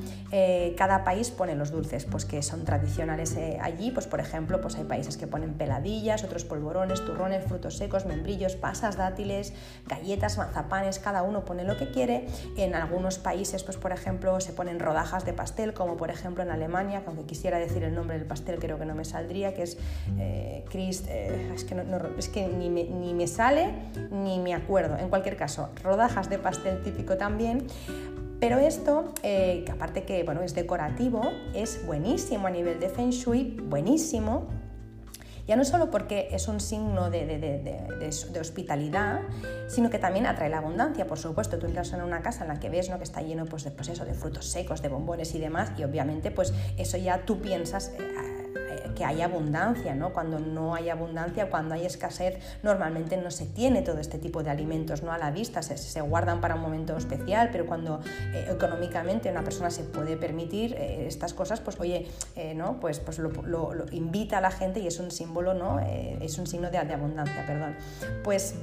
cada 0.78 1.03
país 1.03 1.32
pone 1.32 1.55
los 1.55 1.72
dulces 1.72 2.05
pues 2.05 2.26
que 2.26 2.43
son 2.43 2.66
tradicionales 2.66 3.36
allí, 3.62 3.91
pues 3.91 4.05
por 4.05 4.20
ejemplo, 4.20 4.62
pues 4.62 4.76
hay 4.76 4.84
países 4.84 5.18
que 5.18 5.26
ponen 5.26 5.53
peladillas, 5.53 6.24
otros 6.24 6.43
polvorones, 6.45 7.03
turrones, 7.03 7.47
frutos 7.48 7.78
secos, 7.78 8.06
membrillos, 8.06 8.56
pasas, 8.56 8.98
dátiles, 8.98 9.54
galletas, 9.88 10.38
mazapanes, 10.38 11.00
cada 11.00 11.24
uno 11.24 11.45
pone 11.45 11.64
lo 11.64 11.78
que 11.78 11.89
quiere. 11.91 12.28
En 12.58 12.76
algunos 12.76 13.18
países, 13.18 13.64
pues 13.64 13.78
por 13.78 13.91
ejemplo, 13.91 14.39
se 14.39 14.54
ponen 14.54 14.80
rodajas 14.80 15.26
de 15.26 15.34
pastel, 15.34 15.74
como 15.74 15.98
por 15.98 16.10
ejemplo 16.10 16.43
en 16.43 16.52
Alemania, 16.52 17.02
que 17.02 17.08
aunque 17.08 17.26
quisiera 17.26 17.58
decir 17.58 17.84
el 17.84 17.95
nombre 17.95 18.18
del 18.18 18.28
pastel 18.28 18.60
creo 18.60 18.78
que 18.78 18.86
no 18.86 18.95
me 18.95 19.06
saldría, 19.06 19.54
que 19.54 19.64
es 19.64 19.78
eh, 20.20 20.66
Christ, 20.70 21.08
eh, 21.10 21.52
es 21.54 21.64
que, 21.64 21.76
es 22.18 22.30
que 22.30 22.48
ni, 22.48 22.70
me, 22.70 22.84
ni 22.84 23.14
me 23.14 23.28
sale 23.28 23.74
ni 24.12 24.39
me 24.39 24.54
acuerdo. 24.54 24.98
En 24.98 25.10
cualquier 25.10 25.38
caso, 25.38 25.70
rodajas 25.84 26.30
de 26.30 26.39
pastel 26.39 26.82
típico 26.82 27.18
también. 27.18 27.68
Pero 28.39 28.60
esto, 28.60 29.14
eh, 29.24 29.64
que 29.66 29.72
aparte 29.72 30.04
que 30.04 30.24
bueno, 30.24 30.41
es 30.43 30.54
decorativo, 30.54 31.24
es 31.56 31.84
buenísimo 31.86 32.45
a 32.48 32.52
nivel 32.52 32.80
de 32.80 32.89
Feng 32.89 33.10
Shui, 33.10 33.58
buenísimo, 33.64 34.48
ya 35.48 35.56
no 35.56 35.64
solo 35.64 35.89
porque 35.89 36.28
es 36.32 36.48
un 36.48 36.60
signo 36.60 37.10
de, 37.10 38.39
hospitalidad, 38.39 39.22
sino 39.68 39.89
que 39.89 39.98
también 39.98 40.26
atrae 40.26 40.50
la 40.50 40.58
abundancia, 40.58 41.08
por 41.08 41.18
supuesto. 41.18 41.58
Tú 41.58 41.68
entras 41.68 41.93
en 41.93 42.02
una 42.02 42.22
casa 42.22 42.43
en 42.43 42.50
la 42.50 42.60
que 42.60 42.70
ves 42.70 42.89
¿no? 42.89 42.98
que 42.98 43.06
está 43.06 43.22
lleno 43.22 43.45
pues, 43.45 43.64
de, 43.64 43.72
pues 43.72 43.88
eso, 43.89 44.06
de 44.06 44.14
frutos 44.14 44.45
secos, 44.45 44.82
de 44.82 44.89
bombones 44.89 45.34
y 45.36 45.39
demás, 45.39 45.72
y 45.78 45.84
obviamente 45.84 46.32
pues 46.32 46.54
eso 46.78 46.98
ya 46.98 47.26
tú 47.26 47.39
piensas... 47.39 47.93
Eh, 47.98 48.37
que 48.98 49.06
hay 49.06 49.22
abundancia, 49.22 49.93
¿no? 49.93 50.12
Cuando 50.12 50.39
no 50.39 50.74
hay 50.74 50.89
abundancia, 50.89 51.50
cuando 51.50 51.76
hay 51.76 51.86
escasez, 51.86 52.39
normalmente 52.64 53.16
no 53.16 53.30
se 53.30 53.45
tiene 53.45 53.84
todo 53.84 54.00
este 54.00 54.18
tipo 54.18 54.43
de 54.43 54.50
alimentos 54.50 55.04
¿no? 55.04 55.12
a 55.12 55.18
la 55.18 55.30
vista, 55.30 55.62
se, 55.62 56.02
guardan 56.02 56.41
para 56.41 56.56
un 56.56 56.62
momento 56.62 56.98
especial, 56.98 57.50
pero 57.52 57.68
cuando 57.68 58.00
eh, 58.34 58.48
económicamente 58.50 59.30
una 59.30 59.43
persona 59.43 59.70
se 59.70 59.84
puede 59.84 60.18
permitir 60.18 60.74
eh, 60.74 61.06
estas 61.08 61.34
cosas, 61.34 61.60
pues 61.60 61.80
oye, 61.80 62.08
eh, 62.36 62.56
¿no? 62.56 62.80
pues, 62.80 63.00
pues 63.00 63.20
lo, 63.20 63.38
invita 63.91 64.39
a 64.39 64.41
la 64.41 64.52
gente 64.52 64.80
y 64.80 64.88
es 64.88 65.00
un 65.00 65.12
símbolo, 65.12 65.54
¿no? 65.54 65.80
es 65.80 66.38
un 66.39 66.48
signo 66.48 66.72
de, 66.72 66.80
de 66.80 66.93
abundancia, 66.93 67.45
perdón. 67.45 67.76
Pues 68.24 68.56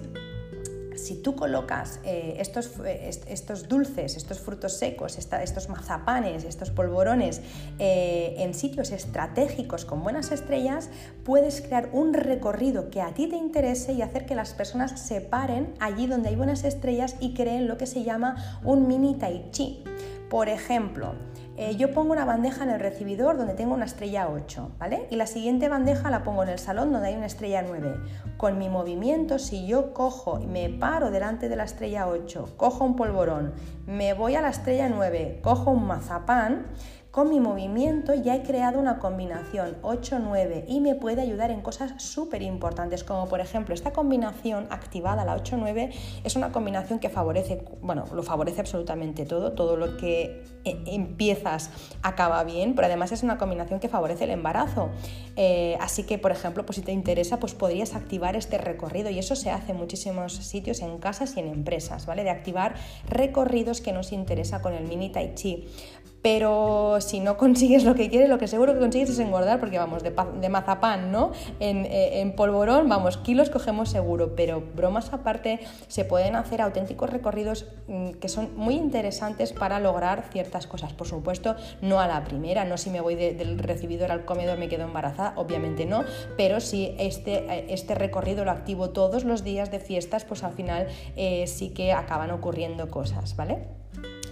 si 1.04 1.16
tú 1.16 1.36
colocas 1.36 2.00
eh, 2.04 2.36
estos, 2.38 2.72
estos, 2.84 3.68
dulces, 3.68 4.16
estos 4.16 4.38
frutos 4.40 4.78
secos, 4.78 5.18
estos 5.18 5.68
mazapanes, 5.68 6.44
estos 6.44 6.70
polvorones 6.70 7.42
eh, 7.78 8.36
en 8.38 8.54
sitios 8.54 8.90
estratégicos 8.90 9.84
con 9.84 10.02
buenas 10.02 10.32
estrellas, 10.32 10.88
puedes 11.24 11.60
crear 11.60 11.90
un 11.92 12.14
recorrido 12.14 12.88
que 12.88 13.02
a 13.02 13.12
ti 13.12 13.26
te 13.26 13.36
interese 13.36 13.92
y 13.92 14.02
hacer 14.02 14.24
que 14.24 14.34
las 14.34 14.54
personas 14.54 14.98
se 14.98 15.20
paren 15.20 15.74
allí 15.78 16.06
donde 16.06 16.30
hay 16.30 16.36
buenas 16.36 16.64
estrellas 16.64 17.16
y 17.20 17.34
creen 17.34 17.68
lo 17.68 17.76
que 17.76 17.86
se 17.86 18.02
llama 18.02 18.60
un 18.64 18.88
mini 18.88 19.16
tai 19.16 19.50
chi. 19.50 19.84
Por 20.30 20.48
ejemplo, 20.48 21.14
eh, 21.56 21.76
yo 21.76 21.92
pongo 21.92 22.12
una 22.12 22.24
bandeja 22.24 22.64
en 22.64 22.70
el 22.70 22.80
recibidor 22.80 23.36
donde 23.36 23.54
tengo 23.54 23.74
una 23.74 23.84
estrella 23.84 24.28
8, 24.28 24.72
¿vale? 24.78 25.06
Y 25.10 25.16
la 25.16 25.26
siguiente 25.26 25.68
bandeja 25.68 26.10
la 26.10 26.24
pongo 26.24 26.42
en 26.42 26.48
el 26.48 26.58
salón 26.58 26.92
donde 26.92 27.08
hay 27.08 27.14
una 27.14 27.26
estrella 27.26 27.62
9. 27.62 27.94
Con 28.36 28.58
mi 28.58 28.68
movimiento, 28.68 29.38
si 29.38 29.66
yo 29.66 29.94
cojo 29.94 30.40
y 30.40 30.46
me 30.46 30.68
paro 30.68 31.12
delante 31.12 31.48
de 31.48 31.54
la 31.54 31.64
estrella 31.64 32.08
8, 32.08 32.54
cojo 32.56 32.84
un 32.84 32.96
polvorón, 32.96 33.54
me 33.86 34.14
voy 34.14 34.34
a 34.34 34.42
la 34.42 34.48
estrella 34.48 34.88
9, 34.88 35.38
cojo 35.42 35.70
un 35.70 35.86
mazapán, 35.86 36.66
con 37.14 37.28
mi 37.28 37.38
movimiento 37.38 38.12
ya 38.12 38.34
he 38.34 38.42
creado 38.42 38.80
una 38.80 38.98
combinación 38.98 39.80
8-9 39.82 40.64
y 40.66 40.80
me 40.80 40.96
puede 40.96 41.22
ayudar 41.22 41.52
en 41.52 41.60
cosas 41.60 42.02
súper 42.02 42.42
importantes, 42.42 43.04
como 43.04 43.28
por 43.28 43.38
ejemplo 43.38 43.72
esta 43.72 43.92
combinación 43.92 44.66
activada, 44.70 45.24
la 45.24 45.36
8-9, 45.36 45.94
es 46.24 46.34
una 46.34 46.50
combinación 46.50 46.98
que 46.98 47.10
favorece, 47.10 47.64
bueno, 47.80 48.04
lo 48.12 48.24
favorece 48.24 48.62
absolutamente 48.62 49.26
todo, 49.26 49.52
todo 49.52 49.76
lo 49.76 49.96
que 49.96 50.42
eh, 50.64 50.82
empiezas 50.86 51.70
acaba 52.02 52.42
bien, 52.42 52.74
pero 52.74 52.86
además 52.86 53.12
es 53.12 53.22
una 53.22 53.38
combinación 53.38 53.78
que 53.78 53.88
favorece 53.88 54.24
el 54.24 54.30
embarazo. 54.30 54.90
Eh, 55.36 55.78
así 55.80 56.02
que, 56.02 56.18
por 56.18 56.32
ejemplo, 56.32 56.66
pues 56.66 56.76
si 56.76 56.82
te 56.82 56.90
interesa, 56.90 57.38
pues 57.38 57.54
podrías 57.54 57.94
activar 57.94 58.34
este 58.34 58.58
recorrido 58.58 59.10
y 59.10 59.20
eso 59.20 59.36
se 59.36 59.52
hace 59.52 59.70
en 59.70 59.78
muchísimos 59.78 60.32
sitios, 60.32 60.80
en 60.80 60.98
casas 60.98 61.36
y 61.36 61.40
en 61.40 61.46
empresas, 61.46 62.06
¿vale? 62.06 62.24
De 62.24 62.30
activar 62.30 62.74
recorridos 63.06 63.80
que 63.80 63.92
nos 63.92 64.10
interesa 64.10 64.62
con 64.62 64.72
el 64.72 64.88
mini 64.88 65.10
tai 65.10 65.34
chi 65.36 65.68
pero 66.24 67.02
si 67.02 67.20
no 67.20 67.36
consigues 67.44 67.84
lo 67.84 67.94
que 67.94 68.08
quieres, 68.08 68.30
lo 68.30 68.38
que 68.38 68.48
seguro 68.48 68.72
que 68.72 68.78
consigues 68.80 69.10
es 69.10 69.18
engordar, 69.18 69.60
porque 69.60 69.76
vamos, 69.76 70.02
de, 70.02 70.48
mazapán, 70.48 71.12
¿no? 71.12 71.32
Eh, 71.60 72.22
en, 72.22 72.34
polvorón, 72.34 72.88
vamos, 72.88 73.18
kilos 73.18 73.50
cogemos 73.50 73.90
seguro, 73.90 74.34
pero 74.34 74.62
bromas 74.74 75.12
aparte, 75.12 75.60
se 75.86 76.06
pueden 76.06 76.34
hacer 76.34 76.62
auténticos 76.62 77.10
recorridos 77.10 77.66
mm, 77.88 78.12
que 78.12 78.30
son 78.30 78.56
muy 78.56 78.74
interesantes 78.74 79.52
para 79.52 79.80
lograr 79.80 80.24
ciertas 80.32 80.66
cosas. 80.66 80.94
Por 80.94 81.06
supuesto, 81.06 81.56
no 81.82 82.00
a 82.00 82.08
la 82.08 82.24
primera, 82.24 82.64
no 82.64 82.78
si 82.78 82.88
me 82.88 83.02
voy 83.02 83.16
del 83.16 83.58
recibidor 83.58 84.10
al 84.10 84.24
comedor 84.24 84.56
me 84.56 84.68
quedo 84.68 84.84
embarazada, 84.84 85.34
obviamente 85.36 85.84
no, 85.84 86.04
pero 86.38 86.60
si 86.60 86.94
este, 86.98 87.44
eh, 87.52 87.66
este 87.68 87.94
recorrido 87.94 88.46
lo 88.46 88.50
activo 88.50 88.88
todos 88.88 89.24
los 89.24 89.44
días 89.44 89.70
de 89.70 89.78
fiestas, 89.78 90.24
pues 90.24 90.42
al 90.42 90.54
final 90.54 90.86
eh, 91.16 91.46
sí 91.46 91.68
que 91.68 91.92
acaban 91.92 92.30
ocurriendo 92.30 92.90
cosas, 92.90 93.36
¿vale? 93.36 93.83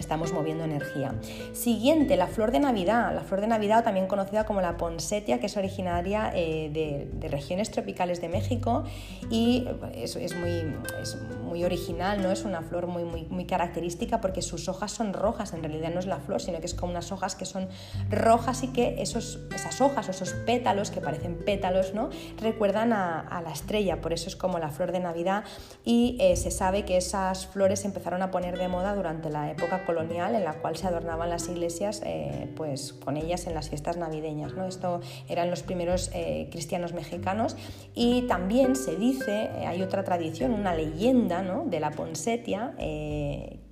Estamos 0.03 0.33
moviendo 0.33 0.65
energía. 0.65 1.15
Siguiente, 1.53 2.17
la 2.17 2.27
flor 2.27 2.51
de 2.51 2.61
Navidad. 2.61 3.15
La 3.15 3.23
flor 3.23 3.41
de 3.41 3.47
Navidad, 3.47 3.85
también 3.85 4.07
conocida 4.07 4.45
como 4.45 4.61
la 4.61 4.77
ponsetia, 4.77 5.41
que 5.41 5.47
es 5.47 5.57
originaria 5.57 6.31
eh, 6.35 6.71
de, 6.73 7.29
regiones 7.29 7.71
tropicales 7.71 8.21
de 8.21 8.29
México 8.29 8.85
y 9.31 9.67
es, 9.95 10.17
es, 10.17 10.37
muy, 10.37 10.75
es, 11.01 11.17
muy, 11.45 11.65
original, 11.65 12.21
¿no? 12.21 12.31
es 12.31 12.45
una 12.45 12.61
flor 12.61 12.89
muy, 12.89 13.05
muy, 13.05 13.25
muy 13.25 13.47
característica 13.47 14.21
porque 14.21 14.43
sus 14.43 14.69
hojas 14.69 14.91
son 14.91 15.15
rojas, 15.15 15.55
en 15.55 15.63
realidad 15.63 15.91
no 15.95 16.01
es 16.01 16.07
la 16.07 16.19
flor, 16.19 16.43
sino 16.43 16.59
que 16.59 16.67
es 16.67 16.75
como 16.75 16.91
unas 16.93 17.11
hojas 17.11 17.37
que 17.37 17.47
son 17.47 17.69
rojas 18.11 18.65
y 18.65 18.69
que 18.69 19.01
esos, 19.01 19.39
esas 19.55 19.81
hojas 19.81 20.09
o 20.09 20.11
esos 20.11 20.33
pétalos, 20.33 20.91
que 20.91 21.01
parecen 21.01 21.39
pétalos, 21.39 21.95
¿no? 21.95 22.11
recuerdan 22.39 22.93
a, 22.93 23.41
la 23.43 23.53
estrella, 23.53 24.01
por 24.01 24.13
eso 24.13 24.29
es 24.29 24.37
como 24.37 24.59
la 24.59 24.69
flor 24.69 24.93
de 24.93 25.01
Navidad 25.01 25.45
y 25.85 26.19
eh, 26.21 26.37
se 26.37 26.51
sabe 26.51 26.85
que 26.85 26.99
esas 26.99 27.47
flores 27.47 27.85
empezaron 27.85 28.21
a 28.21 28.31
poner 28.31 28.59
de 28.59 28.69
moda 28.69 28.95
durante 28.95 29.31
la 29.31 29.51
época 29.51 29.85
colonial 29.87 29.92
en 30.01 30.45
la 30.45 30.55
cual 30.55 30.77
se 30.77 30.87
adornaban 30.87 31.29
las 31.31 31.49
iglesias 31.49 32.03
eh, 32.05 32.49
pues, 32.57 32.93
con 32.93 33.17
ellas 33.17 33.47
en 33.47 33.55
las 33.55 33.69
fiestas 33.69 33.97
navideñas. 33.97 34.53
Esto 34.69 35.01
eran 35.29 35.51
los 35.51 35.63
primeros 35.63 36.11
eh, 36.15 36.49
cristianos 36.51 36.93
mexicanos 36.93 37.57
y 37.95 38.23
también 38.23 38.77
se 38.77 38.97
dice, 38.97 39.51
eh, 39.57 39.67
hay 39.67 39.83
otra 39.83 40.05
tradición, 40.05 40.53
una 40.53 40.75
leyenda 40.75 41.43
¿no? 41.43 41.65
de 41.67 41.81
la 41.81 41.91
Ponsetia 41.91 42.75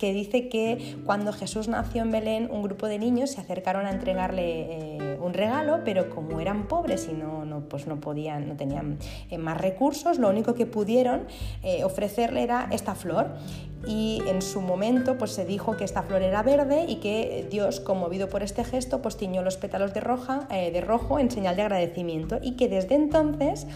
que 0.01 0.13
dice 0.13 0.49
que 0.49 0.97
cuando 1.05 1.31
Jesús 1.31 1.67
nació 1.67 2.01
en 2.01 2.09
Belén 2.09 2.49
un 2.51 2.63
grupo 2.63 2.87
de 2.87 2.97
niños 2.97 3.29
se 3.29 3.39
acercaron 3.39 3.85
a 3.85 3.91
entregarle 3.91 4.97
un 5.21 5.35
regalo, 5.35 5.81
pero 5.85 6.09
como 6.09 6.39
eran 6.39 6.67
pobres 6.67 7.07
y 7.07 7.13
no, 7.13 7.45
no, 7.45 7.59
pues 7.69 7.85
no 7.85 7.99
podían, 7.99 8.47
no 8.47 8.55
tenían 8.55 8.97
más 9.37 9.61
recursos, 9.61 10.17
lo 10.17 10.27
único 10.27 10.55
que 10.55 10.65
pudieron 10.65 11.27
ofrecerle 11.83 12.41
era 12.41 12.67
esta 12.71 12.95
flor. 12.95 13.27
Y 13.87 14.21
en 14.27 14.41
su 14.41 14.61
momento 14.61 15.17
pues 15.17 15.31
se 15.31 15.45
dijo 15.45 15.77
que 15.77 15.83
esta 15.83 16.03
flor 16.03 16.21
era 16.21 16.41
verde 16.41 16.85
y 16.87 16.95
que 16.95 17.47
Dios, 17.49 17.79
conmovido 17.79 18.27
por 18.27 18.41
este 18.41 18.63
gesto, 18.63 19.01
pues 19.03 19.17
tiñó 19.17 19.43
los 19.43 19.57
pétalos 19.57 19.93
de, 19.93 20.01
roja, 20.01 20.47
eh, 20.51 20.71
de 20.71 20.81
rojo 20.81 21.19
en 21.19 21.29
señal 21.31 21.55
de 21.55 21.63
agradecimiento 21.63 22.39
y 22.41 22.55
que 22.55 22.69
desde 22.69 22.95
entonces 22.95 23.67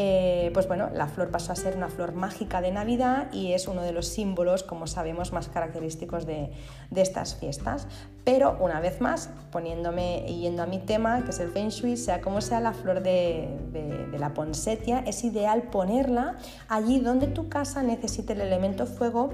eh, 0.00 0.52
pues 0.54 0.68
bueno, 0.68 0.90
la 0.94 1.08
flor 1.08 1.32
pasó 1.32 1.50
a 1.50 1.56
ser 1.56 1.76
una 1.76 1.88
flor 1.88 2.12
mágica 2.12 2.60
de 2.60 2.70
Navidad 2.70 3.32
y 3.32 3.52
es 3.52 3.66
uno 3.66 3.82
de 3.82 3.90
los 3.90 4.06
símbolos, 4.06 4.62
como 4.62 4.86
sabemos, 4.86 5.32
más 5.32 5.48
característicos 5.48 6.24
de, 6.24 6.52
estas 6.94 7.34
fiestas. 7.34 7.88
Pero 8.22 8.56
una 8.60 8.78
vez 8.78 9.00
más, 9.00 9.28
poniéndome 9.50 10.20
yendo 10.20 10.62
a 10.62 10.66
mi 10.66 10.78
tema, 10.78 11.24
que 11.24 11.30
es 11.30 11.40
el 11.40 11.50
Feng 11.50 11.70
Shui, 11.70 11.96
sea 11.96 12.20
como 12.20 12.40
sea 12.40 12.60
la 12.60 12.74
flor 12.74 13.02
de, 13.02 13.48
de 13.72 14.18
la 14.20 14.34
ponsetia, 14.34 15.00
es 15.00 15.24
ideal 15.24 15.64
ponerla 15.64 16.36
allí 16.68 17.00
donde 17.00 17.26
tu 17.26 17.48
casa 17.48 17.82
necesite 17.82 18.34
el 18.34 18.42
elemento 18.42 18.86
fuego 18.86 19.30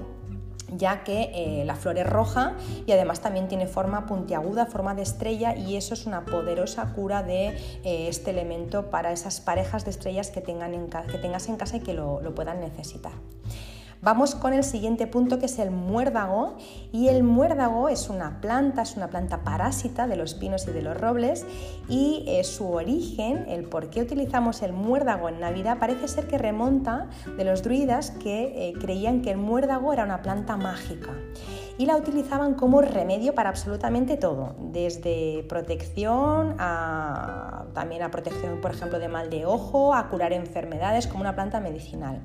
ya 0.71 1.03
que 1.03 1.31
eh, 1.33 1.65
la 1.65 1.75
flor 1.75 1.97
es 1.97 2.07
roja 2.07 2.53
y 2.85 2.91
además 2.91 3.21
también 3.21 3.47
tiene 3.47 3.67
forma 3.67 4.05
puntiaguda, 4.05 4.65
forma 4.65 4.95
de 4.95 5.03
estrella 5.03 5.55
y 5.55 5.75
eso 5.75 5.93
es 5.93 6.05
una 6.05 6.25
poderosa 6.25 6.93
cura 6.93 7.23
de 7.23 7.47
eh, 7.83 8.07
este 8.07 8.31
elemento 8.31 8.89
para 8.89 9.11
esas 9.11 9.41
parejas 9.41 9.85
de 9.85 9.91
estrellas 9.91 10.31
que, 10.31 10.41
tengan 10.41 10.89
que 11.11 11.17
tengas 11.17 11.47
en 11.49 11.57
casa 11.57 11.77
y 11.77 11.79
que 11.81 11.93
lo 11.93 12.35
puedan 12.35 12.59
necesitar. 12.59 13.13
Vamos 14.05 14.35
con 14.35 14.53
el 14.53 14.63
siguiente 14.63 15.07
punto 15.07 15.39
que 15.39 15.47
es 15.47 15.57
el 15.57 15.71
muérdago. 15.71 16.57
Y 16.91 17.07
el 17.07 17.23
muérdago 17.23 17.89
es 17.89 18.07
una 18.07 18.39
planta, 18.39 18.83
es 18.83 18.95
una 18.97 19.07
planta 19.07 19.43
parásita 19.43 20.05
de 20.05 20.15
los 20.15 20.35
pinos 20.35 20.67
y 20.67 20.71
de 20.71 20.83
los 20.83 20.95
robles. 20.95 21.43
Y 21.89 22.23
eh, 22.27 22.43
su 22.43 22.69
origen, 22.69 23.45
el 23.47 23.63
por 23.63 23.89
qué 23.89 24.03
utilizamos 24.03 24.61
el 24.61 24.73
muérdago 24.73 25.27
en 25.27 25.39
Navidad 25.39 25.79
parece 25.79 26.07
ser 26.07 26.27
que 26.27 26.37
remonta 26.37 27.09
de 27.35 27.45
los 27.45 27.63
druidas 27.63 28.11
que 28.11 28.69
eh, 28.69 28.73
creían 28.79 29.23
que 29.23 29.31
el 29.31 29.37
muérdago 29.37 29.91
era 29.91 30.03
una 30.03 30.21
planta 30.21 30.55
mágica. 30.55 31.09
Y 31.79 31.87
la 31.87 31.97
utilizaban 31.97 32.53
como 32.53 32.81
remedio 32.81 33.33
para 33.33 33.49
absolutamente 33.49 34.17
todo, 34.17 34.55
desde 34.59 35.43
protección 35.49 36.55
a 36.59 37.65
también 37.73 38.03
a 38.03 38.11
protección, 38.11 38.61
por 38.61 38.69
ejemplo, 38.69 38.99
de 38.99 39.07
mal 39.07 39.31
de 39.31 39.47
ojo, 39.47 39.95
a 39.95 40.09
curar 40.09 40.31
enfermedades 40.31 41.07
como 41.07 41.21
una 41.21 41.33
planta 41.33 41.59
medicinal. 41.59 42.21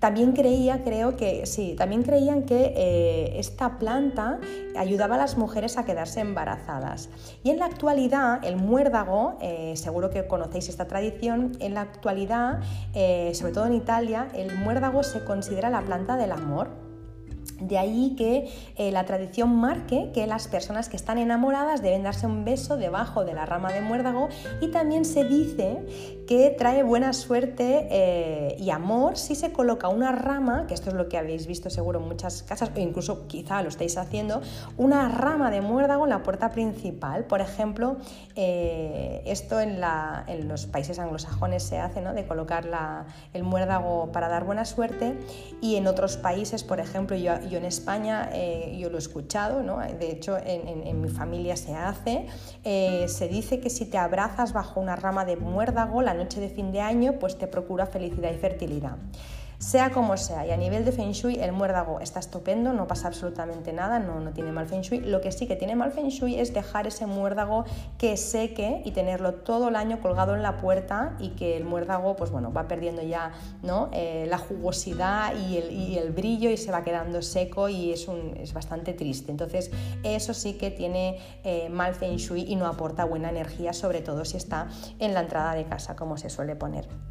También 0.00 0.32
creía, 0.32 0.82
creo 0.82 1.16
que 1.16 1.44
sí, 1.44 1.74
también 1.76 2.02
creían 2.02 2.44
que 2.44 2.72
eh, 2.74 3.38
esta 3.38 3.78
planta 3.78 4.40
ayudaba 4.74 5.16
a 5.16 5.18
las 5.18 5.36
mujeres 5.36 5.76
a 5.76 5.84
quedarse 5.84 6.20
embarazadas. 6.20 7.10
Y 7.44 7.50
en 7.50 7.58
la 7.58 7.66
actualidad, 7.66 8.42
el 8.42 8.56
muérdago, 8.56 9.36
eh, 9.42 9.74
seguro 9.76 10.08
que 10.08 10.26
conocéis 10.26 10.70
esta 10.70 10.88
tradición, 10.88 11.52
en 11.60 11.74
la 11.74 11.82
actualidad, 11.82 12.60
eh, 12.94 13.32
sobre 13.34 13.52
todo 13.52 13.66
en 13.66 13.74
Italia, 13.74 14.28
el 14.34 14.56
muérdago 14.56 15.02
se 15.02 15.22
considera 15.22 15.68
la 15.68 15.82
planta 15.82 16.16
del 16.16 16.32
amor 16.32 16.89
de 17.60 17.78
ahí 17.78 18.14
que 18.16 18.48
eh, 18.76 18.90
la 18.90 19.04
tradición 19.04 19.54
marque 19.56 20.10
que 20.14 20.26
las 20.26 20.48
personas 20.48 20.88
que 20.88 20.96
están 20.96 21.18
enamoradas 21.18 21.82
deben 21.82 22.02
darse 22.02 22.26
un 22.26 22.44
beso 22.44 22.76
debajo 22.76 23.24
de 23.24 23.34
la 23.34 23.46
rama 23.46 23.72
de 23.72 23.80
muérdago 23.80 24.28
y 24.60 24.68
también 24.68 25.04
se 25.04 25.24
dice 25.24 25.78
que 26.26 26.54
trae 26.56 26.82
buena 26.82 27.12
suerte 27.12 27.88
eh, 27.90 28.56
y 28.58 28.70
amor 28.70 29.16
si 29.16 29.34
se 29.34 29.52
coloca 29.52 29.88
una 29.88 30.12
rama, 30.12 30.66
que 30.68 30.74
esto 30.74 30.90
es 30.90 30.94
lo 30.94 31.08
que 31.08 31.18
habéis 31.18 31.46
visto 31.46 31.70
seguro 31.70 32.00
en 32.00 32.06
muchas 32.06 32.42
casas 32.42 32.70
o 32.74 32.78
incluso 32.78 33.26
quizá 33.26 33.62
lo 33.62 33.68
estáis 33.68 33.96
haciendo, 33.96 34.40
una 34.76 35.08
rama 35.08 35.50
de 35.50 35.60
muérdago 35.60 36.04
en 36.04 36.10
la 36.10 36.22
puerta 36.22 36.50
principal. 36.50 37.24
Por 37.24 37.40
ejemplo, 37.40 37.96
eh, 38.36 39.22
esto 39.26 39.60
en, 39.60 39.80
los 40.46 40.66
países 40.66 40.98
anglosajones 40.98 41.62
se 41.62 41.78
hace, 41.78 42.00
¿no? 42.00 42.14
de 42.14 42.24
colocar 42.26 42.68
el 43.32 43.42
muérdago 43.42 44.12
para 44.12 44.28
dar 44.28 44.44
buena 44.44 44.64
suerte 44.64 45.18
y 45.60 45.76
en 45.76 45.86
otros 45.86 46.16
países, 46.16 46.62
por 46.62 46.78
ejemplo, 46.80 47.16
yo 47.16 47.32
yo 47.48 47.58
en 47.58 47.64
España 47.64 48.30
eh, 48.32 48.76
yo 48.78 48.90
lo 48.90 48.96
he 48.96 48.98
escuchado, 48.98 49.62
¿no? 49.62 49.78
de 49.78 50.10
hecho 50.10 50.36
en, 50.38 51.00
mi 51.00 51.08
familia 51.08 51.56
se 51.56 51.74
hace, 51.74 52.26
eh, 52.64 53.06
se 53.08 53.28
dice 53.28 53.60
que 53.60 53.70
si 53.70 53.86
te 53.86 53.98
abrazas 53.98 54.52
bajo 54.52 54.80
una 54.80 54.96
rama 54.96 55.24
de 55.24 55.36
muérdago 55.36 56.02
la 56.02 56.14
noche 56.14 56.40
de 56.40 56.48
fin 56.48 56.72
de 56.72 56.80
año, 56.80 57.14
pues 57.18 57.38
te 57.38 57.46
procura 57.46 57.86
felicidad 57.86 58.30
y 58.32 58.38
fertilidad. 58.38 58.96
Sea 59.60 59.90
como 59.90 60.16
sea, 60.16 60.46
y 60.46 60.52
a 60.52 60.56
nivel 60.56 60.86
de 60.86 60.92
Feng 60.92 61.12
Shui, 61.12 61.38
el 61.38 61.52
muérdago 61.52 62.00
está 62.00 62.18
estupendo, 62.18 62.72
no 62.72 62.86
pasa 62.86 63.08
absolutamente 63.08 63.74
nada, 63.74 63.98
no, 63.98 64.18
no 64.18 64.32
tiene 64.32 64.52
mal 64.52 64.66
Feng 64.66 64.80
Shui. 64.80 65.00
Lo 65.00 65.20
que 65.20 65.32
sí 65.32 65.46
que 65.46 65.54
tiene 65.54 65.76
mal 65.76 65.92
Feng 65.92 66.08
Shui 66.08 66.40
es 66.40 66.54
dejar 66.54 66.86
ese 66.86 67.04
muérdago 67.04 67.66
que 67.98 68.16
seque 68.16 68.80
y 68.86 68.92
tenerlo 68.92 69.34
todo 69.34 69.68
el 69.68 69.76
año 69.76 70.00
colgado 70.00 70.34
en 70.34 70.42
la 70.42 70.56
puerta 70.56 71.14
y 71.18 71.32
que 71.32 71.58
el 71.58 71.64
muérdago, 71.64 72.16
pues 72.16 72.30
bueno, 72.30 72.54
va 72.54 72.68
perdiendo 72.68 73.02
ya 73.02 73.32
¿no? 73.62 73.90
Eh, 73.92 74.24
la 74.30 74.38
jugosidad 74.38 75.34
y 75.36 75.58
el, 75.98 76.10
brillo 76.12 76.48
y 76.48 76.56
se 76.56 76.72
va 76.72 76.82
quedando 76.82 77.20
seco 77.20 77.68
y 77.68 77.92
es, 77.92 78.08
es 78.36 78.54
bastante 78.54 78.94
triste. 78.94 79.30
Entonces, 79.30 79.70
eso 80.02 80.32
sí 80.32 80.54
que 80.54 80.70
tiene 80.70 81.18
eh, 81.44 81.68
mal 81.68 81.94
Feng 81.94 82.16
Shui 82.16 82.46
y 82.48 82.56
no 82.56 82.66
aporta 82.66 83.04
buena 83.04 83.28
energía, 83.28 83.74
sobre 83.74 84.00
todo 84.00 84.24
si 84.24 84.38
está 84.38 84.68
en 84.98 85.12
la 85.12 85.20
entrada 85.20 85.54
de 85.54 85.66
casa, 85.66 85.96
como 85.96 86.16
se 86.16 86.30
suele 86.30 86.56
poner. 86.56 87.09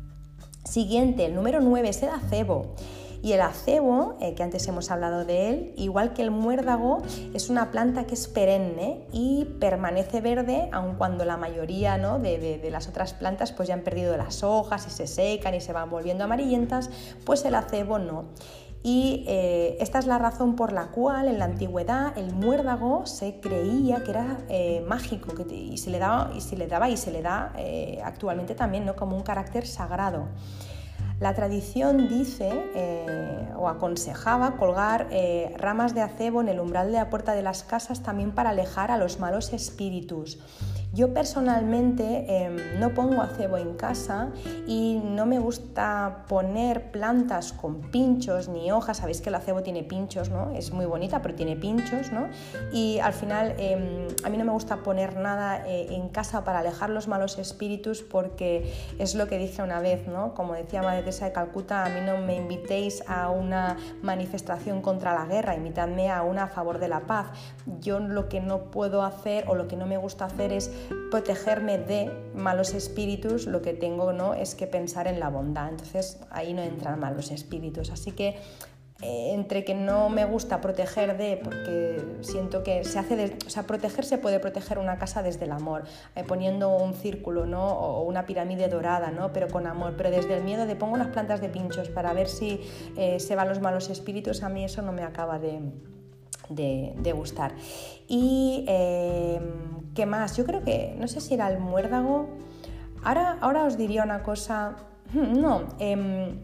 Siguiente, 0.64 1.26
el 1.26 1.36
número 1.36 1.62
9 1.62 1.90
es 1.90 2.04
el 2.04 2.10
acebo. 2.10 2.76
Y 3.22 3.34
el 3.34 3.42
acebo, 3.42 4.16
eh, 4.22 4.34
que 4.34 4.44
antes 4.44 4.66
hemos 4.68 4.92
hablado 4.92 5.26
de 5.26 5.50
él, 5.50 5.74
igual 5.76 6.14
que 6.14 6.22
el 6.22 6.32
muérdago, 6.32 7.02
es 7.34 7.50
una 7.50 7.70
planta 7.70 8.06
que 8.06 8.14
es 8.14 8.28
perenne 8.28 9.06
y 9.12 9.46
permanece 9.60 10.22
verde, 10.22 10.70
aun 10.72 10.96
cuando 10.96 11.26
la 11.26 11.36
mayoría 11.36 11.98
¿no? 11.98 12.20
de, 12.20 12.66
las 12.72 12.88
otras 12.88 13.14
plantas 13.14 13.52
pues 13.52 13.68
ya 13.68 13.74
han 13.74 13.82
perdido 13.82 14.16
las 14.16 14.44
hojas 14.44 14.88
y 14.88 14.90
se 14.90 15.06
secan 15.06 15.54
y 15.54 15.60
se 15.60 15.74
van 15.74 15.90
volviendo 15.90 16.24
amarillentas, 16.24 16.90
pues 17.26 17.44
el 17.44 17.56
acebo 17.56 18.00
no. 18.00 18.26
Y 18.82 19.26
eh, 19.28 19.78
esta 19.82 20.00
es 20.00 20.08
la 20.08 20.18
razón 20.18 20.56
por 20.56 20.72
la 20.72 20.88
cual 20.88 21.28
en 21.28 21.38
la 21.38 21.46
antigüedad 21.46 22.18
el 22.18 22.34
muérdago 22.34 23.06
se 23.06 23.40
creía 23.42 24.04
que 24.04 24.12
era 24.12 24.38
eh, 24.48 24.84
mágico 24.88 25.34
y, 25.52 25.78
se 25.78 25.90
le 25.90 26.00
daba, 26.00 26.32
y 26.36 26.42
se 26.42 26.56
le 26.56 26.68
daba 26.68 26.90
y 26.90 26.96
se 26.96 27.12
le 27.12 27.22
da 27.22 27.54
actualmente 28.04 28.56
también 28.56 28.86
¿no? 28.86 28.96
como 28.96 29.18
un 29.18 29.24
carácter 29.24 29.68
sagrado. 29.68 30.28
La 31.20 31.34
tradición 31.34 32.08
dice 32.08 32.50
eh, 32.76 33.50
o 33.58 33.68
aconsejaba 33.68 34.56
colgar 34.56 35.08
eh, 35.12 35.54
ramas 35.58 35.94
de 35.94 36.02
acebo 36.02 36.40
en 36.40 36.48
el 36.48 36.62
umbral 36.62 36.88
de 36.88 36.94
la 36.94 37.10
puerta 37.10 37.34
de 37.34 37.42
las 37.42 37.64
casas 37.64 38.02
también 38.02 38.32
para 38.32 38.52
alejar 38.52 38.90
a 38.90 38.98
los 38.98 39.20
malos 39.20 39.52
espíritus. 39.52 40.40
Yo 40.92 41.14
personalmente 41.14 42.26
em, 42.28 42.80
no 42.80 42.96
pongo 42.96 43.22
acebo 43.22 43.58
en 43.58 43.76
casa 43.76 44.30
y 44.66 45.00
no 45.04 45.28
me 45.28 45.38
gusta 45.38 46.26
poner 46.28 46.90
plantas 46.90 47.54
con 47.54 47.92
pinchos 47.92 48.50
ni 48.50 48.72
hojas. 48.72 48.98
Sabéis 48.98 49.22
que 49.22 49.30
el 49.30 49.36
acebo 49.36 49.62
tiene 49.62 49.84
pinchos, 49.84 50.32
¿no? 50.32 50.50
Es 50.56 50.72
muy 50.72 50.88
bonita, 50.88 51.22
pero 51.22 51.36
tiene 51.36 51.56
pinchos, 51.56 52.12
¿no? 52.12 52.28
Y 52.74 52.98
al 53.00 53.14
final 53.14 53.54
em, 53.60 54.08
a 54.24 54.30
mí 54.30 54.38
no 54.38 54.46
me 54.46 54.52
gusta 54.52 54.78
poner 54.78 55.16
nada 55.16 55.68
eh, 55.68 55.94
en 55.94 56.10
casa 56.10 56.44
para 56.44 56.60
alejar 56.60 56.90
los 56.90 57.08
malos 57.08 57.38
espíritus 57.38 58.02
porque 58.02 58.74
es 58.98 59.14
lo 59.14 59.28
que 59.28 59.38
dije 59.38 59.62
una 59.62 59.82
vez, 59.82 60.08
¿no? 60.08 60.34
Como 60.34 60.56
decía 60.56 60.82
Madre 60.82 61.02
Teresa 61.02 61.26
de 61.26 61.34
Calcuta, 61.34 61.86
a 61.86 61.90
mí 61.90 62.00
no 62.04 62.18
me 62.18 62.36
invitéis 62.36 63.04
a 63.08 63.30
una 63.30 63.78
manifestación 64.02 64.82
contra 64.82 65.14
la 65.14 65.26
guerra, 65.26 65.56
invitadme 65.56 66.10
a 66.10 66.24
una 66.24 66.46
a 66.46 66.48
favor 66.48 66.80
de 66.80 66.88
la 66.88 67.02
paz. 67.02 67.28
Yo 67.80 68.00
lo 68.00 68.28
que 68.28 68.42
no 68.42 68.72
puedo 68.72 69.04
hacer 69.04 69.46
o 69.48 69.54
lo 69.54 69.68
que 69.68 69.76
no 69.76 69.86
me 69.86 69.98
gusta 69.98 70.26
hacer 70.26 70.52
es 70.52 70.79
protegerme 71.12 71.78
de 71.78 72.12
malos 72.36 72.74
espíritus, 72.74 73.48
lo 73.48 73.62
que 73.62 73.74
tengo 73.74 74.14
¿no? 74.14 74.34
es 74.34 74.56
que 74.56 74.68
pensar 74.68 75.08
en 75.08 75.20
la 75.20 75.30
bondad. 75.30 75.70
Entonces 75.70 76.20
ahí 76.30 76.54
no 76.54 76.62
entran 76.62 77.00
malos 77.00 77.32
espíritus. 77.32 77.90
Así 77.90 78.12
que 78.12 78.38
eh, 79.02 79.32
entre 79.34 79.64
que 79.64 79.74
no 79.74 80.10
me 80.10 80.26
gusta 80.26 80.60
proteger 80.60 81.18
de, 81.18 81.40
porque 81.42 82.04
siento 82.20 82.64
que 82.64 82.84
se 82.84 83.00
hace, 83.00 83.16
de, 83.16 83.38
o 83.48 83.50
sea, 83.50 83.64
proteger 83.64 84.04
se 84.04 84.18
puede 84.18 84.42
proteger 84.42 84.78
una 84.78 84.98
casa 84.98 85.24
desde 85.24 85.46
el 85.46 85.54
amor, 85.54 85.86
eh, 86.16 86.26
poniendo 86.26 86.76
un 86.76 86.94
círculo, 86.94 87.46
¿no? 87.46 87.66
O 87.66 88.02
una 88.02 88.26
pirámide 88.26 88.68
dorada, 88.68 89.10
¿no? 89.10 89.32
Pero 89.32 89.48
con 89.48 89.68
amor, 89.68 89.94
pero 89.96 90.12
desde 90.12 90.36
el 90.36 90.44
miedo 90.44 90.66
de 90.66 90.76
pongo 90.76 90.96
unas 90.96 91.08
plantas 91.08 91.40
de 91.40 91.48
pinchos 91.48 91.88
para 91.88 92.12
ver 92.12 92.28
si 92.28 92.60
eh, 92.98 93.22
se 93.22 93.38
van 93.38 93.48
los 93.48 93.62
malos 93.62 93.90
espíritus, 93.90 94.44
a 94.44 94.50
mí 94.50 94.66
eso 94.66 94.82
no 94.82 94.92
me 94.92 95.04
acaba 95.04 95.40
de, 95.40 95.62
de, 96.50 97.14
gustar. 97.14 97.54
Y 98.08 98.66
em, 98.68 99.94
qué 99.94 100.06
más, 100.06 100.36
yo 100.38 100.46
creo 100.46 100.64
que, 100.64 100.96
no 101.00 101.08
sé 101.08 101.22
si 101.22 101.34
era 101.34 101.50
el 101.52 101.60
muérdago, 101.60 102.28
ahora, 103.04 103.38
ahora 103.42 103.64
os 103.64 103.78
diría 103.78 104.04
una 104.04 104.24
cosa, 104.24 104.76
no, 105.14 105.64
em, 105.80 106.40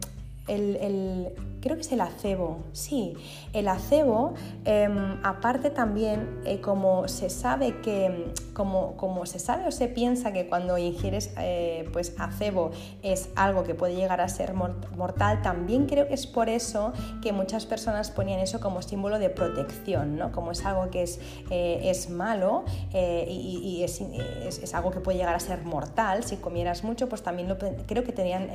el, 0.48 1.28
creo 1.66 1.76
que 1.76 1.82
es 1.82 1.90
el 1.90 2.00
acebo, 2.00 2.58
sí, 2.70 3.14
el 3.52 3.66
acebo, 3.66 4.34
em, 4.64 5.18
aparte 5.24 5.70
también, 5.70 6.40
eh, 6.44 6.60
como 6.60 7.08
se 7.08 7.28
sabe 7.28 7.80
que, 7.80 8.32
como, 8.54 8.96
como, 8.96 9.26
se 9.26 9.40
sabe 9.40 9.66
o 9.66 9.72
se 9.72 9.88
piensa 9.88 10.32
que 10.32 10.46
cuando 10.46 10.78
ingieres 10.78 11.34
eh, 11.38 11.88
pues 11.92 12.14
acebo 12.18 12.70
es 13.02 13.30
algo 13.34 13.64
que 13.64 13.74
puede 13.74 13.96
llegar 13.96 14.20
a 14.20 14.28
ser 14.28 14.54
mortal, 14.54 15.42
también 15.42 15.86
creo 15.86 16.06
que 16.06 16.14
es 16.14 16.28
por 16.28 16.48
eso 16.48 16.92
que 17.20 17.32
muchas 17.32 17.66
personas 17.66 18.12
ponían 18.12 18.38
eso 18.38 18.60
como 18.60 18.80
símbolo 18.80 19.18
de 19.18 19.28
protección, 19.28 20.16
¿no? 20.16 20.30
Como 20.30 20.52
es 20.52 20.64
algo 20.64 20.88
que 20.90 21.02
es, 21.02 21.18
eh, 21.50 21.80
es 21.82 22.10
malo 22.10 22.64
y, 22.92 23.82
es, 23.82 24.00
es, 24.00 24.74
algo 24.74 24.92
que 24.92 25.00
puede 25.00 25.18
llegar 25.18 25.34
a 25.34 25.40
ser 25.40 25.64
mortal, 25.64 26.22
si 26.22 26.36
comieras 26.36 26.84
mucho, 26.84 27.08
pues 27.08 27.22
también 27.22 27.48
lo, 27.48 27.58
creo 27.58 28.04
que 28.04 28.12
tenían 28.12 28.50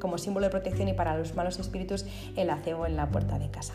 como 0.00 0.18
símbolo 0.18 0.46
de 0.46 0.50
protección 0.50 0.88
y 0.88 0.92
para 0.92 1.16
los 1.16 1.34
malos 1.34 1.58
espíritus 1.58 2.04
el 2.36 2.50
acebo 2.50 2.86
en 2.86 2.96
la 2.96 3.10
puerta 3.10 3.38
de 3.38 3.50
casa. 3.50 3.74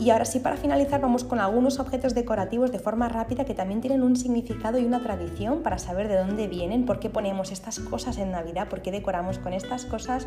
Y 0.00 0.10
ahora 0.10 0.24
sí, 0.24 0.38
para 0.38 0.56
finalizar, 0.56 1.00
vamos 1.00 1.24
con 1.24 1.40
algunos 1.40 1.78
objetos 1.78 2.14
decorativos 2.14 2.72
de 2.72 2.78
forma 2.78 3.08
rápida 3.08 3.44
que 3.44 3.54
también 3.54 3.80
tienen 3.80 4.02
un 4.02 4.16
significado 4.16 4.78
y 4.78 4.84
una 4.84 5.02
tradición 5.02 5.62
para 5.62 5.78
saber 5.78 6.08
de 6.08 6.16
dónde 6.16 6.46
vienen, 6.46 6.86
por 6.86 7.00
qué 7.00 7.10
ponemos 7.10 7.50
estas 7.50 7.80
cosas 7.80 8.16
en 8.18 8.30
Navidad, 8.30 8.68
por 8.68 8.80
qué 8.80 8.90
decoramos 8.90 9.38
con 9.38 9.52
estas 9.52 9.84
cosas 9.84 10.26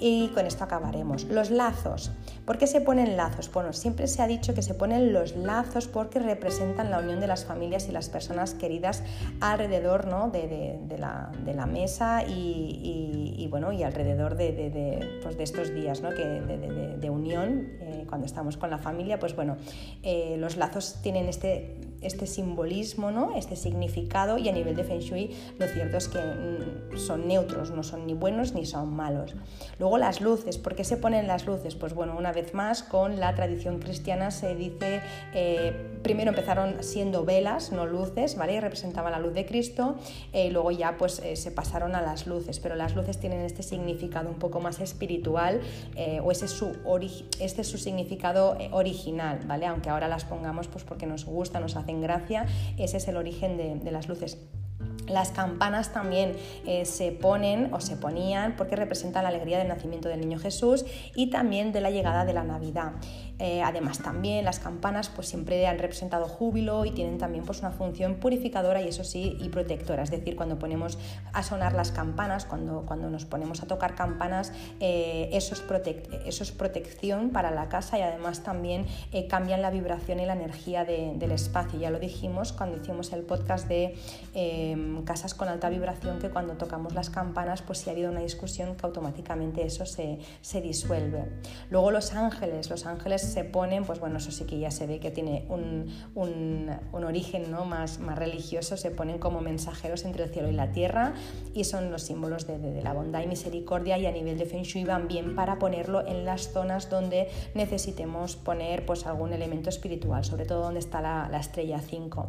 y 0.00 0.28
con 0.28 0.46
esto 0.46 0.64
acabaremos. 0.64 1.24
Los 1.24 1.50
lazos. 1.50 2.10
¿Por 2.44 2.58
qué 2.58 2.66
se 2.66 2.80
ponen 2.80 3.16
lazos? 3.16 3.52
Bueno, 3.52 3.72
siempre 3.72 4.06
se 4.06 4.22
ha 4.22 4.26
dicho 4.26 4.54
que 4.54 4.62
se 4.62 4.74
ponen 4.74 5.12
los 5.12 5.36
lazos 5.36 5.86
porque 5.86 6.18
representan 6.18 6.90
la 6.90 6.98
unión 6.98 7.20
de 7.20 7.26
las 7.26 7.44
familias 7.44 7.88
y 7.88 7.92
las 7.92 8.08
personas 8.08 8.54
queridas 8.54 9.04
alrededor 9.40 10.06
¿no? 10.06 10.30
de, 10.30 10.96
la, 10.98 11.66
mesa 11.66 12.24
y, 12.26 13.46
bueno, 13.50 13.72
y 13.72 13.82
alrededor 13.82 14.36
de, 14.36 15.20
pues 15.22 15.36
estos 15.38 15.72
días 15.74 16.00
¿no? 16.00 16.10
que, 16.10 16.41
de, 16.46 17.10
unión 17.10 17.68
eh, 17.80 18.04
cuando 18.08 18.26
estamos 18.26 18.56
con 18.56 18.70
la 18.70 18.78
familia, 18.78 19.18
pues 19.18 19.34
bueno, 19.36 19.56
eh, 20.02 20.36
los 20.38 20.56
lazos 20.56 21.00
tienen 21.02 21.28
este 21.28 21.76
este 22.02 22.26
simbolismo, 22.26 23.10
¿no? 23.10 23.36
este 23.36 23.56
significado 23.56 24.38
y 24.38 24.48
a 24.48 24.52
nivel 24.52 24.76
de 24.76 24.84
Feng 24.84 25.00
Shui 25.00 25.34
lo 25.58 25.66
cierto 25.66 25.96
es 25.96 26.08
que 26.08 26.18
mm, 26.18 26.98
son 26.98 27.28
neutros, 27.28 27.70
no 27.70 27.82
son 27.82 28.06
ni 28.06 28.14
buenos 28.14 28.54
ni 28.54 28.66
son 28.66 28.94
malos. 28.94 29.34
Luego 29.78 29.98
las 29.98 30.20
luces, 30.20 30.58
¿por 30.58 30.74
qué 30.74 30.84
se 30.84 30.96
ponen 30.96 31.26
las 31.26 31.46
luces? 31.46 31.74
Pues 31.74 31.94
bueno, 31.94 32.16
una 32.16 32.32
vez 32.32 32.54
más 32.54 32.82
con 32.82 33.20
la 33.20 33.34
tradición 33.34 33.78
cristiana 33.78 34.30
se 34.30 34.54
dice, 34.54 35.00
eh, 35.34 35.72
primero 36.02 36.30
empezaron 36.30 36.82
siendo 36.82 37.24
velas, 37.24 37.72
no 37.72 37.86
luces, 37.86 38.36
¿vale? 38.36 38.54
Y 38.54 38.60
representaban 38.60 39.12
la 39.12 39.18
luz 39.18 39.34
de 39.34 39.46
Cristo 39.46 39.96
eh, 40.32 40.46
y 40.46 40.50
luego 40.50 40.70
ya 40.70 40.96
pues 40.96 41.20
eh, 41.20 41.36
se 41.36 41.50
pasaron 41.50 41.94
a 41.94 42.02
las 42.02 42.26
luces, 42.26 42.60
pero 42.60 42.74
las 42.74 42.94
luces 42.94 43.18
tienen 43.18 43.40
este 43.40 43.62
significado 43.62 44.28
un 44.28 44.38
poco 44.38 44.60
más 44.60 44.80
espiritual 44.80 45.60
o 46.22 46.30
es 46.30 46.38
su, 46.38 46.72
este 47.40 47.60
es 47.62 47.68
su 47.68 47.78
significado 47.78 48.56
original, 48.72 49.40
¿vale? 49.46 49.66
Aunque 49.66 49.90
ahora 49.90 50.08
las 50.08 50.24
pongamos 50.24 50.68
pues 50.68 50.84
porque 50.84 51.06
nos 51.06 51.24
gusta, 51.24 51.60
nos 51.60 51.76
hacen 51.92 52.00
gracia, 52.00 52.46
ese 52.78 52.96
es 52.96 53.08
el 53.08 53.16
origen 53.16 53.56
de, 53.56 53.90
las 53.90 54.08
luces. 54.08 54.38
Las 55.08 55.30
campanas 55.30 55.92
también 55.92 56.36
eh, 56.64 56.84
se 56.84 57.12
ponen 57.12 57.74
o 57.74 57.80
se 57.80 57.96
ponían 57.96 58.56
porque 58.56 58.76
representan 58.76 59.24
la 59.24 59.28
alegría 59.28 59.58
del 59.58 59.68
nacimiento 59.68 60.08
del 60.08 60.20
niño 60.20 60.38
Jesús 60.38 60.84
y 61.14 61.28
también 61.28 61.72
de 61.72 61.80
la 61.80 61.90
llegada 61.90 62.24
de 62.24 62.32
la 62.32 62.44
Navidad. 62.44 62.92
Eh, 63.38 63.62
además 63.62 63.98
también 63.98 64.44
las 64.44 64.60
campanas 64.60 65.08
pues 65.08 65.28
siempre 65.28 65.66
han 65.66 65.78
representado 65.78 66.26
júbilo 66.26 66.84
y 66.84 66.92
tienen 66.92 67.18
también 67.18 67.44
pues 67.44 67.60
una 67.60 67.70
función 67.70 68.16
purificadora 68.16 68.82
y 68.82 68.88
eso 68.88 69.04
sí 69.04 69.36
y 69.40 69.48
protectora. 69.48 70.02
Es 70.02 70.10
decir, 70.10 70.36
cuando 70.36 70.58
ponemos 70.58 70.98
a 71.32 71.42
sonar 71.42 71.72
las 71.72 71.90
campanas, 71.90 72.44
cuando, 72.44 72.84
cuando 72.86 73.10
nos 73.10 73.24
ponemos 73.24 73.62
a 73.62 73.66
tocar 73.66 73.94
campanas, 73.94 74.52
eh, 74.80 75.28
eso, 75.32 75.54
es 75.54 75.64
eso, 76.24 76.42
es 76.44 76.52
protección 76.52 77.30
para 77.30 77.50
la 77.50 77.68
casa 77.68 77.98
y 77.98 78.02
además 78.02 78.42
también 78.42 78.86
eh, 79.12 79.26
cambian 79.26 79.62
la 79.62 79.70
vibración 79.70 80.20
y 80.20 80.26
la 80.26 80.34
energía 80.34 80.84
del 80.84 81.32
espacio. 81.32 81.78
Ya 81.78 81.90
lo 81.90 81.98
dijimos 81.98 82.52
cuando 82.52 82.76
hicimos 82.76 83.12
el 83.12 83.22
podcast 83.22 83.68
de 83.68 83.94
em, 84.34 85.02
casas 85.04 85.34
con 85.34 85.48
alta 85.48 85.68
vibración 85.68 86.18
que 86.18 86.30
cuando 86.30 86.54
tocamos 86.54 86.94
las 86.94 87.10
campanas 87.10 87.62
pues 87.62 87.78
si 87.78 87.90
ha 87.90 87.92
habido 87.92 88.10
una 88.10 88.20
discusión 88.20 88.76
que 88.76 88.86
automáticamente 88.86 89.64
eso 89.64 89.86
se, 89.86 90.18
se 90.40 90.60
disuelve. 90.60 91.24
Luego 91.70 91.90
los 91.90 92.12
ángeles, 92.14 92.70
los 92.70 92.86
ángeles 92.86 93.21
se 93.22 93.44
ponen, 93.44 93.84
pues 93.84 94.00
bueno, 94.00 94.18
eso 94.18 94.30
sí 94.30 94.44
que 94.44 94.58
ya 94.58 94.70
se 94.70 94.86
ve 94.86 95.00
que 95.00 95.10
tiene 95.10 95.46
un, 95.48 95.90
origen 96.92 97.50
¿no? 97.50 97.64
más, 97.64 97.98
más 97.98 98.18
religioso, 98.18 98.76
se 98.76 98.90
ponen 98.90 99.18
como 99.18 99.40
mensajeros 99.40 100.04
entre 100.04 100.24
el 100.24 100.30
cielo 100.30 100.48
y 100.48 100.52
la 100.52 100.72
tierra 100.72 101.14
y 101.54 101.64
son 101.64 101.90
los 101.90 102.02
símbolos 102.02 102.46
de, 102.46 102.82
la 102.82 102.92
bondad 102.92 103.22
y 103.22 103.26
misericordia 103.26 103.98
y 103.98 104.06
a 104.06 104.12
nivel 104.12 104.38
de 104.38 104.46
Feng 104.46 104.62
Shui 104.62 104.84
van 104.84 105.08
bien 105.08 105.34
para 105.34 105.58
ponerlo 105.58 106.06
en 106.06 106.24
las 106.24 106.52
zonas 106.52 106.90
donde 106.90 107.28
necesitemos 107.54 108.36
poner 108.36 108.86
pues 108.86 109.06
algún 109.06 109.32
elemento 109.32 109.68
espiritual, 109.68 110.24
sobre 110.24 110.46
todo 110.46 110.62
donde 110.62 110.80
está 110.80 111.00
la, 111.00 111.38
estrella 111.38 111.80
5. 111.80 112.28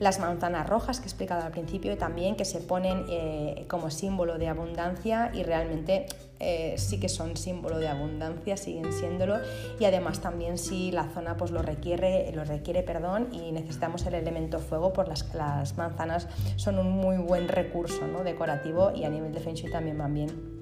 Las 0.00 0.20
manzanas 0.20 0.68
rojas 0.68 1.00
que 1.00 1.04
he 1.04 1.08
explicado 1.08 1.42
al 1.42 1.52
principio 1.52 1.96
también 1.96 2.36
que 2.36 2.44
se 2.44 2.60
ponen 2.60 3.04
eh, 3.08 3.66
como 3.68 3.90
símbolo 3.90 4.38
de 4.38 4.48
abundancia 4.48 5.30
y 5.34 5.42
realmente 5.42 6.06
eh, 6.40 6.74
sí 6.76 7.00
que 7.00 7.08
son 7.08 7.36
símbolo 7.36 7.78
de 7.78 7.88
abundancia, 7.88 8.56
siguen 8.56 8.92
siéndolo 8.92 9.38
y 9.80 9.84
además 9.84 10.20
también 10.20 10.58
si 10.58 10.92
la 10.92 11.04
zona 11.08 11.36
pues 11.36 11.50
lo 11.50 11.62
requiere, 11.62 12.30
lo 12.32 12.44
requiere 12.44 12.82
perdón, 12.82 13.28
y 13.32 13.52
necesitamos 13.52 14.06
el 14.06 14.14
elemento 14.14 14.58
fuego, 14.60 14.92
pues 14.92 15.08
las, 15.34 15.76
manzanas 15.76 16.28
son 16.56 16.78
un 16.78 16.90
muy 16.90 17.16
buen 17.16 17.48
recurso 17.48 18.06
¿no? 18.06 18.22
decorativo 18.22 18.92
y 18.94 19.04
a 19.04 19.10
nivel 19.10 19.32
de 19.32 19.40
Feng 19.40 19.56
también 19.70 19.98
van 19.98 20.14
bien 20.14 20.58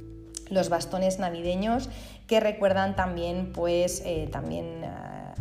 los 0.48 0.68
bastones 0.68 1.18
navideños 1.18 1.88
que 2.26 2.40
recuerdan 2.40 2.96
también 2.96 3.52
pues 3.52 4.02
eh, 4.04 4.28
también 4.30 4.84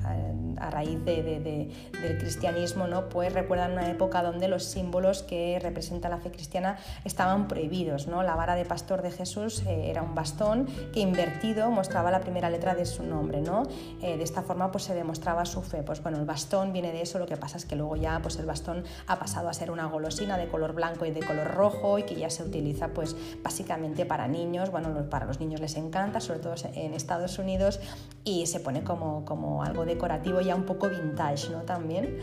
a 0.04 0.70
raíz 0.70 1.04
del 1.04 2.18
cristianismo, 2.20 2.88
¿no? 2.88 3.10
pues 3.10 3.34
recuerdan 3.34 3.74
una 3.74 3.89
época 3.89 4.24
donde 4.24 4.48
los 4.48 4.64
símbolos 4.64 5.24
que 5.24 5.60
representa 5.62 6.10
la 6.10 6.18
fe 6.18 6.32
cristiana 6.32 6.78
estaban 7.04 7.48
prohibidos. 7.48 8.08
¿no? 8.08 8.24
La 8.24 8.36
vara 8.36 8.56
de 8.56 8.66
pastor 8.66 9.02
de 9.02 9.12
Jesús 9.12 9.64
eh, 9.66 9.89
era 9.89 10.02
un 10.02 10.16
bastón 10.16 10.68
que 10.93 11.00
invertido 11.00 11.70
mostraba 11.72 12.12
la 12.12 12.22
primera 12.22 12.50
letra 12.50 12.76
de 12.76 12.86
su 12.86 13.04
nombre. 13.04 13.41
¿no? 13.41 13.64
Eh, 14.02 14.18
de 14.18 14.24
esta 14.24 14.41
forma 14.41 14.72
pues, 14.72 14.86
se 14.86 14.93
demostraba 14.93 15.46
su 15.46 15.62
fe. 15.62 15.84
Pues 15.84 16.02
bueno, 16.02 16.18
el 16.20 16.26
bastón 16.26 16.74
viene 16.74 16.91
de 16.91 17.02
eso, 17.02 17.20
lo 17.20 17.26
que 17.26 17.38
pasa 17.38 17.58
es 17.58 17.66
que 17.66 17.76
luego 17.76 17.96
ya 17.96 18.20
pues, 18.22 18.38
el 18.38 18.46
bastón 18.46 18.84
ha 19.08 19.20
pasado 19.20 19.50
a 19.50 19.54
ser 19.54 19.72
una 19.72 19.86
golosina 19.86 20.38
de 20.38 20.48
color 20.48 20.74
blanco 20.74 21.06
y 21.06 21.12
de 21.12 21.22
color 21.22 21.54
rojo 21.54 22.00
y 22.00 22.04
que 22.04 22.16
ya 22.16 22.30
se 22.30 22.43
utiliza 22.43 22.89
pues, 22.89 23.16
básicamente 23.43 24.06
para 24.06 24.28
niños. 24.28 24.72
Bueno, 24.72 25.10
para 25.10 25.26
los 25.26 25.39
niños 25.39 25.62
les 25.62 25.76
encanta, 25.76 26.20
sobre 26.20 26.39
todo 26.39 26.56
en 26.74 26.93
Estados 26.93 27.39
Unidos, 27.39 27.80
y 28.24 28.46
se 28.48 28.60
pone 28.60 28.84
como, 28.84 29.26
como 29.26 29.64
algo 29.64 29.85
decorativo 29.86 30.42
ya 30.42 30.56
un 30.56 30.64
poco 30.64 30.90
vintage, 30.90 31.50
¿no? 31.52 31.62
También. 31.62 32.18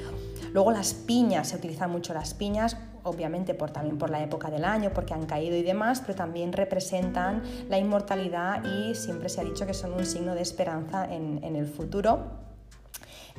Luego 0.53 0.71
las 0.71 0.93
piñas, 0.95 1.49
se 1.49 1.57
utilizan 1.57 1.91
mucho 1.91 2.13
las 2.13 2.35
piñas, 2.35 2.77
obviamente 3.05 3.55
por, 3.55 3.71
también 3.71 3.99
por 3.99 4.11
la 4.11 4.23
época 4.23 4.51
del 4.51 4.65
año, 4.65 4.91
porque 4.95 5.15
han 5.15 5.27
caído 5.27 5.57
y 5.57 5.63
demás, 5.63 6.01
pero 6.01 6.15
también 6.15 6.53
representan 6.53 7.43
la 7.69 7.79
inmortalidad 7.79 8.63
y 8.65 8.95
siempre 8.95 9.29
se 9.29 9.41
ha 9.41 9.45
dicho 9.45 9.67
que 9.67 9.75
son 9.75 9.93
un 9.93 10.05
signo 10.05 10.35
de 10.35 10.43
esperanza 10.43 11.05
en, 11.05 11.43
en 11.43 11.57
el 11.57 11.67
futuro. 11.67 12.52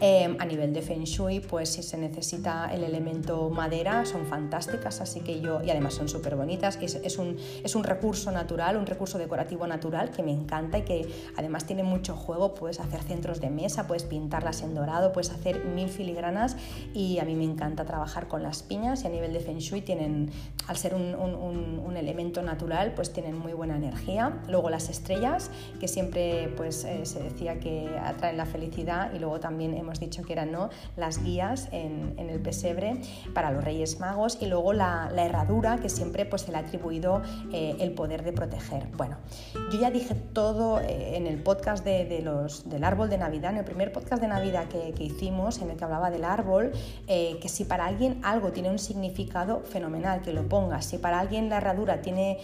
Em, 0.02 0.36
a 0.40 0.46
nivel 0.46 0.74
de 0.74 0.82
Feng 0.82 1.04
Shui, 1.04 1.40
pues 1.40 1.70
si 1.70 1.84
se 1.84 1.98
necesita 1.98 2.70
el 2.74 2.84
elemento 2.84 3.50
madera, 3.50 4.06
son 4.06 4.26
fantásticas, 4.26 5.02
así 5.02 5.22
que 5.22 5.40
yo, 5.40 5.62
y 5.64 5.70
además 5.70 5.94
son 5.94 6.10
súper 6.10 6.36
bonitas, 6.36 6.78
es, 6.82 6.96
es, 6.96 7.18
un, 7.18 7.38
es 7.64 7.76
un 7.76 7.84
recurso 7.84 8.32
natural, 8.32 8.76
un 8.76 8.86
recurso 8.86 9.18
decorativo 9.18 9.68
natural 9.68 10.12
que 10.12 10.24
me 10.24 10.32
encanta 10.32 10.80
y 10.80 10.82
que 10.82 11.08
además 11.38 11.66
tiene 11.66 11.84
mucho 11.84 12.16
juego, 12.16 12.54
puedes 12.54 12.80
hacer 12.80 13.02
centros 13.04 13.40
de 13.40 13.50
mesa, 13.50 13.88
puedes 13.88 14.04
pintarlas 14.04 14.62
en 14.62 14.74
dorado, 14.74 15.14
puedes 15.14 15.32
hacer 15.32 15.64
mil 15.66 15.90
filigranas 15.90 16.58
y 16.94 17.20
a 17.20 17.24
mí 17.24 17.36
me 17.36 17.46
encanta 17.46 17.86
trabajar 17.86 18.28
con 18.28 18.44
las 18.44 18.64
piñas 18.64 19.04
y 19.04 19.08
a 19.08 19.10
nivel 19.10 19.32
de 19.32 19.40
Feng 19.40 19.60
Shui 19.60 19.82
tienen, 19.82 20.32
al 20.68 20.78
ser 20.78 20.96
un, 20.96 21.14
un, 21.16 21.94
elemento 21.94 22.42
natural, 22.42 22.94
pues 22.96 23.14
tienen 23.14 23.38
muy 23.38 23.54
buena 23.54 23.76
energía. 23.76 24.42
Luego 24.50 24.72
las 24.72 24.90
estrellas, 24.90 25.52
que 25.80 25.88
siempre 25.88 26.52
pues 26.58 26.84
eh, 26.86 27.06
se 27.06 27.22
decía 27.22 27.60
que 27.60 27.88
atraen 28.04 28.36
la 28.36 28.48
felicidad 28.48 29.14
y 29.14 29.20
luego 29.20 29.40
también 29.40 29.76
hemos 29.84 30.00
dicho 30.00 30.24
que 30.24 30.34
eran 30.34 30.52
¿no? 30.52 30.70
las 30.98 31.24
guías 31.24 31.68
en, 31.72 32.14
el 32.18 32.40
pesebre 32.40 33.02
para 33.34 33.52
los 33.52 33.64
Reyes 33.64 34.00
Magos 34.00 34.38
y 34.42 34.48
luego 34.48 34.74
la, 34.74 35.12
herradura 35.16 35.78
que 35.78 35.90
siempre 35.90 36.26
pues, 36.26 36.44
se 36.44 36.52
le 36.52 36.58
ha 36.58 36.62
atribuido 36.62 37.22
eh, 37.52 37.76
el 37.80 37.92
poder 37.92 38.24
de 38.24 38.34
proteger. 38.34 38.88
Bueno, 38.98 39.18
yo 39.72 39.80
ya 39.80 39.92
dije 39.92 40.16
todo 40.16 40.80
eh, 40.80 41.16
en 41.16 41.28
el 41.28 41.42
podcast 41.42 41.84
de, 41.86 42.22
los, 42.24 42.70
del 42.70 42.84
árbol 42.84 43.10
de 43.10 43.18
Navidad, 43.18 43.52
en 43.52 43.58
el 43.60 43.66
primer 43.66 43.92
podcast 43.92 44.22
de 44.22 44.28
Navidad 44.28 44.66
que, 44.68 45.04
hicimos, 45.04 45.62
en 45.62 45.70
el 45.70 45.78
que 45.78 45.84
hablaba 45.84 46.10
del 46.10 46.24
árbol, 46.24 46.72
eh, 47.08 47.38
que 47.42 47.50
si 47.50 47.66
para 47.66 47.86
alguien 47.86 48.20
algo 48.24 48.52
tiene 48.52 48.70
un 48.70 48.80
significado 48.80 49.62
fenomenal, 49.62 50.22
que 50.22 50.34
lo 50.34 50.48
ponga. 50.48 50.82
Si 50.82 50.98
para 50.98 51.20
alguien 51.20 51.50
la 51.50 51.58
herradura 51.58 52.02
tiene 52.02 52.40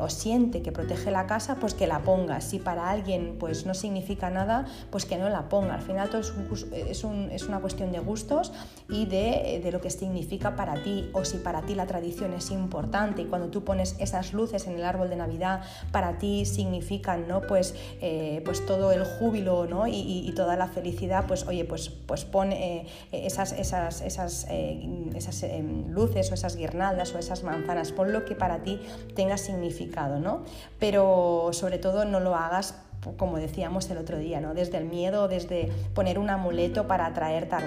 o 0.00 0.08
siente 0.08 0.62
que 0.62 0.72
protege 0.72 1.10
la 1.10 1.26
casa, 1.26 1.56
pues 1.56 1.74
que 1.74 1.86
la 1.86 2.00
ponga. 2.00 2.40
Si 2.40 2.58
para 2.58 2.90
alguien 2.90 3.36
pues 3.38 3.66
no 3.66 3.74
significa 3.74 4.30
nada, 4.30 4.66
pues 4.90 5.04
que 5.04 5.16
no 5.16 5.28
la 5.28 5.48
ponga. 5.48 5.74
Al 5.74 5.82
final 5.82 6.08
todo 6.08 6.20
es 6.20 6.32
un, 6.32 6.46
es, 6.72 7.04
una 7.04 7.60
cuestión 7.60 7.92
de 7.92 7.98
gustos 7.98 8.52
y 8.88 9.06
de, 9.06 9.68
lo 9.70 9.80
que 9.80 9.90
significa 9.90 10.56
para 10.56 10.82
ti 10.82 11.10
o 11.12 11.24
si 11.24 11.38
para 11.38 11.62
ti 11.62 11.74
la 11.74 11.86
tradición 11.86 12.32
es 12.32 12.50
importante 12.50 13.22
y 13.22 13.26
cuando 13.26 13.48
tú 13.48 13.64
pones 13.64 13.96
esas 13.98 14.32
luces 14.32 14.66
en 14.66 14.74
el 14.74 14.84
árbol 14.84 15.08
de 15.10 15.16
Navidad 15.16 15.62
para 15.92 16.18
ti 16.18 16.44
significan 16.44 17.28
¿no? 17.28 17.40
pues, 17.42 17.74
eh, 18.00 18.42
pues 18.44 18.64
todo 18.66 18.92
el 18.92 19.04
júbilo 19.04 19.66
¿no? 19.66 19.86
y, 19.86 20.30
toda 20.36 20.56
la 20.56 20.68
felicidad, 20.68 21.26
pues 21.26 21.44
oye, 21.46 21.64
pues, 21.64 21.90
pues 21.90 22.24
pon 22.24 22.52
eh, 22.52 22.86
esas, 23.10 23.52
esas, 23.52 24.00
esas, 24.00 24.46
eh, 24.48 25.10
esas 25.16 25.44
luces 25.88 26.30
o 26.30 26.34
esas 26.34 26.56
guirnaldas 26.56 27.12
o 27.14 27.18
esas 27.18 27.42
manzanas, 27.42 27.90
pon 27.90 28.12
lo 28.12 28.24
que 28.24 28.36
para 28.36 28.62
ti 28.62 28.80
tenga 29.16 29.36
significado, 29.36 30.20
¿no? 30.20 30.44
pero 30.78 31.50
sobre 31.52 31.78
todo 31.78 32.04
no 32.04 32.20
lo 32.20 32.34
hagas 32.34 32.74
como 33.16 33.38
decíamos 33.38 33.88
el 33.90 33.98
otro 33.98 34.18
día, 34.18 34.40
¿no? 34.40 34.54
desde 34.54 34.78
el 34.78 34.84
miedo, 34.84 35.28
desde 35.28 35.70
poner 35.94 36.18
un 36.18 36.30
amuleto 36.30 36.86
para 36.86 37.06
atraer 37.06 37.48
tal, 37.48 37.64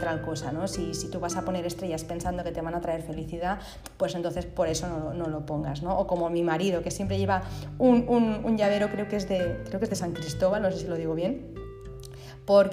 tal 0.00 0.22
cosa. 0.22 0.52
¿no? 0.52 0.68
Si, 0.68 0.94
si, 0.94 1.10
tú 1.10 1.20
vas 1.20 1.36
a 1.36 1.44
poner 1.44 1.64
estrellas 1.66 2.04
pensando 2.04 2.44
que 2.44 2.52
te 2.52 2.60
van 2.60 2.74
a 2.74 2.80
traer 2.80 3.02
felicidad, 3.02 3.58
pues 3.96 4.14
entonces 4.14 4.46
por 4.46 4.68
eso 4.68 4.88
no, 4.88 5.14
no 5.14 5.28
lo 5.28 5.46
pongas. 5.46 5.82
¿no? 5.82 5.98
O 5.98 6.06
como 6.06 6.28
mi 6.30 6.42
marido, 6.42 6.82
que 6.82 6.90
siempre 6.90 7.18
lleva 7.18 7.42
un, 7.78 8.04
un, 8.08 8.44
un, 8.44 8.56
llavero, 8.56 8.88
creo 8.90 9.08
que, 9.08 9.16
es 9.16 9.28
de, 9.28 9.62
creo 9.66 9.80
que 9.80 9.84
es 9.84 9.90
de 9.90 9.96
San 9.96 10.12
Cristóbal, 10.12 10.62
no 10.62 10.70
sé 10.70 10.78
si 10.78 10.86
lo 10.86 10.96
digo 10.96 11.14
bien 11.14 11.63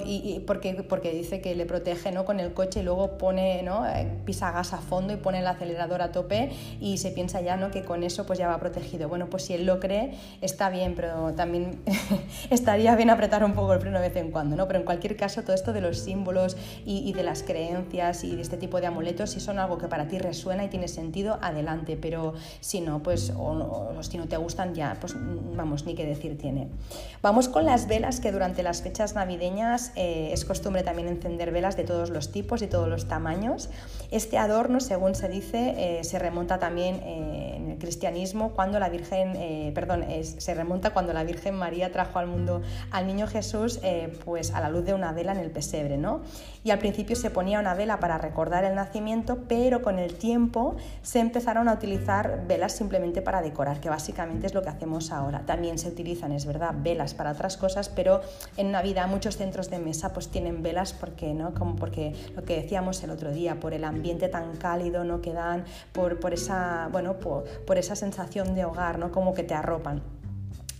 y, 0.04 0.40
porque, 0.46 0.84
porque 0.86 1.12
dice 1.12 1.40
que 1.40 1.54
le 1.54 1.64
protege 1.64 2.12
¿no? 2.12 2.26
con 2.26 2.40
el 2.40 2.52
coche 2.52 2.80
y 2.80 2.82
luego 2.82 3.16
pone, 3.16 3.62
¿no? 3.62 3.86
Eh, 3.86 4.06
pisa 4.26 4.50
gas 4.52 4.74
a 4.74 4.78
fondo 4.78 5.14
y 5.14 5.16
pone 5.16 5.38
el 5.38 5.46
acelerador 5.46 6.02
a 6.02 6.12
tope 6.12 6.50
y 6.78 6.98
se 6.98 7.10
piensa 7.10 7.40
ya 7.40 7.56
¿no? 7.56 7.70
que 7.70 7.82
con 7.82 8.02
eso 8.02 8.26
pues 8.26 8.38
ya 8.38 8.48
va 8.48 8.58
protegido. 8.58 9.08
Bueno, 9.08 9.28
pues 9.30 9.44
si 9.44 9.54
él 9.54 9.64
lo 9.64 9.80
cree, 9.80 10.12
está 10.42 10.68
bien, 10.68 10.94
pero 10.94 11.32
también 11.32 11.80
estaría 12.50 12.94
bien 12.96 13.08
apretar 13.08 13.44
un 13.44 13.54
poco 13.54 13.72
el 13.72 13.80
freno 13.80 13.98
de 13.98 14.08
vez 14.08 14.16
en 14.16 14.30
cuando, 14.30 14.56
¿no? 14.56 14.66
Pero 14.66 14.78
en 14.78 14.84
cualquier 14.84 15.16
caso, 15.16 15.42
todo 15.42 15.54
esto 15.54 15.72
de 15.72 15.80
los 15.80 15.98
símbolos 15.98 16.56
y, 16.84 17.12
de 17.12 17.22
las 17.22 17.42
creencias 17.42 18.24
y 18.24 18.36
de 18.36 18.42
este 18.42 18.58
tipo 18.58 18.80
de 18.80 18.86
amuletos, 18.86 19.30
si 19.30 19.40
son 19.40 19.58
algo 19.58 19.78
que 19.78 19.88
para 19.88 20.06
ti 20.06 20.18
resuena 20.18 20.64
y 20.64 20.68
tiene 20.68 20.88
sentido, 20.88 21.38
adelante, 21.40 21.96
pero 22.00 22.34
si 22.60 22.80
no, 22.80 23.02
pues 23.02 23.32
o 23.36 24.02
si 24.02 24.18
no 24.18 24.28
te 24.28 24.36
gustan 24.36 24.74
ya, 24.74 24.96
pues 25.00 25.14
vamos, 25.56 25.86
ni 25.86 25.94
qué 25.94 26.04
decir 26.04 26.36
tiene. 26.36 26.68
Vamos 27.22 27.48
con 27.48 27.64
las 27.64 27.86
velas 27.86 28.20
que 28.20 28.32
durante 28.32 28.62
las 28.62 28.82
fechas 28.82 29.14
navideñas 29.14 29.61
eh, 29.96 30.30
es 30.32 30.44
costumbre 30.44 30.82
también 30.82 31.08
encender 31.08 31.52
velas 31.52 31.76
de 31.76 31.84
todos 31.84 32.10
los 32.10 32.32
tipos 32.32 32.62
y 32.62 32.66
todos 32.66 32.88
los 32.88 33.08
tamaños. 33.08 33.70
Este 34.10 34.38
adorno, 34.38 34.80
según 34.80 35.14
se 35.14 35.28
dice, 35.28 35.74
eh, 35.76 36.04
se 36.04 36.18
remonta 36.18 36.58
también 36.58 37.02
en 37.02 37.70
el 37.70 37.78
cristianismo 37.78 38.52
cuando 38.52 38.78
la 38.78 38.88
Virgen, 38.88 39.72
perdón, 39.74 40.04
se 40.22 40.54
remonta 40.54 40.90
cuando 40.90 41.12
la 41.12 41.24
Virgen 41.24 41.54
María 41.54 41.92
trajo 41.92 42.18
al 42.18 42.26
mundo 42.26 42.62
al 42.90 43.06
niño 43.06 43.26
Jesús 43.26 43.80
pues 44.24 44.52
a 44.52 44.60
la 44.60 44.68
luz 44.68 44.84
de 44.84 44.94
una 44.94 45.12
vela 45.12 45.32
en 45.32 45.38
el 45.38 45.50
pesebre, 45.50 45.96
¿no? 45.96 46.20
Y 46.64 46.70
al 46.70 46.78
principio 46.78 47.16
se 47.16 47.30
ponía 47.30 47.58
una 47.58 47.74
vela 47.74 47.98
para 47.98 48.18
recordar 48.18 48.64
el 48.64 48.74
nacimiento, 48.74 49.38
pero 49.48 49.82
con 49.82 49.98
el 49.98 50.14
tiempo 50.14 50.76
se 51.02 51.20
empezaron 51.20 51.68
a 51.68 51.74
utilizar 51.74 52.46
velas 52.46 52.72
simplemente 52.72 53.22
para 53.22 53.42
decorar, 53.42 53.80
que 53.80 53.88
básicamente 53.88 54.46
es 54.46 54.54
lo 54.54 54.62
que 54.62 54.68
hacemos 54.68 55.10
ahora. 55.12 55.42
También 55.46 55.78
se 55.78 55.88
utilizan, 55.88 56.32
es 56.32 56.46
verdad, 56.46 56.74
velas 56.76 57.14
para 57.14 57.32
otras 57.32 57.56
cosas, 57.56 57.88
pero 57.88 58.20
en 58.56 58.70
Navidad 58.70 59.08
muchos 59.08 59.36
centros 59.36 59.51
de 59.52 59.78
mesa 59.78 60.14
pues 60.14 60.28
tienen 60.28 60.62
velas 60.62 60.94
porque, 60.94 61.34
¿no? 61.34 61.52
Como 61.52 61.76
porque 61.76 62.14
lo 62.34 62.42
que 62.42 62.56
decíamos 62.56 63.02
el 63.02 63.10
otro 63.10 63.30
día, 63.32 63.60
por 63.60 63.74
el 63.74 63.84
ambiente 63.84 64.28
tan 64.28 64.56
cálido 64.56 65.04
¿no? 65.04 65.20
que 65.20 65.34
dan, 65.34 65.64
por, 65.92 66.18
por 66.20 66.32
esa, 66.32 66.88
bueno, 66.90 67.18
por, 67.18 67.44
por 67.66 67.76
esa 67.76 67.94
sensación 67.94 68.54
de 68.54 68.64
hogar, 68.64 68.98
¿no? 68.98 69.12
como 69.12 69.34
que 69.34 69.42
te 69.42 69.54
arropan. 69.54 70.02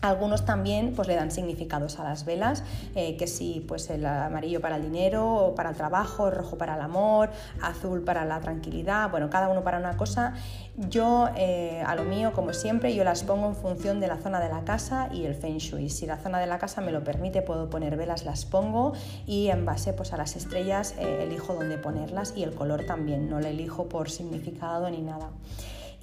Algunos 0.03 0.45
también 0.45 0.95
pues, 0.97 1.07
le 1.07 1.15
dan 1.15 1.31
significados 1.31 2.01
a 2.01 2.03
las 2.03 2.25
velas, 2.25 2.65
eh, 2.97 3.17
que 3.17 3.29
sí, 3.29 3.65
pues 3.69 3.89
el 3.89 4.05
amarillo 4.05 4.61
para 4.61 4.75
el 4.75 4.83
dinero, 4.83 5.33
o 5.33 5.55
para 5.55 5.71
el 5.71 5.77
trabajo, 5.77 6.29
rojo 6.29 6.59
para 6.59 6.75
el 6.75 6.81
amor, 6.81 7.31
azul 7.63 8.03
para 8.03 8.25
la 8.25 8.41
tranquilidad, 8.41 9.11
bueno, 9.13 9.31
cada 9.31 9.49
uno 9.49 9.63
para 9.63 9.79
una 9.79 9.97
cosa. 9.97 10.35
Yo, 10.77 11.29
eh, 11.37 11.85
a 11.87 11.95
lo 11.95 12.03
mío, 12.03 12.33
como 12.33 12.53
siempre, 12.53 12.97
yo 12.97 13.05
las 13.05 13.23
pongo 13.23 13.47
en 13.47 13.55
función 13.55 14.01
de 14.01 14.09
la 14.09 14.17
zona 14.17 14.41
de 14.41 14.49
la 14.49 14.65
casa 14.65 15.09
y 15.13 15.25
el 15.25 15.37
feng 15.37 15.59
shui. 15.59 15.89
Si 15.89 16.05
la 16.05 16.17
zona 16.17 16.41
de 16.41 16.49
la 16.49 16.59
casa 16.59 16.81
me 16.81 16.91
lo 16.91 17.05
permite, 17.05 17.41
puedo 17.41 17.71
poner 17.71 17.97
velas, 17.97 18.25
las 18.25 18.45
pongo 18.45 18.95
y 19.25 19.51
en 19.51 19.65
base 19.65 19.93
pues, 19.93 20.13
a 20.13 20.17
las 20.17 20.35
estrellas 20.35 20.97
eh, 20.99 21.23
elijo 21.23 21.55
dónde 21.55 21.79
ponerlas 21.79 22.33
y 22.37 22.43
el 22.43 22.57
color 22.57 22.87
también, 22.87 23.31
no 23.31 23.39
lo 23.39 23.47
elijo 23.47 23.89
por 23.89 24.11
significado 24.11 24.91
ni 24.91 25.01
nada. 25.01 25.31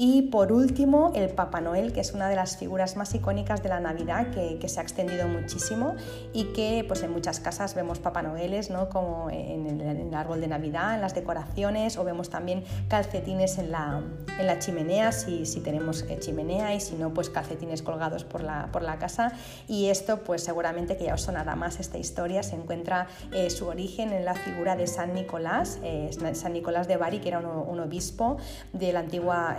Y 0.02 0.22
por 0.22 0.54
último, 0.54 1.12
el 1.14 1.28
Papá 1.28 1.60
Noel, 1.60 1.92
que 1.92 2.00
es 2.00 2.14
una 2.14 2.30
de 2.30 2.36
las 2.38 2.56
figuras 2.56 2.96
más 2.96 3.14
icónicas 3.14 3.62
de 3.62 3.68
la 3.68 3.82
Navidad, 3.82 4.28
que, 4.32 4.70
se 4.70 4.80
ha 4.80 4.84
extendido 4.84 5.28
muchísimo 5.28 5.98
y 6.32 6.54
que 6.54 6.86
pues, 6.88 7.04
en 7.04 7.12
muchas 7.12 7.42
casas 7.42 7.76
vemos 7.76 8.00
Papá 8.00 8.22
Noeles, 8.22 8.70
¿no? 8.70 8.88
como 8.88 9.30
en 9.30 9.82
el, 9.82 10.16
árbol 10.16 10.40
de 10.40 10.48
Navidad, 10.48 10.96
en 10.96 11.02
las 11.02 11.16
decoraciones, 11.16 11.98
o 11.98 12.06
vemos 12.06 12.30
también 12.30 12.64
calcetines 12.88 13.58
en 13.58 13.72
la, 13.72 14.02
en 14.40 14.48
la 14.48 14.60
chimenea, 14.60 15.12
si, 15.12 15.46
si 15.46 15.60
tenemos 15.60 16.04
eh, 16.04 16.18
chimenea, 16.18 16.74
y 16.74 16.80
si 16.80 16.96
no, 16.96 17.14
pues 17.14 17.30
calcetines 17.30 17.82
colgados 17.82 18.24
por 18.24 18.42
la, 18.42 18.70
por 18.72 18.84
la 18.84 19.00
casa. 19.00 19.34
Y 19.68 19.88
esto, 19.88 20.20
pues 20.24 20.46
seguramente 20.46 20.96
que 20.96 21.04
ya 21.04 21.16
os 21.16 21.24
sonará 21.24 21.58
más 21.58 21.82
esta 21.82 21.98
historia, 21.98 22.42
se 22.42 22.56
encuentra 22.56 23.08
eh, 23.34 23.50
su 23.50 23.68
origen 23.68 24.14
en 24.14 24.24
la 24.24 24.36
figura 24.36 24.78
de 24.78 24.88
San 24.88 25.14
Nicolás, 25.14 25.78
eh, 25.84 26.10
San 26.32 26.54
Nicolás 26.54 26.88
de 26.88 26.96
Bari, 26.96 27.20
que 27.20 27.28
era 27.28 27.40
un, 27.40 27.80
obispo 27.82 28.38
de 28.72 28.94
la 28.94 29.02
antigua 29.02 29.58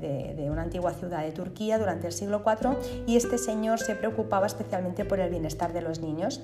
de, 0.00 0.48
una 0.50 0.62
antigua 0.62 0.92
ciudad 0.92 1.22
de 1.22 1.32
Turquía 1.32 1.78
durante 1.78 2.06
el 2.06 2.12
siglo 2.12 2.42
IV 2.44 2.76
y 3.06 3.16
este 3.16 3.38
señor 3.38 3.78
se 3.78 3.94
preocupaba 3.94 4.46
especialmente 4.46 5.04
por 5.04 5.20
el 5.20 5.30
bienestar 5.30 5.72
de 5.72 5.82
los 5.82 6.00
niños. 6.00 6.40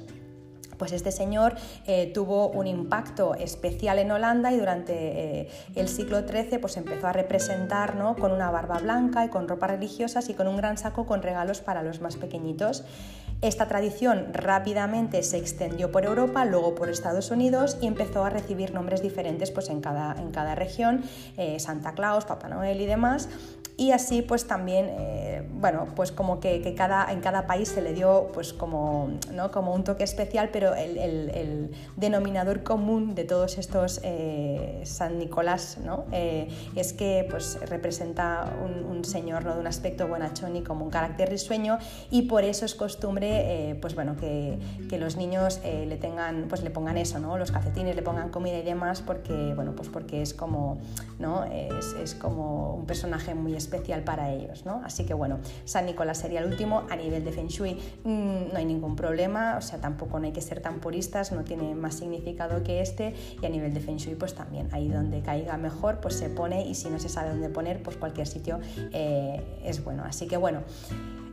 Pues 0.78 0.92
este 0.92 1.12
señor 1.12 1.54
eh, 1.86 2.10
tuvo 2.14 2.48
un 2.48 2.66
impacto 2.66 3.34
especial 3.34 3.98
en 3.98 4.10
Holanda 4.10 4.52
y 4.52 4.58
durante 4.58 4.94
eh, 4.94 5.48
el 5.74 5.88
siglo 5.88 6.20
XIII 6.26 6.58
pues 6.58 6.76
empezó 6.76 7.08
a 7.08 7.12
representar 7.12 7.96
¿no? 7.96 8.16
con 8.16 8.32
una 8.32 8.50
barba 8.50 8.78
blanca 8.78 9.24
y 9.24 9.28
con 9.28 9.48
ropas 9.48 9.70
religiosas 9.70 10.28
y 10.28 10.34
con 10.34 10.48
un 10.48 10.56
gran 10.56 10.78
saco 10.78 11.06
con 11.06 11.22
regalos 11.22 11.60
para 11.60 11.82
los 11.82 12.00
más 12.00 12.16
pequeñitos. 12.16 12.84
Esta 13.40 13.68
tradición 13.68 14.28
rápidamente 14.32 15.22
se 15.22 15.38
extendió 15.38 15.92
por 15.92 16.04
Europa, 16.04 16.44
luego 16.44 16.74
por 16.74 16.88
Estados 16.88 17.30
Unidos 17.30 17.78
y 17.80 17.86
empezó 17.86 18.24
a 18.24 18.30
recibir 18.30 18.74
nombres 18.74 19.00
diferentes 19.00 19.52
pues, 19.52 19.68
en, 19.68 19.80
cada, 19.80 20.20
en 20.20 20.32
cada 20.32 20.56
región, 20.56 21.04
eh, 21.36 21.60
Santa 21.60 21.92
Claus, 21.92 22.24
Papá 22.24 22.48
Noel 22.48 22.80
y 22.80 22.86
demás 22.86 23.28
y 23.78 23.92
así 23.92 24.22
pues 24.22 24.48
también, 24.48 24.86
eh, 24.90 25.48
bueno, 25.52 25.86
pues 25.94 26.10
como 26.10 26.40
que, 26.40 26.74
cada, 26.76 27.12
en 27.12 27.20
cada 27.20 27.46
país 27.46 27.68
se 27.68 27.80
le 27.80 27.94
dio 27.94 28.28
pues 28.34 28.52
como, 28.52 29.12
¿no? 29.32 29.52
como 29.52 29.72
un 29.72 29.84
toque 29.84 30.02
especial, 30.02 30.50
pero 30.52 30.74
el, 30.74 31.70
denominador 31.96 32.64
común 32.64 33.14
de 33.14 33.22
todos 33.22 33.56
estos 33.56 34.00
eh, 34.02 34.80
San 34.84 35.18
Nicolás 35.18 35.78
¿no? 35.84 36.06
Eh, 36.10 36.48
es 36.74 36.92
que 36.92 37.24
pues 37.30 37.60
representa 37.68 38.52
un, 38.64 39.04
señor 39.04 39.44
¿no? 39.44 39.54
de 39.54 39.60
un 39.60 39.68
aspecto 39.68 40.08
bonachón 40.08 40.56
y 40.56 40.62
como 40.62 40.84
un 40.84 40.90
carácter 40.90 41.30
risueño 41.30 41.78
y 42.10 42.22
por 42.22 42.42
eso 42.42 42.64
es 42.64 42.74
costumbre 42.74 43.78
pues 43.80 43.94
bueno, 43.94 44.16
que, 44.16 44.58
que 44.90 44.98
los 44.98 45.16
niños 45.16 45.60
le 45.62 45.96
tengan, 45.98 46.46
pues 46.48 46.64
le 46.64 46.70
pongan 46.70 46.98
eso, 46.98 47.20
¿no? 47.20 47.38
los 47.38 47.52
calcetines, 47.52 47.94
le 47.94 48.02
pongan 48.02 48.30
comida 48.30 48.58
y 48.58 48.62
demás 48.62 49.02
porque, 49.02 49.52
bueno, 49.54 49.76
pues 49.76 49.88
porque 49.88 50.20
es 50.20 50.34
como, 50.34 50.78
¿no? 51.20 51.44
es, 51.44 51.94
es 52.02 52.16
como 52.16 52.74
un 52.74 52.84
personaje 52.84 53.36
muy 53.36 53.54
especial 53.54 53.67
especial 53.68 54.02
para 54.02 54.32
ellos. 54.32 54.64
¿no? 54.64 54.80
Así 54.84 55.04
que 55.04 55.14
bueno, 55.14 55.38
San 55.64 55.86
Nicolás 55.86 56.18
sería 56.18 56.40
el 56.40 56.46
último. 56.46 56.86
A 56.90 56.96
nivel 56.96 57.24
de 57.24 57.32
Feng 57.32 57.48
Shui 57.48 57.74
mm, 58.04 58.52
no 58.52 58.56
hay 58.56 58.64
ningún 58.64 58.96
problema, 58.96 59.56
o 59.58 59.60
sea, 59.60 59.80
tampoco 59.80 60.18
no 60.18 60.26
hay 60.26 60.32
que 60.32 60.40
ser 60.40 60.60
tan 60.60 60.80
puristas, 60.80 61.32
no 61.32 61.44
tiene 61.44 61.74
más 61.74 61.94
significado 61.94 62.62
que 62.62 62.80
este. 62.80 63.14
Y 63.40 63.46
a 63.46 63.48
nivel 63.48 63.74
de 63.74 63.80
Feng 63.80 63.96
Shui, 63.96 64.14
pues 64.14 64.34
también, 64.34 64.68
ahí 64.72 64.88
donde 64.88 65.20
caiga 65.20 65.56
mejor, 65.56 66.00
pues 66.00 66.14
se 66.14 66.30
pone 66.30 66.66
y 66.66 66.74
si 66.74 66.88
no 66.88 66.98
se 66.98 67.08
sabe 67.08 67.30
dónde 67.30 67.48
poner, 67.48 67.82
pues 67.82 67.96
cualquier 67.96 68.26
sitio 68.26 68.58
eh, 68.92 69.60
es 69.64 69.84
bueno. 69.84 70.04
Así 70.04 70.26
que 70.26 70.36
bueno. 70.36 70.62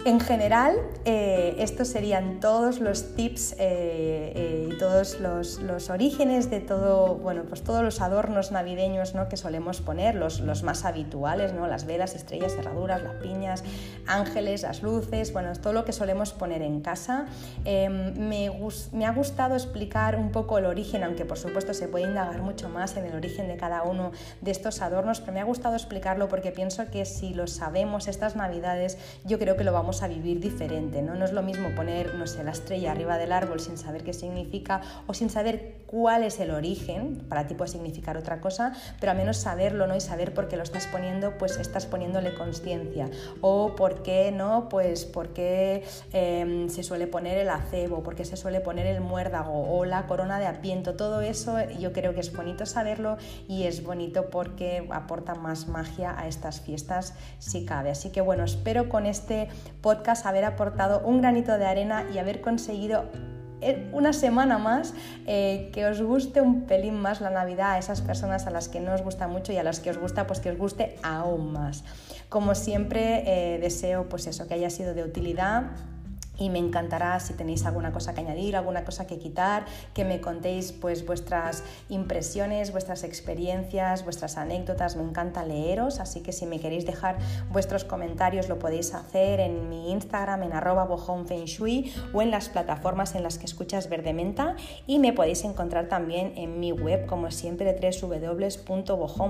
En 0.06 0.20
general, 0.20 0.76
eh, 1.04 1.56
estos 1.58 1.88
serían 1.88 2.40
todos 2.40 2.80
los 2.80 3.16
tips 3.16 3.54
eh, 3.54 3.58
eh, 4.36 4.70
y 4.72 4.78
todos 4.78 5.20
los, 5.20 5.90
orígenes 5.90 6.52
de 6.52 6.60
todo, 6.60 7.16
bueno, 7.16 7.42
pues 7.50 7.64
todos 7.64 7.82
los 7.82 8.00
adornos 8.02 8.52
navideños 8.52 9.16
¿no? 9.16 9.30
que 9.30 9.36
solemos 9.36 9.82
poner, 9.82 10.14
los, 10.14 10.42
los, 10.42 10.62
más 10.62 10.86
habituales, 10.86 11.54
¿no? 11.54 11.66
las 11.66 11.88
velas, 11.88 12.14
estrellas, 12.14 12.54
cerraduras, 12.54 13.02
las 13.02 13.16
piñas, 13.16 13.64
ángeles, 14.06 14.62
las 14.62 14.84
luces, 14.84 15.34
bueno, 15.34 15.52
todo 15.54 15.74
lo 15.74 15.86
que 15.86 15.92
solemos 15.92 16.34
poner 16.34 16.62
en 16.62 16.82
casa. 16.82 17.26
Em, 17.64 18.14
me, 18.16 18.52
me 18.92 19.06
ha 19.08 19.12
gustado 19.12 19.56
explicar 19.56 20.18
un 20.18 20.32
poco 20.32 20.60
el 20.60 20.66
origen, 20.66 21.04
aunque 21.04 21.26
por 21.26 21.40
supuesto 21.40 21.74
se 21.74 21.88
puede 21.88 22.06
indagar 22.06 22.44
mucho 22.44 22.70
más 22.70 22.96
en 22.96 23.06
el 23.06 23.16
origen 23.16 23.48
de 23.48 23.58
cada 23.58 23.82
uno 23.82 24.12
de 24.42 24.52
estos 24.52 24.84
adornos, 24.84 25.20
pero 25.22 25.34
me 25.34 25.40
ha 25.40 25.46
gustado 25.46 25.76
explicarlo 25.76 26.28
porque 26.28 26.52
pienso 26.52 26.92
que 26.92 27.06
si 27.06 27.34
lo 27.34 27.48
sabemos 27.48 28.08
estas 28.08 28.36
navidades, 28.36 29.00
yo 29.24 29.40
creo 29.40 29.58
que 29.58 29.64
lo 29.64 29.74
vamos 29.74 29.95
a 30.02 30.08
vivir 30.08 30.40
diferente. 30.40 31.02
¿no? 31.02 31.16
no 31.16 31.26
es 31.26 31.32
lo 31.32 31.42
mismo 31.42 31.70
poner, 31.76 32.16
no 32.16 32.28
sé, 32.28 32.44
la 32.44 32.52
estrella 32.52 32.92
arriba 32.92 33.18
del 33.18 33.32
árbol 33.32 33.60
sin 33.60 33.78
saber 33.78 34.04
qué 34.04 34.14
significa 34.14 34.82
o 35.08 35.14
sin 35.14 35.30
saber 35.30 35.86
cuál 35.88 36.24
es 36.24 36.40
el 36.40 36.52
origen, 36.52 37.26
para 37.30 37.48
ti 37.48 37.54
puede 37.54 37.72
significar 37.72 38.18
otra 38.18 38.42
cosa, 38.42 38.74
pero 39.00 39.12
al 39.12 39.18
menos 39.18 39.38
saberlo 39.38 39.88
¿no? 39.88 39.96
y 39.96 40.02
saber 40.02 40.34
por 40.34 40.48
qué 40.48 40.58
lo 40.58 40.64
estás 40.64 40.88
poniendo, 40.88 41.38
pues 41.38 41.58
estás 41.58 41.86
poniéndole 41.86 42.34
conciencia. 42.34 43.10
O 43.42 43.76
por 43.76 44.04
qué, 44.04 44.32
¿no? 44.32 44.68
Pues 44.70 45.06
por 45.06 45.30
qué 45.30 45.84
em, 46.12 46.70
se 46.70 46.84
suele 46.84 47.08
poner 47.08 47.38
el 47.38 47.50
acebo, 47.50 48.04
por 48.04 48.16
qué 48.16 48.26
se 48.26 48.38
suele 48.38 48.60
poner 48.60 48.88
el 48.88 49.02
muérdago 49.02 49.78
o 49.78 49.86
la 49.86 50.08
corona 50.08 50.40
de 50.40 50.48
apiento. 50.48 50.96
Todo 50.96 51.22
eso 51.22 51.58
yo 51.80 51.94
creo 51.94 52.14
que 52.14 52.20
es 52.20 52.36
bonito 52.36 52.66
saberlo 52.66 53.18
y 53.48 53.64
es 53.64 53.84
bonito 53.84 54.30
porque 54.30 54.88
aporta 54.92 55.36
más 55.36 55.68
magia 55.68 56.18
a 56.18 56.28
estas 56.28 56.62
fiestas 56.62 57.14
si 57.40 57.66
cabe. 57.66 57.92
Así 57.92 58.10
que 58.10 58.22
bueno, 58.22 58.44
espero 58.44 58.90
con 58.90 59.06
este 59.06 59.48
podcast 59.86 60.26
haber 60.26 60.46
aportado 60.46 61.02
un 61.06 61.22
granito 61.22 61.60
de 61.60 61.66
arena 61.68 62.08
y 62.12 62.18
haber 62.18 62.42
conseguido 62.42 63.06
eh, 63.62 63.88
una 63.94 64.14
semana 64.14 64.58
más 64.58 64.96
eh, 65.28 65.70
que 65.74 65.86
os 65.86 66.02
guste 66.02 66.42
un 66.42 66.64
pelín 66.66 66.96
más 66.96 67.22
la 67.22 67.30
Navidad 67.30 67.74
a 67.74 67.78
esas 67.78 68.02
personas 68.02 68.48
a 68.48 68.50
las 68.50 68.68
que 68.68 68.80
no 68.80 68.96
os 68.96 69.04
gusta 69.04 69.28
mucho 69.28 69.54
y 69.54 69.58
a 69.58 69.64
las 69.64 69.80
que 69.80 69.92
os 69.92 70.00
gusta 70.00 70.26
pues 70.26 70.40
que 70.40 70.50
os 70.50 70.58
guste 70.58 70.96
aún 71.04 71.54
más. 71.54 71.84
Como 72.30 72.56
siempre 72.56 73.22
eh, 73.28 73.60
deseo 73.60 74.10
pues 74.10 74.26
eso, 74.26 74.48
que 74.48 74.56
haya 74.56 74.72
sido 74.72 74.96
de 74.96 75.04
utilidad 75.04 75.66
y 76.38 76.50
me 76.50 76.60
encantará 76.60 77.20
si 77.20 77.34
tenéis 77.34 77.66
alguna 77.66 77.92
cosa 77.92 78.14
que 78.14 78.22
añadir, 78.22 78.56
alguna 78.56 78.84
cosa 78.84 79.08
que 79.08 79.18
quitar, 79.18 79.66
que 79.94 80.06
me 80.06 80.22
contéis 80.22 80.72
pues 80.72 81.06
vuestras 81.06 81.64
impresiones, 81.90 82.72
vuestras 82.72 83.04
experiencias, 83.04 84.04
vuestras 84.04 84.38
anécdotas, 84.38 84.96
me 84.96 85.04
encanta 85.04 85.46
leeros, 85.46 86.00
así 86.00 86.22
que 86.22 86.32
si 86.32 86.46
me 86.46 86.60
queréis 86.60 86.86
dejar 86.86 87.18
vuestros 87.52 87.84
comentarios 87.84 88.50
lo 88.50 88.60
podéis 88.60 88.94
hacer 88.94 89.40
en 89.40 89.70
mi 89.70 89.92
Instagram 89.92 90.44
en 90.44 90.54
arroba 90.54 90.88
Shui 91.46 91.94
o 92.14 92.22
en 92.22 92.32
las 92.32 92.50
plataformas 92.50 93.16
en 93.16 93.24
las 93.24 93.38
que 93.38 93.46
escuchas 93.46 93.90
Verdementa 93.90 94.56
y 94.88 95.00
me 95.00 95.14
podéis 95.14 95.44
encontrar 95.44 95.88
también 95.88 96.34
en 96.36 96.60
mi 96.60 96.72
web 96.72 97.06
como 97.06 97.32
siempre 97.32 97.76
www.bojón.es. 98.02 99.24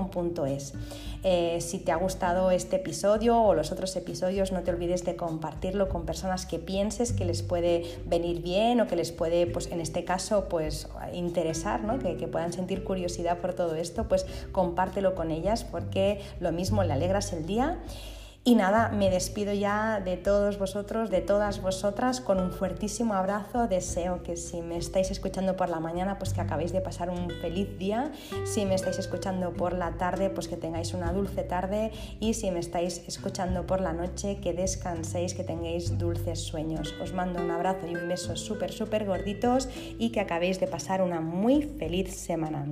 Eh, 1.24 1.58
si 1.60 1.78
te 1.78 1.92
ha 1.92 1.96
gustado 1.96 2.50
este 2.50 2.76
episodio 2.76 3.40
o 3.40 3.54
los 3.54 3.72
otros 3.72 3.94
episodios 3.96 4.52
no 4.52 4.62
te 4.62 4.70
olvides 4.70 5.04
de 5.04 5.16
compartirlo 5.16 5.88
con 5.88 6.06
personas 6.06 6.46
que 6.46 6.58
piensen 6.58 6.96
que 7.16 7.24
les 7.24 7.42
puede 7.42 7.82
venir 8.06 8.42
bien 8.42 8.80
o 8.80 8.86
que 8.86 8.96
les 8.96 9.12
puede, 9.12 9.46
pues 9.46 9.66
en 9.70 9.80
este 9.80 10.04
caso, 10.04 10.48
pues 10.48 10.88
interesar, 11.12 11.82
¿no? 11.84 11.98
que, 11.98 12.16
que 12.16 12.28
puedan 12.28 12.52
sentir 12.52 12.84
curiosidad 12.84 13.38
por 13.38 13.54
todo 13.54 13.74
esto, 13.74 14.08
pues 14.08 14.26
compártelo 14.52 15.14
con 15.14 15.30
ellas 15.30 15.64
porque 15.64 16.20
lo 16.40 16.52
mismo 16.52 16.82
le 16.84 16.92
alegras 16.92 17.32
el 17.32 17.46
día. 17.46 17.78
Y 18.48 18.54
nada, 18.54 18.90
me 18.90 19.10
despido 19.10 19.52
ya 19.52 19.98
de 19.98 20.16
todos 20.16 20.56
vosotros, 20.56 21.10
de 21.10 21.20
todas 21.20 21.60
vosotras, 21.60 22.20
con 22.20 22.38
un 22.38 22.52
fuertísimo 22.52 23.14
abrazo. 23.14 23.66
Deseo 23.66 24.22
que 24.22 24.36
si 24.36 24.62
me 24.62 24.76
estáis 24.76 25.10
escuchando 25.10 25.56
por 25.56 25.68
la 25.68 25.80
mañana, 25.80 26.16
pues 26.16 26.32
que 26.32 26.42
acabéis 26.42 26.70
de 26.70 26.80
pasar 26.80 27.10
un 27.10 27.28
feliz 27.28 27.76
día. 27.76 28.12
Si 28.44 28.64
me 28.64 28.76
estáis 28.76 29.00
escuchando 29.00 29.52
por 29.52 29.72
la 29.72 29.98
tarde, 29.98 30.30
pues 30.30 30.46
que 30.46 30.56
tengáis 30.56 30.94
una 30.94 31.12
dulce 31.12 31.42
tarde. 31.42 31.90
Y 32.20 32.34
si 32.34 32.52
me 32.52 32.60
estáis 32.60 33.02
escuchando 33.08 33.66
por 33.66 33.80
la 33.80 33.92
noche, 33.92 34.36
que 34.36 34.52
descanséis, 34.52 35.34
que 35.34 35.42
tengáis 35.42 35.98
dulces 35.98 36.38
sueños. 36.38 36.94
Os 37.02 37.12
mando 37.12 37.42
un 37.42 37.50
abrazo 37.50 37.88
y 37.88 37.96
un 37.96 38.06
beso 38.06 38.36
súper, 38.36 38.70
súper 38.70 39.06
gorditos 39.06 39.68
y 39.98 40.12
que 40.12 40.20
acabéis 40.20 40.60
de 40.60 40.68
pasar 40.68 41.02
una 41.02 41.20
muy 41.20 41.62
feliz 41.62 42.14
semana. 42.14 42.64